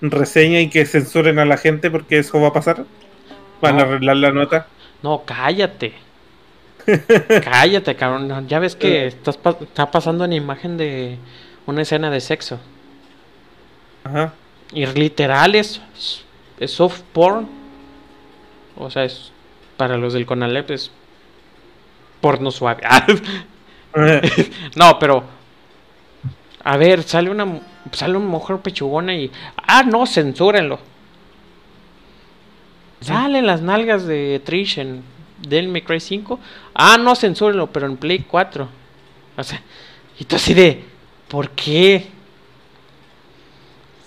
reseñas 0.01 0.63
y 0.63 0.71
que 0.71 0.87
censuren 0.87 1.39
a 1.39 1.45
la 1.45 1.57
gente 1.57 1.91
porque 1.91 2.19
eso 2.19 2.41
va 2.41 2.49
a 2.49 2.53
pasar. 2.53 2.85
Van 3.61 3.79
a 3.79 3.83
arreglar 3.83 4.17
la 4.17 4.33
nota. 4.33 4.67
No, 5.03 5.25
cállate. 5.25 5.95
cállate, 7.45 7.97
cabrón. 7.97 8.49
Ya 8.49 8.59
ves 8.59 8.77
que 8.77 9.07
estás 9.07 9.39
está 9.61 9.91
pasando 9.91 10.25
una 10.25 10.35
imagen 10.35 10.77
de 10.77 11.19
una 11.67 11.83
escena 11.83 12.11
de 12.11 12.21
sexo. 12.21 12.61
Ajá. 14.05 14.33
Y 14.73 14.87
literal 14.87 15.55
es, 15.55 15.81
es 16.61 16.71
soft 16.71 17.01
porn. 17.13 17.49
O 18.77 18.91
sea, 18.91 19.05
es 19.05 19.33
para 19.77 19.97
los 19.97 20.13
del 20.13 20.27
Conalep 20.27 20.71
es 20.71 20.91
porno 22.21 22.51
suave. 22.51 22.83
no, 24.77 24.99
pero 24.99 25.25
a 26.65 26.77
ver, 26.77 27.03
sale 27.03 27.31
una 27.31 27.61
sale 27.93 28.17
una 28.17 28.27
mujer 28.27 28.59
pechugona 28.59 29.15
y 29.15 29.31
ah, 29.57 29.83
no, 29.83 30.07
censúrenlo. 30.07 30.79
Salen 33.01 33.47
las 33.47 33.61
nalgas 33.61 34.07
de 34.07 34.41
Trish 34.43 34.79
en 34.79 35.03
May 35.71 35.83
Cry 35.83 36.01
5. 36.01 36.41
Ah, 36.75 36.97
no, 36.99 37.15
censúrenlo, 37.15 37.71
pero 37.71 37.87
en 37.87 37.99
Play 37.99 38.21
4. 38.21 38.67
O 39.37 39.45
sea, 39.45 39.61
y 40.19 40.25
tú 40.25 40.37
así 40.37 40.55
de 40.55 40.83
¿por 41.29 41.51
qué? 41.51 42.09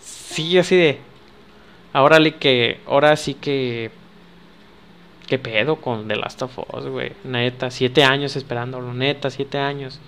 Sí, 0.02 0.58
así 0.58 0.76
de 0.76 1.00
ahora 1.94 2.20
que 2.32 2.80
ahora 2.88 3.16
sí 3.16 3.34
que 3.34 3.92
¿Qué 5.28 5.38
pedo 5.38 5.76
con 5.76 6.08
The 6.08 6.16
Last 6.16 6.42
of 6.42 6.58
Us, 6.74 6.86
güey? 6.88 7.12
Neta, 7.26 7.70
siete 7.70 8.04
años 8.04 8.38
esperándolo, 8.38 8.94
neta, 8.94 9.30
siete 9.30 9.58
años. 9.58 10.00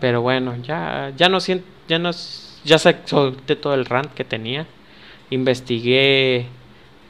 Pero 0.00 0.22
bueno, 0.22 0.56
ya, 0.62 1.12
ya 1.16 1.28
no 1.28 1.40
siento, 1.40 1.66
ya 1.86 1.98
no, 1.98 2.10
ya 2.64 2.78
solté 2.78 3.56
todo 3.56 3.74
el 3.74 3.84
rant 3.84 4.12
que 4.14 4.24
tenía. 4.24 4.66
Investigué 5.28 6.46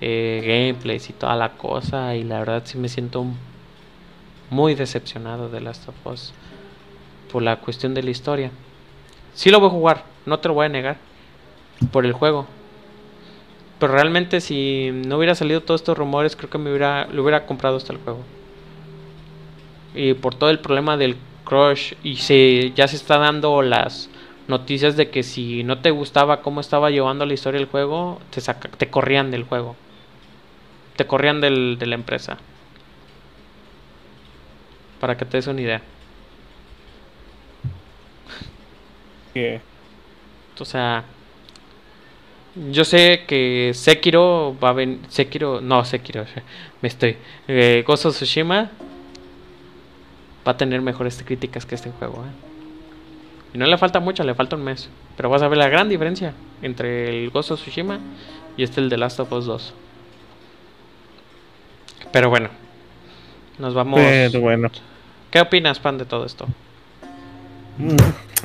eh, 0.00 0.42
gameplays 0.44 1.10
y 1.10 1.12
toda 1.12 1.36
la 1.36 1.52
cosa 1.52 2.16
y 2.16 2.24
la 2.24 2.40
verdad 2.40 2.62
sí 2.64 2.76
me 2.76 2.88
siento 2.88 3.24
muy 4.50 4.74
decepcionado 4.74 5.48
de 5.48 5.60
Last 5.60 5.88
of 5.88 6.06
Us 6.06 6.32
por 7.30 7.42
la 7.42 7.56
cuestión 7.56 7.94
de 7.94 8.02
la 8.02 8.10
historia. 8.10 8.50
Sí 9.34 9.50
lo 9.50 9.60
voy 9.60 9.68
a 9.68 9.72
jugar, 9.72 10.04
no 10.24 10.38
te 10.38 10.48
lo 10.48 10.54
voy 10.54 10.66
a 10.66 10.70
negar, 10.70 10.96
por 11.92 12.04
el 12.04 12.12
juego. 12.12 12.46
Pero 13.78 13.92
realmente 13.92 14.40
si 14.40 14.90
no 14.92 15.18
hubiera 15.18 15.34
salido 15.34 15.62
todos 15.62 15.82
estos 15.82 15.98
rumores, 15.98 16.34
creo 16.36 16.48
que 16.48 16.58
me 16.58 16.70
hubiera, 16.70 17.06
lo 17.06 17.22
hubiera 17.22 17.46
comprado 17.46 17.76
hasta 17.76 17.92
el 17.92 17.98
juego. 17.98 18.20
Y 19.94 20.14
por 20.14 20.34
todo 20.34 20.50
el 20.50 20.60
problema 20.60 20.96
del 20.96 21.16
crush 21.44 21.94
y 22.02 22.16
se, 22.16 22.72
ya 22.74 22.88
se 22.88 22.96
está 22.96 23.18
dando 23.18 23.62
las 23.62 24.10
noticias 24.48 24.96
de 24.96 25.10
que 25.10 25.22
si 25.22 25.64
no 25.64 25.78
te 25.80 25.90
gustaba 25.90 26.42
cómo 26.42 26.60
estaba 26.60 26.90
llevando 26.90 27.26
la 27.26 27.34
historia 27.34 27.60
del 27.60 27.68
juego, 27.68 28.20
te, 28.30 28.40
te 28.76 28.90
corrían 28.90 29.30
del 29.30 29.44
juego. 29.44 29.76
Te 30.96 31.06
corrían 31.06 31.40
del, 31.40 31.78
de 31.78 31.86
la 31.86 31.94
empresa. 31.94 32.38
Para 35.00 35.16
que 35.16 35.24
te 35.24 35.36
des 35.36 35.46
una 35.46 35.60
idea. 35.60 35.82
¿Qué? 39.34 39.60
O 40.58 40.64
sea, 40.64 41.04
yo 42.70 42.84
sé 42.84 43.24
que 43.26 43.72
Sekiro 43.74 44.56
va 44.62 44.70
a 44.70 44.72
venir. 44.72 45.00
Sekiro, 45.08 45.60
no, 45.60 45.84
Sekiro, 45.84 46.24
me 46.82 46.88
estoy. 46.88 47.16
Eh, 47.48 47.84
Gozo 47.86 48.10
Tsushima 48.10 48.70
va 50.46 50.52
a 50.52 50.56
tener 50.56 50.80
mejores 50.80 51.22
críticas 51.22 51.66
que 51.66 51.74
este 51.74 51.90
juego. 51.90 52.24
¿eh? 52.24 53.54
Y 53.54 53.58
no 53.58 53.66
le 53.66 53.76
falta 53.78 54.00
mucho, 54.00 54.24
le 54.24 54.34
falta 54.34 54.56
un 54.56 54.64
mes. 54.64 54.88
Pero 55.16 55.28
vas 55.28 55.42
a 55.42 55.48
ver 55.48 55.58
la 55.58 55.68
gran 55.68 55.88
diferencia 55.88 56.32
entre 56.62 57.08
el 57.08 57.30
Gozo 57.30 57.56
Tsushima 57.56 58.00
y 58.56 58.62
este, 58.62 58.80
el 58.80 58.88
de 58.88 58.96
Last 58.96 59.20
of 59.20 59.32
Us 59.32 59.46
2. 59.46 59.74
Pero 62.12 62.30
bueno, 62.30 62.48
nos 63.58 63.74
vamos. 63.74 64.00
Pero 64.00 64.40
bueno. 64.40 64.70
¿Qué 65.30 65.40
opinas, 65.40 65.78
Pan, 65.78 65.98
de 65.98 66.06
todo 66.06 66.24
esto? 66.24 66.46
Mm 67.78 67.96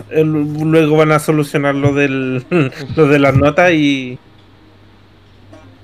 luego 0.09 0.97
van 0.97 1.11
a 1.11 1.19
solucionar 1.19 1.75
lo, 1.75 1.93
del, 1.93 2.45
lo 2.95 3.07
de 3.07 3.19
las 3.19 3.35
notas 3.35 3.71
y... 3.71 4.17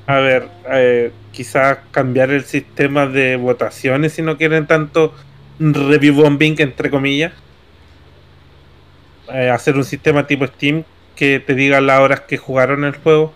A 0.06 0.20
ver, 0.20 0.48
eh, 0.72 1.12
quizás 1.34 1.80
cambiar 1.92 2.30
el 2.30 2.46
sistema 2.46 3.08
de 3.08 3.36
votaciones 3.36 4.14
si 4.14 4.22
no 4.22 4.38
quieren 4.38 4.66
tanto 4.66 5.14
review 5.60 6.16
bombing, 6.16 6.56
entre 6.60 6.90
comillas. 6.90 7.34
Eh, 9.34 9.50
hacer 9.50 9.76
un 9.76 9.84
sistema 9.84 10.26
tipo 10.26 10.48
Steam 10.48 10.86
que 11.14 11.42
te 11.42 11.56
diga 11.56 11.82
las 11.82 12.00
horas 12.00 12.22
que 12.22 12.38
jugaron 12.38 12.86
el 12.86 12.96
juego. 12.96 13.34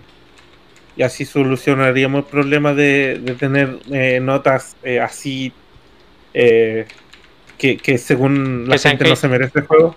Y 0.96 1.04
así 1.04 1.26
solucionaríamos 1.26 2.24
el 2.24 2.32
problema 2.32 2.74
de, 2.74 3.36
tener 3.38 3.80
eh, 3.92 4.22
notas 4.22 4.78
así 5.02 5.52
que, 7.62 7.78
que, 7.78 8.00
según 8.00 8.68
la 8.68 8.80
gente 8.80 9.08
no 9.08 9.16
se 9.16 9.28
merece 9.28 9.60
el 9.60 9.68
juego. 9.68 9.96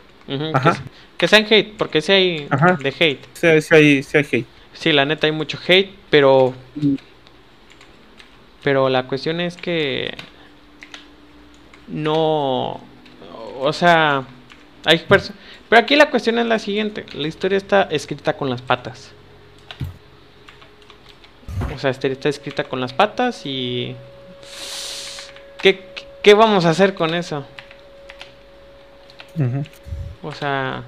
Que, 1.16 1.26
sean 1.28 1.46
hate, 1.48 1.72
porque 1.78 2.02
si 2.02 2.12
hay 2.12 2.48
de 2.80 2.94
hate. 2.98 3.24
Si, 3.32 3.74
hay, 3.74 4.04
hate. 4.12 4.44
Sí, 4.74 4.92
la 4.92 5.06
neta 5.06 5.26
hay 5.26 5.32
mucho 5.32 5.58
hate, 5.66 5.90
pero. 6.10 6.52
Pero 8.62 8.90
la 8.90 9.04
cuestión 9.04 9.40
es 9.40 9.56
que. 9.56 10.14
No. 11.88 12.82
O 13.60 13.72
sea. 13.72 14.24
Hay 14.84 14.98
personas. 14.98 15.40
Pero 15.70 15.80
aquí 15.80 15.96
la 15.96 16.10
cuestión 16.10 16.38
es 16.38 16.44
la 16.44 16.58
siguiente: 16.58 17.06
la 17.14 17.28
historia 17.28 17.56
está 17.56 17.84
escrita 17.84 18.34
con 18.34 18.50
las 18.50 18.60
patas. 18.60 19.12
O 21.74 21.78
sea, 21.78 21.90
está 21.90 22.28
escrita 22.28 22.64
con 22.64 22.82
las 22.82 22.92
patas 22.92 23.46
y. 23.46 23.96
¿Qué, 25.62 26.03
qué 26.24 26.32
vamos 26.32 26.64
a 26.64 26.70
hacer 26.70 26.94
con 26.94 27.14
eso? 27.14 27.44
O 30.22 30.32
sea, 30.32 30.82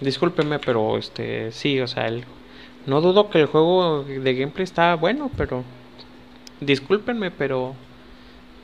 discúlpeme, 0.00 0.58
pero 0.58 0.98
este, 0.98 1.50
sí, 1.50 1.80
o 1.80 1.88
sea, 1.88 2.06
el, 2.06 2.24
no 2.84 3.00
dudo 3.00 3.30
que 3.30 3.40
el 3.40 3.46
juego 3.46 4.04
de 4.04 4.34
gameplay 4.34 4.64
está 4.64 4.94
bueno, 4.94 5.30
pero 5.34 5.64
discúlpenme, 6.60 7.30
pero 7.30 7.74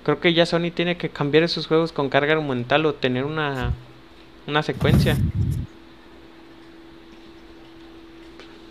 creo 0.04 0.20
que 0.20 0.34
ya 0.34 0.44
Sony 0.44 0.70
tiene 0.74 0.98
que 0.98 1.08
cambiar 1.08 1.44
esos 1.44 1.66
juegos 1.66 1.92
con 1.92 2.10
carga 2.10 2.34
argumental 2.34 2.84
o 2.84 2.94
tener 2.94 3.24
una, 3.24 3.72
una 4.46 4.62
secuencia. 4.62 5.16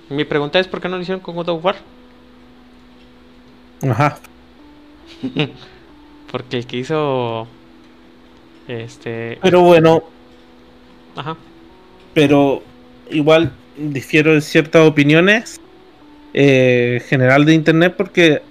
Mi 0.10 0.26
pregunta 0.26 0.60
es 0.60 0.68
por 0.68 0.80
qué 0.80 0.90
no 0.90 0.98
lo 0.98 1.02
hicieron 1.02 1.24
con 1.24 1.36
God 1.36 1.49
of 1.49 1.66
War. 1.66 1.76
Ajá. 3.82 4.20
Porque 6.32 6.58
el 6.58 6.66
que 6.66 6.78
hizo 6.78 7.48
este 8.68 9.38
Pero 9.41 9.62
bueno, 9.62 10.03
Ajá. 11.16 11.36
Pero 12.14 12.64
igual 13.10 13.52
difiero 13.78 14.34
de 14.34 14.41
ciertas 14.41 14.88
opiniones 14.88 15.60
eh, 16.34 17.02
general 17.08 17.45
de 17.45 17.53
internet 17.53 17.95
porque 17.98 18.41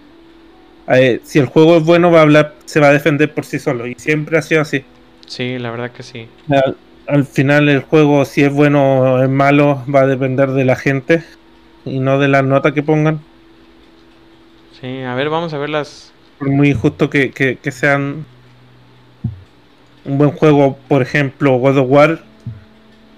eh, 0.88 1.20
si 1.22 1.38
el 1.38 1.46
juego 1.46 1.76
es 1.76 1.84
bueno 1.84 2.10
va 2.10 2.20
a 2.20 2.22
hablar, 2.22 2.54
se 2.64 2.80
va 2.80 2.88
a 2.88 2.92
defender 2.92 3.32
por 3.32 3.44
sí 3.44 3.58
solo 3.58 3.86
y 3.86 3.94
siempre 3.94 4.38
ha 4.38 4.42
sido 4.42 4.60
así. 4.60 4.84
Sí, 5.26 5.58
la 5.58 5.70
verdad 5.70 5.92
que 5.92 6.02
sí. 6.02 6.26
Al, 7.06 7.24
final 7.24 7.68
el 7.68 7.80
juego 7.80 8.24
si 8.24 8.42
es 8.42 8.52
bueno 8.52 9.00
o 9.00 9.22
es 9.22 9.28
malo 9.28 9.82
va 9.92 10.00
a 10.00 10.06
depender 10.06 10.50
de 10.50 10.64
la 10.64 10.76
gente 10.76 11.24
y 11.84 12.00
no 12.00 12.18
de 12.18 12.28
las 12.28 12.44
notas 12.44 12.72
que 12.72 12.82
pongan. 12.82 13.20
Sí, 14.80 15.02
a 15.02 15.14
ver, 15.14 15.28
vamos 15.28 15.52
a 15.52 15.58
ver 15.58 15.70
las... 15.70 16.12
Por 16.40 16.50
muy 16.50 16.70
injusto 16.70 17.08
que, 17.08 17.30
que, 17.30 17.58
que 17.58 17.70
sean 17.70 18.24
un 20.04 20.18
buen 20.18 20.32
juego, 20.32 20.76
por 20.88 21.02
ejemplo, 21.02 21.56
God 21.58 21.78
of 21.78 21.86
War 21.88 22.30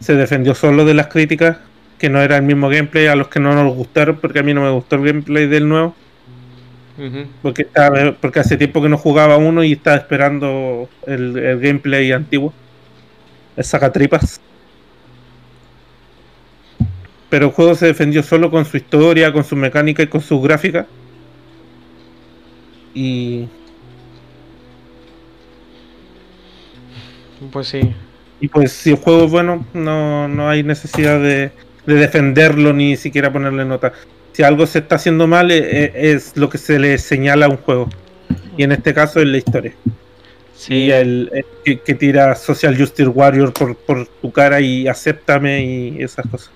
se 0.01 0.15
defendió 0.15 0.55
solo 0.55 0.85
de 0.85 0.95
las 0.95 1.07
críticas, 1.07 1.59
que 1.99 2.09
no 2.09 2.21
era 2.21 2.37
el 2.37 2.43
mismo 2.43 2.69
gameplay 2.69 3.07
a 3.07 3.15
los 3.15 3.29
que 3.29 3.41
no 3.41 3.55
nos 3.55 3.75
gustaron, 3.75 4.17
porque 4.17 4.41
a 4.41 4.43
mí 4.43 4.53
no 4.53 4.63
me 4.63 4.71
gustó 4.71 4.97
el 4.97 5.05
gameplay 5.05 5.47
del 5.47 5.69
nuevo. 5.69 5.95
porque, 7.41 7.67
porque 8.21 8.41
hace 8.41 8.57
tiempo 8.57 8.83
que 8.83 8.89
no 8.89 8.99
jugaba 8.99 9.37
uno 9.37 9.63
y 9.65 9.73
estaba 9.73 9.97
esperando 9.97 10.89
el, 11.07 11.61
gameplay 11.61 12.11
antiguo. 12.13 12.53
El 13.57 13.65
sacatripas. 13.65 14.41
Pero 17.31 17.47
el 17.47 17.53
juego 17.53 17.75
se 17.75 17.87
defendió 17.87 18.23
solo 18.23 18.51
con 18.51 18.65
su 18.65 18.77
historia, 18.77 19.33
con 19.33 19.45
su 19.45 19.57
mecánica 19.57 20.03
y 20.03 20.09
con 20.09 20.21
su 20.21 20.41
gráfica. 20.41 20.87
Y. 22.95 23.49
Pues 27.51 27.69
sí. 27.69 27.81
Y 28.41 28.49
pues 28.49 28.73
si 28.73 28.91
el 28.91 28.97
juego 28.97 29.27
es 29.27 29.31
bueno, 29.31 29.65
no, 29.73 30.29
no 30.29 30.49
hay 30.49 30.63
necesidad 30.63 31.21
de, 31.21 31.53
defenderlo 31.87 32.73
ni 32.73 32.97
siquiera 32.97 33.33
ponerle 33.33 33.65
nota. 33.65 33.93
Si 34.33 34.43
algo 34.43 34.67
se 34.67 34.81
está 34.81 34.97
haciendo 34.97 35.27
mal, 35.27 35.51
eh, 35.51 35.59
eh, 35.59 35.93
es, 35.95 36.37
lo 36.37 36.49
que 36.49 36.59
se 36.59 36.79
le 36.79 36.99
señala 36.99 37.47
a 37.47 37.49
un 37.49 37.59
juego. 37.59 37.89
Y 38.57 38.65
en 38.65 38.73
este 38.73 38.95
caso 38.95 39.21
es 39.21 39.27
la 39.27 39.37
historia. 39.39 39.75
Sí. 40.55 40.91
el, 40.91 41.45
que, 41.65 41.95
tira 41.95 42.35
Social 42.35 42.77
Justice 42.77 43.09
Warrior 43.09 43.53
por, 43.53 43.77
por 43.77 44.07
tu 44.07 44.31
cara 44.31 44.61
y 44.61 44.87
acéptame 44.87 45.65
y 45.65 46.03
esas 46.03 46.27
cosas. 46.27 46.51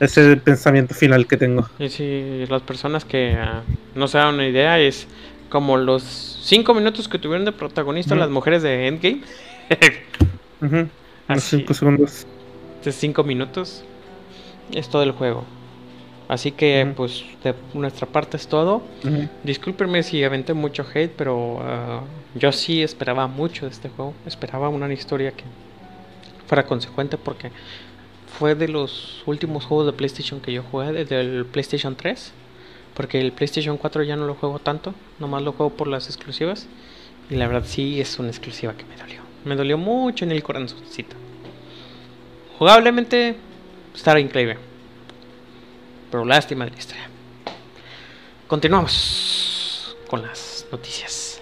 Ese 0.00 0.22
es 0.22 0.26
el 0.28 0.38
pensamiento 0.38 0.94
final 0.94 1.26
que 1.26 1.36
tengo. 1.36 1.68
Y 1.78 1.90
si 1.90 2.46
las 2.48 2.62
personas 2.62 3.04
que 3.04 3.36
ah, 3.38 3.62
no 3.94 4.08
se 4.08 4.16
dan 4.16 4.34
una 4.34 4.48
idea 4.48 4.80
es 4.80 5.06
como 5.50 5.76
los 5.76 6.02
cinco 6.42 6.72
minutos 6.72 7.08
que 7.08 7.18
tuvieron 7.18 7.44
de 7.44 7.52
protagonista 7.52 8.14
las 8.14 8.30
mujeres 8.30 8.62
de 8.62 8.86
Endgame. 8.86 9.20
Los 11.28 11.44
cinco 11.44 11.74
segundos. 11.74 12.26
De 12.84 12.92
cinco 12.92 13.22
minutos 13.22 13.84
es 14.72 14.88
todo 14.88 15.02
el 15.02 15.12
juego. 15.12 15.44
Así 16.28 16.52
que, 16.52 16.92
pues, 16.96 17.24
de 17.42 17.54
nuestra 17.74 18.06
parte 18.06 18.36
es 18.36 18.46
todo. 18.46 18.82
Discúlpenme 19.42 20.02
si 20.02 20.22
aventé 20.22 20.54
mucho 20.54 20.84
hate, 20.92 21.12
pero 21.16 21.60
ah, 21.62 22.02
yo 22.34 22.52
sí 22.52 22.82
esperaba 22.82 23.26
mucho 23.26 23.66
de 23.66 23.72
este 23.72 23.88
juego. 23.88 24.14
Esperaba 24.26 24.68
una 24.68 24.92
historia 24.92 25.32
que 25.32 25.44
fuera 26.46 26.66
consecuente 26.66 27.16
porque 27.16 27.50
fue 28.38 28.54
de 28.54 28.68
los 28.68 29.22
últimos 29.26 29.64
juegos 29.64 29.86
de 29.86 29.92
PlayStation 29.92 30.40
que 30.40 30.52
yo 30.52 30.62
jugué 30.62 30.92
desde 30.92 31.20
el 31.20 31.46
PlayStation 31.46 31.96
3. 31.96 32.32
Porque 33.00 33.18
el 33.18 33.32
PlayStation 33.32 33.78
4 33.78 34.02
ya 34.02 34.14
no 34.14 34.26
lo 34.26 34.34
juego 34.34 34.58
tanto, 34.58 34.94
nomás 35.18 35.40
lo 35.40 35.52
juego 35.52 35.72
por 35.72 35.88
las 35.88 36.04
exclusivas. 36.08 36.66
Y 37.30 37.36
la 37.36 37.46
verdad 37.46 37.64
sí 37.66 37.98
es 37.98 38.18
una 38.18 38.28
exclusiva 38.28 38.74
que 38.74 38.84
me 38.84 38.94
dolió. 38.94 39.22
Me 39.46 39.56
dolió 39.56 39.78
mucho 39.78 40.26
en 40.26 40.32
el 40.32 40.42
corazoncito. 40.42 41.16
Jugablemente 42.58 43.36
estará 43.94 44.20
increíble. 44.20 44.58
Pero 46.10 46.26
lástima 46.26 46.66
de 46.66 46.72
la 46.72 46.76
historia. 46.76 47.08
Continuamos 48.46 49.96
con 50.06 50.20
las 50.20 50.66
noticias. 50.70 51.40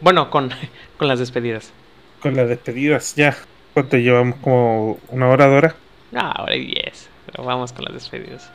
Bueno, 0.00 0.28
con, 0.28 0.50
con 0.98 1.06
las 1.06 1.20
despedidas. 1.20 1.72
Con 2.20 2.34
las 2.34 2.48
despedidas, 2.48 3.14
ya. 3.14 3.36
¿Cuánto 3.74 3.96
llevamos? 3.96 4.40
¿Como 4.40 4.98
una 5.10 5.28
hora 5.28 5.46
de 5.46 5.56
hora? 5.56 5.76
Ah, 6.16 6.42
hora 6.42 6.56
y 6.56 6.66
diez. 6.66 7.08
Pero 7.26 7.44
vamos 7.44 7.72
con 7.72 7.84
las 7.84 7.94
despedidas. 7.94 8.50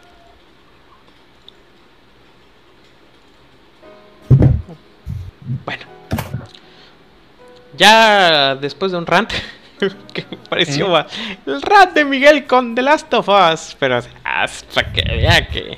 Bueno. 5.66 5.84
Ya 7.78 8.56
después 8.56 8.92
de 8.92 8.98
un 8.98 9.06
rant 9.06 9.32
que 10.14 10.26
me 10.30 10.38
pareció 10.38 10.98
¿Eh? 10.98 11.06
el 11.46 11.62
rant 11.62 11.94
de 11.94 12.06
Miguel 12.06 12.48
con 12.48 12.74
The 12.74 12.82
Last 12.82 13.14
of 13.14 13.28
Us. 13.28 13.76
Pero 13.80 14.00
para 14.74 14.94
que 14.94 15.02
vean 15.04 15.48
que. 15.48 15.78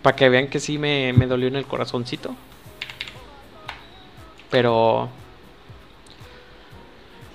Para 0.00 0.16
que 0.16 0.28
vean 0.28 0.48
que 0.48 0.58
sí 0.58 0.78
me, 0.78 1.12
me 1.12 1.26
dolió 1.26 1.48
en 1.48 1.56
el 1.56 1.66
corazoncito. 1.66 2.34
Pero. 4.50 5.08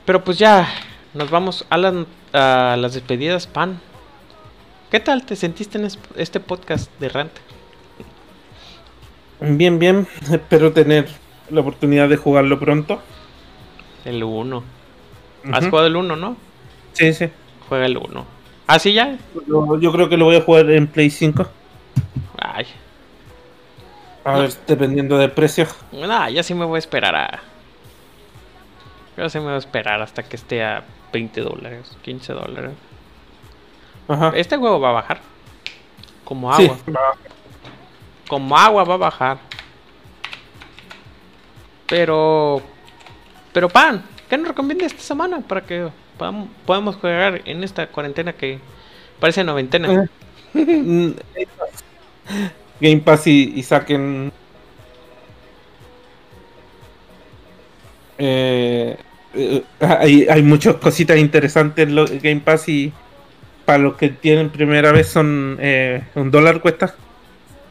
Pero 0.06 0.24
pues 0.24 0.38
ya. 0.38 0.68
Nos 1.14 1.30
vamos 1.30 1.66
a 1.70 1.78
las, 1.78 1.94
a 2.34 2.76
las 2.78 2.94
despedidas, 2.94 3.48
Pan. 3.48 3.80
¿Qué 4.92 5.00
tal 5.00 5.26
te 5.26 5.36
sentiste 5.36 5.78
en 5.78 5.90
este 6.16 6.40
podcast 6.40 6.92
de 7.00 7.10
Rant? 7.10 7.32
Bien, 9.40 9.80
bien. 9.80 10.08
Espero 10.32 10.74
tener 10.74 11.08
la 11.50 11.62
oportunidad 11.62 12.10
de 12.10 12.18
jugarlo 12.18 12.60
pronto. 12.60 13.02
El 14.06 14.24
1. 14.24 14.64
¿Has 15.52 15.66
jugado 15.68 15.88
el 15.88 15.96
1, 15.96 16.16
no? 16.16 16.38
Sí, 16.94 17.14
sí. 17.14 17.30
Juega 17.70 17.86
el 17.86 17.98
1. 17.98 18.26
¿Ah, 18.68 18.80
sí 18.80 18.94
ya? 18.94 19.18
Yo, 19.48 19.92
creo 19.92 20.10
que 20.10 20.18
lo 20.18 20.26
voy 20.26 20.36
a 20.36 20.42
jugar 20.42 20.70
en 20.70 20.88
Play 20.88 21.10
5. 21.10 21.46
Ay. 22.38 22.66
A 24.26 24.40
ver, 24.40 24.52
dependiendo 24.68 25.18
del 25.18 25.32
precio. 25.32 25.68
Nah, 25.94 26.30
ya 26.30 26.44
sí 26.44 26.54
me 26.54 26.66
voy 26.66 26.76
a 26.76 26.80
esperar 26.80 27.16
a. 27.16 27.40
Yo 29.16 29.30
sí 29.30 29.40
me 29.40 29.46
voy 29.46 29.54
a 29.54 29.58
esperar 29.58 30.02
hasta 30.02 30.24
que 30.24 30.36
esté 30.36 30.64
a 30.64 30.84
20 31.14 31.42
dólares, 31.42 31.98
15 32.02 32.34
dólares. 32.34 32.72
Ajá. 34.10 34.34
Este 34.36 34.58
juego 34.58 34.82
va 34.82 34.90
a 34.90 34.94
bajar. 34.94 35.22
Como 36.26 36.52
agua. 36.52 36.78
Como 38.28 38.58
agua 38.58 38.84
va 38.84 38.94
a 38.96 38.98
bajar. 38.98 39.38
Pero. 41.88 42.62
Pero 43.54 43.70
pan, 43.70 44.04
¿qué 44.30 44.38
nos 44.38 44.50
recomienda 44.50 44.86
esta 44.86 45.02
semana 45.02 45.40
para 45.42 45.62
que 45.62 45.90
podamos, 46.66 46.96
jugar 46.98 47.42
en 47.46 47.64
esta 47.64 47.88
cuarentena 47.88 48.34
que 48.34 48.60
parece 49.20 49.44
noventena? 49.44 50.10
Eh. 50.54 51.16
Game 52.80 52.98
Pass 52.98 53.26
y, 53.28 53.64
saquen. 53.64 54.32
Eh, 58.20 58.98
eh, 59.34 59.64
hay, 59.80 60.28
hay 60.30 60.42
muchas 60.44 60.76
cositas 60.76 61.18
interesantes 61.18 61.88
en 61.88 61.96
los 61.96 62.12
Game 62.22 62.42
Pass 62.42 62.68
y 62.70 62.92
para 63.66 63.80
los 63.80 63.96
que 63.96 64.10
tienen 64.10 64.50
primera 64.50 64.92
vez 64.92 65.08
son 65.08 65.60
un 66.16 66.32
dólar 66.32 66.62
cuesta. 66.62 66.94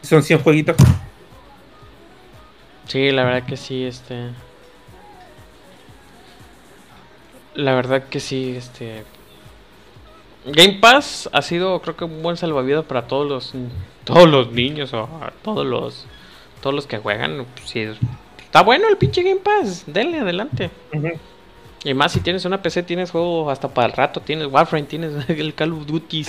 Son 0.07 0.23
100 0.23 0.41
jueguitos. 0.41 0.77
Sí, 2.87 3.11
la 3.11 3.25
verdad 3.25 3.45
que 3.45 3.57
sí, 3.57 3.85
este. 3.85 4.31
La 7.55 7.75
verdad 7.75 8.05
que 8.05 8.21
sí, 8.21 8.55
este. 8.57 9.03
Game 10.45 10.75
Pass 10.75 11.29
ha 11.33 11.43
sido, 11.43 11.81
creo 11.83 11.97
que, 11.97 12.05
un 12.05 12.23
buen 12.23 12.37
salvavidas 12.37 12.85
para 12.85 13.09
todos 13.09 13.29
los 13.29 13.53
todos 14.05 14.29
los 14.29 14.53
niños 14.53 14.95
o 14.95 15.09
todos 15.43 15.67
los 15.67 16.07
todos 16.61 16.75
los 16.75 16.87
que 16.87 16.99
juegan. 16.99 17.45
Sí, 17.65 17.85
está 18.39 18.63
bueno 18.63 18.87
el 18.89 18.97
pinche 18.97 19.25
Game 19.25 19.41
Pass, 19.41 19.83
denle 19.89 20.21
adelante. 20.21 20.71
Y 21.85 21.95
más 21.95 22.13
si 22.13 22.21
tienes 22.21 22.45
una 22.45 22.63
PC, 22.63 22.83
tienes 22.83 23.11
juego 23.11 23.51
hasta 23.51 23.69
para 23.69 23.89
el 23.89 23.93
rato, 23.93 24.21
tienes 24.21 24.49
Warframe, 24.49 24.87
tienes 24.87 25.13
el 25.29 25.55
Call 25.55 25.73
of 25.73 25.87
Duty, 25.87 26.25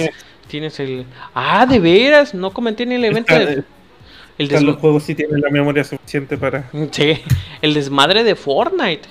tienes 0.48 0.80
el... 0.80 1.06
Ah, 1.34 1.66
de 1.66 1.80
veras, 1.80 2.34
no 2.34 2.52
comenté 2.52 2.84
en 2.84 2.92
el 2.92 3.06
evento. 3.06 3.34
De... 3.34 3.64
El 4.38 4.48
des... 4.48 4.62
Los 4.62 4.78
juegos 4.78 5.04
sí 5.04 5.16
tienen 5.16 5.42
la 5.42 5.50
memoria 5.50 5.84
suficiente 5.84 6.38
para... 6.38 6.70
Sí, 6.92 7.22
el 7.62 7.74
desmadre 7.74 8.24
de 8.24 8.36
Fortnite. 8.36 9.08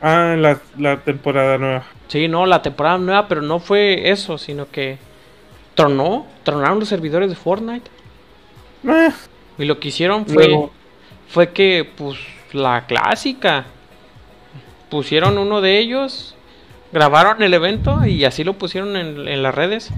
Ah, 0.00 0.36
la, 0.38 0.60
la 0.76 0.98
temporada 0.98 1.58
nueva. 1.58 1.84
Sí, 2.08 2.28
no, 2.28 2.46
la 2.46 2.62
temporada 2.62 2.98
nueva, 2.98 3.28
pero 3.28 3.42
no 3.42 3.58
fue 3.60 4.10
eso, 4.10 4.38
sino 4.38 4.70
que 4.70 4.98
tronó, 5.74 6.26
tronaron 6.42 6.80
los 6.80 6.88
servidores 6.88 7.28
de 7.28 7.36
Fortnite. 7.36 7.90
Eh. 8.84 9.10
Y 9.58 9.64
lo 9.64 9.78
que 9.78 9.88
hicieron 9.88 10.26
fue, 10.26 10.68
fue 11.28 11.52
que, 11.52 11.88
pues, 11.96 12.18
la 12.52 12.86
clásica. 12.86 13.66
Pusieron 14.90 15.38
uno 15.38 15.60
de 15.60 15.78
ellos, 15.78 16.34
grabaron 16.92 17.42
el 17.42 17.54
evento 17.54 18.06
y 18.06 18.24
así 18.24 18.44
lo 18.44 18.54
pusieron 18.54 18.96
en, 18.96 19.42
las 19.42 19.54
redes 19.54 19.90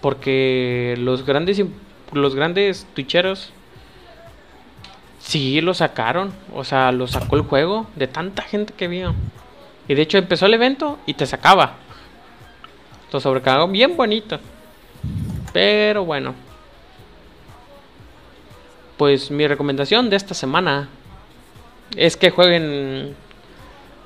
porque 0.00 0.94
los 0.98 1.24
grandes 1.24 1.62
los 2.12 2.34
grandes 2.34 2.86
sí 5.18 5.60
lo 5.60 5.74
sacaron, 5.74 6.32
o 6.54 6.64
sea, 6.64 6.92
lo 6.92 7.06
sacó 7.06 7.36
el 7.36 7.42
juego 7.42 7.86
de 7.96 8.06
tanta 8.06 8.42
gente 8.42 8.72
que 8.74 8.88
vio. 8.88 9.14
Y 9.88 9.94
de 9.94 10.02
hecho 10.02 10.18
empezó 10.18 10.46
el 10.46 10.54
evento 10.54 10.98
y 11.06 11.14
te 11.14 11.26
sacaba. 11.26 11.74
Lo 13.12 13.20
sobrecargó 13.20 13.68
bien 13.68 13.96
bonito. 13.96 14.38
Pero 15.52 16.04
bueno. 16.04 16.34
Pues 18.96 19.30
mi 19.30 19.46
recomendación 19.46 20.10
de 20.10 20.16
esta 20.16 20.34
semana 20.34 20.88
es 21.96 22.16
que 22.16 22.30
jueguen. 22.30 23.14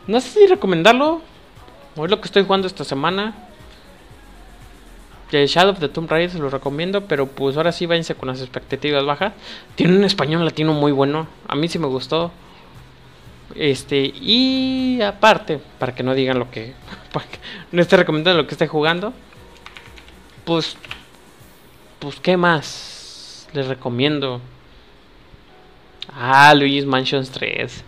No 0.07 0.21
sé 0.21 0.29
si 0.41 0.47
recomendarlo. 0.47 1.21
O 1.97 2.05
es 2.05 2.11
lo 2.11 2.21
que 2.21 2.27
estoy 2.27 2.45
jugando 2.45 2.67
esta 2.67 2.85
semana. 2.85 3.35
Shadow 5.33 5.73
of 5.73 5.81
the 5.81 5.89
Tomb 5.89 6.11
Raider 6.11 6.31
se 6.31 6.39
lo 6.39 6.51
recomiendo, 6.51 7.07
pero 7.07 7.27
pues 7.27 7.57
ahora 7.57 7.73
sí 7.73 7.87
váyanse 7.87 8.15
con 8.15 8.29
las 8.29 8.41
expectativas 8.41 9.05
bajas. 9.05 9.33
Tiene 9.75 9.97
un 9.97 10.05
español 10.05 10.45
latino 10.45 10.75
muy 10.75 10.93
bueno, 10.93 11.27
a 11.49 11.55
mí 11.55 11.69
sí 11.69 11.79
me 11.79 11.87
gustó. 11.87 12.31
Este, 13.55 14.13
y 14.15 15.01
aparte, 15.03 15.61
para 15.79 15.95
que 15.95 16.03
no 16.03 16.15
digan 16.15 16.39
lo 16.39 16.51
que, 16.51 16.75
no 17.73 17.83
esté 17.83 17.97
recomendando 17.97 18.43
lo 18.43 18.47
que 18.47 18.55
esté 18.55 18.67
jugando, 18.67 19.13
pues, 20.45 20.77
pues, 21.99 22.19
¿qué 22.21 22.37
más 22.37 23.49
les 23.53 23.67
recomiendo? 23.67 24.41
Ah, 26.09 26.55
Luis 26.55 26.87
Mansions 26.87 27.31
3. 27.31 27.85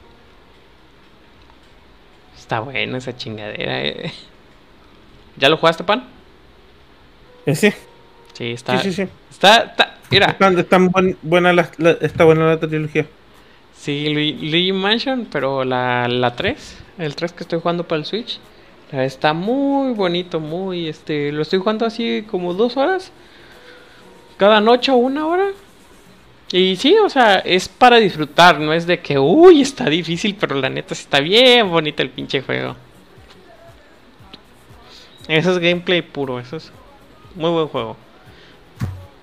Está 2.36 2.61
bueno 2.61 2.97
esa 2.97 3.16
chingadera, 3.16 3.82
eh. 3.82 4.12
¿Ya 5.36 5.49
lo 5.49 5.57
jugaste, 5.57 5.85
pan? 5.85 6.05
¿Eh, 7.47 7.55
sí. 7.55 7.73
Sí, 8.35 8.53
está. 8.53 8.78
Sí, 8.78 8.93
sí, 8.93 9.05
sí. 9.05 9.11
Está, 9.31 9.65
está 9.65 9.95
mira. 10.11 10.36
Está, 10.57 10.78
buena 11.23 11.53
la, 11.53 11.70
está 12.01 12.24
buena 12.24 12.47
la 12.47 12.59
trilogía. 12.59 13.07
Sí, 13.77 14.09
Luigi 14.09 14.73
Mansion, 14.73 15.27
pero 15.31 15.65
la, 15.65 16.09
la 16.09 16.35
3, 16.35 16.82
el 16.99 17.15
3 17.15 17.32
que 17.32 17.43
estoy 17.43 17.61
jugando 17.61 17.86
para 17.86 17.99
el 17.99 18.07
Switch, 18.07 18.39
está 18.93 19.32
muy 19.32 19.93
bonito, 19.93 20.41
muy, 20.41 20.89
este, 20.89 21.32
lo 21.32 21.43
estoy 21.43 21.59
jugando 21.59 21.85
así 21.85 22.24
como 22.31 22.55
dos 22.55 22.77
horas, 22.77 23.12
cada 24.36 24.61
noche 24.61 24.93
o 24.93 24.97
una 24.97 25.27
hora. 25.27 25.49
Y 26.56 26.76
sí, 26.76 26.94
o 27.05 27.09
sea, 27.10 27.39
es 27.40 27.68
para 27.68 27.97
disfrutar, 27.97 28.60
no 28.60 28.72
es 28.72 28.86
de 28.86 29.01
que, 29.01 29.18
uy, 29.18 29.60
está 29.60 29.86
difícil, 29.86 30.36
pero 30.39 30.55
la 30.55 30.68
neta 30.68 30.94
está 30.94 31.18
bien 31.18 31.68
bonito 31.68 32.01
el 32.01 32.10
pinche 32.10 32.43
juego. 32.43 32.76
Eso 35.26 35.51
es 35.51 35.59
gameplay 35.59 36.01
puro, 36.01 36.39
eso 36.39 36.56
es 36.59 36.70
muy 37.35 37.51
buen 37.51 37.66
juego. 37.66 37.97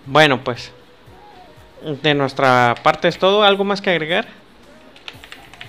Bueno, 0.06 0.44
pues, 0.44 0.74
de 2.04 2.14
nuestra 2.14 2.76
parte 2.84 3.08
es 3.08 3.18
todo. 3.18 3.44
¿Algo 3.44 3.64
más 3.64 3.80
que 3.80 3.92
agregar? 3.92 4.28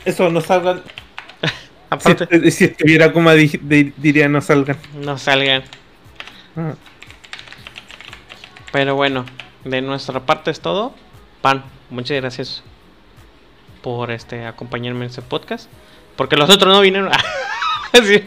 Eso, 0.05 0.31
no 0.31 0.41
salgan. 0.41 0.83
Aparte, 1.91 2.27
Si, 2.43 2.51
si 2.51 2.65
estuviera 2.65 3.13
como 3.13 3.31
di- 3.35 3.61
di- 3.63 3.93
diría 3.97 4.29
no 4.29 4.41
salgan. 4.41 4.79
no 4.95 5.17
salgan. 5.17 5.63
Ah. 6.57 6.75
Pero 8.73 8.97
bueno, 8.97 9.27
de 9.65 9.81
nuestra 9.81 10.19
parte 10.19 10.51
es 10.51 10.61
todo. 10.61 10.93
Pan, 11.43 11.65
muchas 11.91 12.21
gracias 12.21 12.63
por 13.83 14.11
este 14.11 14.47
acompañarme 14.47 15.05
en 15.05 15.11
este 15.11 15.23
podcast. 15.23 15.69
Porque 16.17 16.37
los 16.37 16.49
otros 16.49 16.73
no 16.73 16.81
vinieron. 16.81 17.11
Sí, 17.93 18.23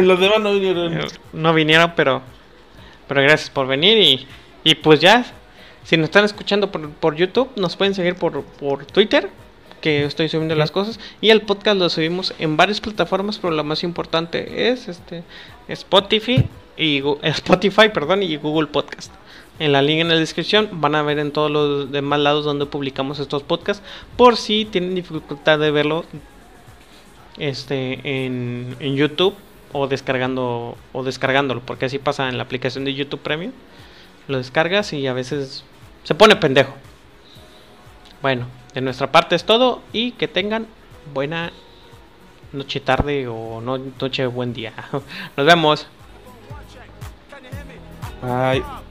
Los 0.00 0.18
demás 0.18 0.40
no 0.40 0.54
vinieron. 0.54 0.98
no 1.34 1.52
vinieron, 1.52 1.92
pero 1.94 2.22
pero 3.06 3.20
gracias 3.20 3.50
por 3.50 3.66
venir 3.66 3.98
y, 3.98 4.26
y 4.64 4.76
pues 4.76 4.98
ya. 5.00 5.26
Si 5.84 5.96
nos 5.98 6.04
están 6.04 6.24
escuchando 6.24 6.72
por, 6.72 6.90
por 6.92 7.14
YouTube, 7.14 7.50
nos 7.56 7.76
pueden 7.76 7.94
seguir 7.94 8.14
por, 8.14 8.42
por 8.44 8.86
Twitter, 8.86 9.30
que 9.82 10.04
estoy 10.04 10.30
subiendo 10.30 10.54
las 10.54 10.70
cosas. 10.70 10.98
Y 11.20 11.28
el 11.30 11.42
podcast 11.42 11.76
lo 11.78 11.90
subimos 11.90 12.32
en 12.38 12.56
varias 12.56 12.80
plataformas, 12.80 13.38
pero 13.38 13.52
la 13.52 13.62
más 13.62 13.82
importante 13.84 14.70
es 14.70 14.88
este 14.88 15.22
Spotify 15.68 16.46
y 16.78 17.02
Spotify, 17.22 17.90
perdón, 17.92 18.22
y 18.22 18.36
Google 18.36 18.68
Podcast. 18.68 19.12
En 19.58 19.72
la 19.72 19.82
link 19.82 20.00
en 20.00 20.08
la 20.08 20.14
descripción 20.14 20.68
van 20.72 20.94
a 20.94 21.02
ver 21.02 21.18
en 21.18 21.32
todos 21.32 21.50
los 21.50 21.90
demás 21.90 22.20
lados 22.20 22.44
donde 22.44 22.66
publicamos 22.66 23.18
estos 23.18 23.42
podcasts. 23.42 23.82
Por 24.16 24.36
si 24.36 24.64
tienen 24.64 24.94
dificultad 24.94 25.58
de 25.58 25.70
verlo 25.70 26.04
este 27.38 28.26
en, 28.26 28.76
en 28.80 28.96
YouTube 28.96 29.34
o 29.72 29.86
descargando 29.86 30.76
o 30.92 31.02
descargándolo, 31.02 31.60
porque 31.60 31.86
así 31.86 31.98
pasa 31.98 32.28
en 32.28 32.36
la 32.36 32.44
aplicación 32.44 32.84
de 32.84 32.94
YouTube 32.94 33.20
Premium. 33.20 33.52
Lo 34.28 34.38
descargas 34.38 34.92
y 34.92 35.06
a 35.06 35.12
veces 35.12 35.64
se 36.04 36.14
pone 36.14 36.36
pendejo. 36.36 36.74
Bueno, 38.22 38.46
de 38.74 38.80
nuestra 38.80 39.10
parte 39.10 39.34
es 39.34 39.44
todo 39.44 39.82
y 39.92 40.12
que 40.12 40.28
tengan 40.28 40.66
buena 41.12 41.52
noche 42.52 42.80
tarde 42.80 43.26
o 43.28 43.60
no, 43.60 43.78
noche 43.78 44.26
buen 44.26 44.52
día. 44.52 44.72
Nos 45.36 45.46
vemos. 45.46 45.86
Bye. 48.22 48.87